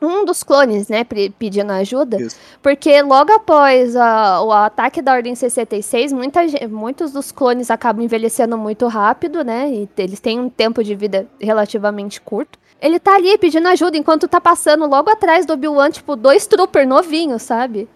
um 0.00 0.24
dos 0.24 0.42
clones, 0.42 0.88
né, 0.88 1.04
pedindo 1.38 1.72
ajuda, 1.72 2.20
Isso. 2.20 2.36
porque 2.62 3.00
logo 3.02 3.32
após 3.32 3.96
a- 3.96 4.40
o 4.42 4.52
ataque 4.52 5.02
da 5.02 5.12
Ordem 5.12 5.34
66, 5.34 6.12
muita, 6.12 6.40
muitos 6.68 7.12
dos 7.12 7.32
clones 7.32 7.70
acabam 7.70 8.04
envelhecendo 8.04 8.56
muito 8.56 8.86
rápido, 8.86 9.42
né, 9.42 9.68
e 9.70 9.88
eles 9.98 10.20
têm 10.20 10.38
um 10.38 10.48
tempo 10.48 10.82
de 10.84 10.94
vida 10.94 11.26
relativamente 11.40 12.20
curto. 12.20 12.58
Ele 12.80 13.00
tá 13.00 13.16
ali 13.16 13.36
pedindo 13.38 13.66
ajuda 13.68 13.96
enquanto 13.96 14.28
tá 14.28 14.40
passando 14.40 14.86
logo 14.86 15.10
atrás 15.10 15.44
do 15.44 15.52
Obi-Wan, 15.54 15.90
tipo, 15.90 16.14
dois 16.14 16.46
trooper 16.46 16.86
novinhos, 16.86 17.42
sabe? 17.42 17.88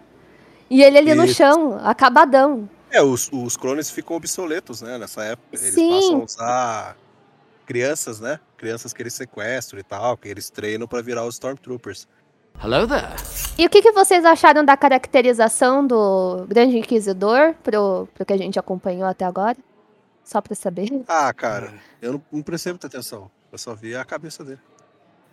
E 0.68 0.82
ele 0.82 0.98
ali 0.98 1.14
no 1.14 1.24
Isso. 1.24 1.34
chão, 1.34 1.78
acabadão. 1.84 2.68
É, 2.90 3.00
os, 3.00 3.30
os 3.32 3.56
clones 3.56 3.90
ficam 3.90 4.16
obsoletos, 4.16 4.82
né? 4.82 4.98
Nessa 4.98 5.22
época. 5.22 5.46
Eles 5.52 5.74
Sim. 5.74 5.90
passam 5.90 6.20
a 6.20 6.24
usar 6.24 6.96
crianças, 7.66 8.20
né? 8.20 8.38
Crianças 8.56 8.92
que 8.92 9.02
eles 9.02 9.14
sequestram 9.14 9.78
e 9.80 9.82
tal, 9.82 10.16
que 10.16 10.28
eles 10.28 10.50
treinam 10.50 10.86
pra 10.86 11.00
virar 11.02 11.24
os 11.26 11.34
Stormtroopers. 11.34 12.06
Hello 12.62 12.86
there. 12.86 13.14
E 13.58 13.64
o 13.66 13.70
que, 13.70 13.80
que 13.80 13.92
vocês 13.92 14.24
acharam 14.24 14.64
da 14.64 14.76
caracterização 14.76 15.86
do 15.86 16.44
Grande 16.48 16.78
Inquisidor 16.78 17.54
pro, 17.62 18.08
pro 18.14 18.26
que 18.26 18.32
a 18.32 18.36
gente 18.36 18.58
acompanhou 18.58 19.06
até 19.06 19.24
agora? 19.24 19.56
Só 20.22 20.40
pra 20.40 20.54
saber. 20.54 20.88
Ah, 21.08 21.32
cara, 21.32 21.72
eu 22.00 22.12
não, 22.12 22.22
não 22.30 22.42
prestei 22.42 22.72
muita 22.72 22.86
atenção. 22.86 23.30
Eu 23.50 23.58
só 23.58 23.74
vi 23.74 23.96
a 23.96 24.04
cabeça 24.04 24.44
dele. 24.44 24.60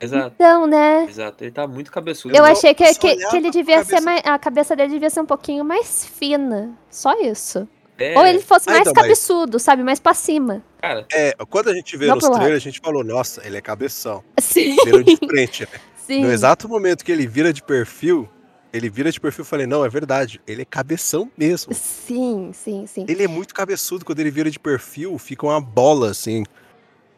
Exato, 0.01 0.31
Então, 0.35 0.65
né? 0.65 1.03
exato. 1.09 1.43
Ele 1.43 1.51
tá 1.51 1.67
muito 1.67 1.91
cabeçudo. 1.91 2.33
Eu 2.33 2.43
não- 2.43 2.51
achei 2.51 2.73
que, 2.73 2.85
que, 2.95 3.15
que 3.17 3.35
ele 3.35 3.41
pra 3.41 3.49
devia 3.51 3.83
ser 3.83 3.89
cabeça. 3.97 4.01
mais. 4.01 4.21
A 4.25 4.39
cabeça 4.39 4.75
dele 4.75 4.93
devia 4.93 5.09
ser 5.09 5.19
um 5.19 5.25
pouquinho 5.25 5.63
mais 5.65 6.05
fina. 6.05 6.71
Só 6.89 7.19
isso. 7.21 7.67
É, 7.99 8.17
Ou 8.17 8.25
ele 8.25 8.39
fosse 8.41 8.69
Ah, 8.69 8.71
mais 8.71 8.81
então, 8.81 8.93
mas- 8.95 9.03
cabeçudo, 9.03 9.59
sabe? 9.59 9.83
Mais 9.83 9.99
pra 9.99 10.13
cima. 10.13 10.63
Cara, 10.81 11.05
É, 11.11 11.33
quando 11.49 11.69
a 11.69 11.73
gente 11.73 11.97
vê 11.97 12.07
Não 12.07 12.15
nos 12.15 12.23
lado. 12.23 12.35
trailers, 12.35 12.61
a 12.63 12.63
gente 12.63 12.79
falou, 12.79 13.03
nossa, 13.03 13.45
ele 13.45 13.57
é 13.57 13.61
cabeção. 13.61 14.23
Sim. 14.39 14.75
Virou 14.85 15.03
de 15.03 15.17
frente, 15.17 15.63
né? 15.63 15.79
Sim. 16.07 16.21
No 16.23 16.31
exato 16.31 16.67
momento 16.69 17.03
que 17.05 17.11
ele 17.11 17.27
vira 17.27 17.51
de 17.53 17.61
perfil, 17.61 18.27
ele 18.73 18.89
vira 18.89 19.11
de 19.11 19.19
perfil, 19.19 19.41
eu 19.41 19.45
falei, 19.45 19.67
não, 19.67 19.83
é 19.85 19.89
verdade, 19.89 20.41
ele 20.47 20.61
é 20.61 20.65
cabeção 20.65 21.29
mesmo. 21.37 21.73
Sim, 21.73 22.51
sim, 22.53 22.87
sim. 22.87 23.05
Ele 23.07 23.23
é 23.23 23.27
muito 23.27 23.53
cabeçudo, 23.53 24.03
quando 24.05 24.19
ele 24.19 24.31
vira 24.31 24.49
de 24.49 24.57
perfil, 24.59 25.17
fica 25.19 25.45
uma 25.45 25.59
bola, 25.61 26.09
assim, 26.09 26.43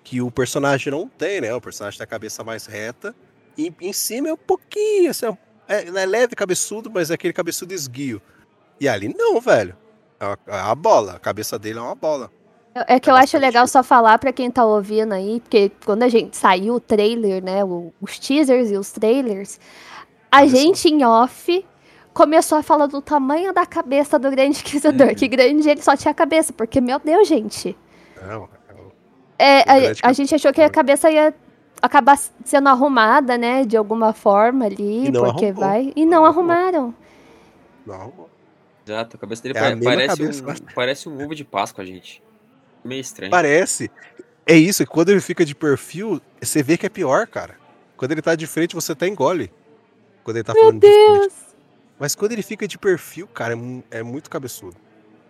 que 0.04 0.20
o 0.22 0.30
personagem 0.32 0.92
não 0.92 1.08
tem, 1.08 1.40
né? 1.42 1.54
O 1.54 1.62
personagem 1.62 1.98
tem 1.98 2.04
a 2.04 2.08
cabeça 2.08 2.44
mais 2.44 2.66
reta, 2.66 3.16
e 3.58 3.72
em 3.80 3.94
cima 3.94 4.28
é 4.30 4.34
um 4.34 4.38
pouquinho, 4.38 5.12
assim, 5.12 5.26
é, 5.70 5.86
é 5.88 6.06
leve 6.06 6.36
cabeçudo, 6.36 6.90
mas 6.92 7.12
é 7.12 7.14
aquele 7.14 7.32
cabeçudo 7.34 7.74
esguio. 7.74 8.22
E 8.80 8.90
ali 8.90 9.14
não, 9.16 9.40
velho. 9.40 9.78
É 10.22 10.26
uma, 10.26 10.38
é 10.72 10.76
bola, 10.76 11.14
a 11.16 11.20
cabeça 11.20 11.60
dele 11.60 11.80
é 11.80 11.82
uma 11.82 11.96
bola. 11.96 12.32
É 12.88 13.00
que 13.00 13.10
eu 13.12 13.16
É 13.16 13.18
acho 13.18 13.38
legal 13.38 13.68
só 13.68 13.84
falar 13.84 14.18
pra 14.18 14.32
quem 14.32 14.50
tá 14.50 14.64
ouvindo 14.66 15.14
aí, 15.14 15.42
porque 15.42 15.72
quando 15.86 16.04
a 16.04 16.10
gente 16.10 16.38
saiu 16.38 16.76
o 16.76 16.80
trailer, 16.80 17.44
né, 17.44 17.62
os 18.00 18.18
teasers 18.20 18.72
e 18.72 18.78
os 18.78 18.92
trailers, 18.94 19.60
a 20.32 20.46
gente 20.48 20.88
em 20.90 21.04
off 21.06 21.66
começou 22.14 22.58
a 22.58 22.64
falar 22.64 22.88
do 22.88 23.02
tamanho 23.02 23.54
da 23.54 23.66
cabeça 23.66 24.20
do 24.20 24.32
grande 24.32 24.60
inquisidor, 24.62 25.10
Uhum. 25.10 25.16
que 25.16 25.28
grande 25.28 25.70
ele 25.70 25.82
só 25.82 25.98
tinha 25.98 26.14
cabeça, 26.14 26.54
porque 26.54 26.82
meu 26.82 27.00
Deus, 27.00 27.28
gente. 27.28 27.78
Não, 28.16 28.50
é 28.70 28.92
É, 29.38 29.62
a, 29.62 30.10
a 30.10 30.14
gente 30.14 30.36
achou 30.36 30.54
que 30.54 30.62
a 30.62 30.70
cabeça 30.70 31.10
ia 31.10 31.34
acabar 31.82 32.18
sendo 32.46 32.70
arrumada, 32.70 33.38
né, 33.38 33.66
de 33.66 33.76
alguma 33.76 34.14
forma 34.14 34.66
ali, 34.66 35.12
porque 35.14 35.52
arrumou. 35.54 35.54
vai, 35.54 35.92
e 35.96 36.06
Não 36.06 36.20
não 36.20 36.26
arrumou. 36.26 36.26
arrumaram. 36.26 36.96
não, 37.86 38.31
exato. 38.92 39.16
A 39.18 39.20
cabeça 39.20 39.44
dele 39.44 39.58
É 39.58 39.60
a 39.62 39.64
pare- 39.64 39.82
parece, 39.84 40.08
cabeça, 40.18 40.44
um, 40.44 40.46
mas- 40.48 40.60
parece 40.76 41.10
um 41.10 41.24
ovo 41.24 41.34
de 41.36 41.44
Páscoa, 41.44 41.86
gente. 41.86 42.22
Meio 42.84 43.02
estranho. 43.02 43.32
Parece. 43.32 43.90
É 44.46 44.56
isso, 44.56 44.86
quando 44.88 45.10
ele 45.10 45.22
fica 45.22 45.46
de 45.46 45.54
perfil, 45.56 46.20
você 46.42 46.62
vê 46.64 46.78
que 46.78 46.86
é 46.86 46.90
pior, 46.90 47.28
cara. 47.28 47.56
Quando 47.96 48.12
ele 48.12 48.22
tá 48.22 48.36
de 48.36 48.48
frente, 48.48 48.74
você 48.76 48.92
até 48.94 49.08
engole. 49.08 49.52
Quando 50.24 50.38
ele 50.38 50.44
tá 50.44 50.54
Meu 50.54 50.64
falando 50.64 50.82
de 50.82 50.88
frente. 50.88 51.20
Deus. 51.20 51.34
Mas 52.00 52.16
quando 52.16 52.32
ele 52.32 52.42
fica 52.42 52.68
de 52.68 52.78
perfil, 52.78 53.28
cara, 53.28 53.54
é, 53.92 54.00
é 54.00 54.04
muito 54.04 54.30
cabeçudo. 54.30 54.76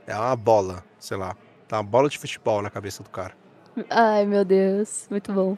É 0.07 0.15
uma 0.15 0.35
bola, 0.35 0.83
sei 0.99 1.17
lá. 1.17 1.35
Tá 1.67 1.77
uma 1.77 1.83
bola 1.83 2.07
de 2.09 2.17
futebol 2.17 2.61
na 2.61 2.69
cabeça 2.69 3.03
do 3.03 3.09
cara. 3.09 3.33
Ai, 3.89 4.25
meu 4.25 4.43
Deus, 4.45 5.05
muito 5.09 5.31
bom. 5.33 5.57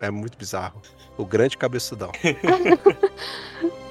É 0.00 0.10
muito 0.10 0.36
bizarro. 0.36 0.80
O 1.16 1.24
grande 1.24 1.56
cabeçudão. 1.56 2.10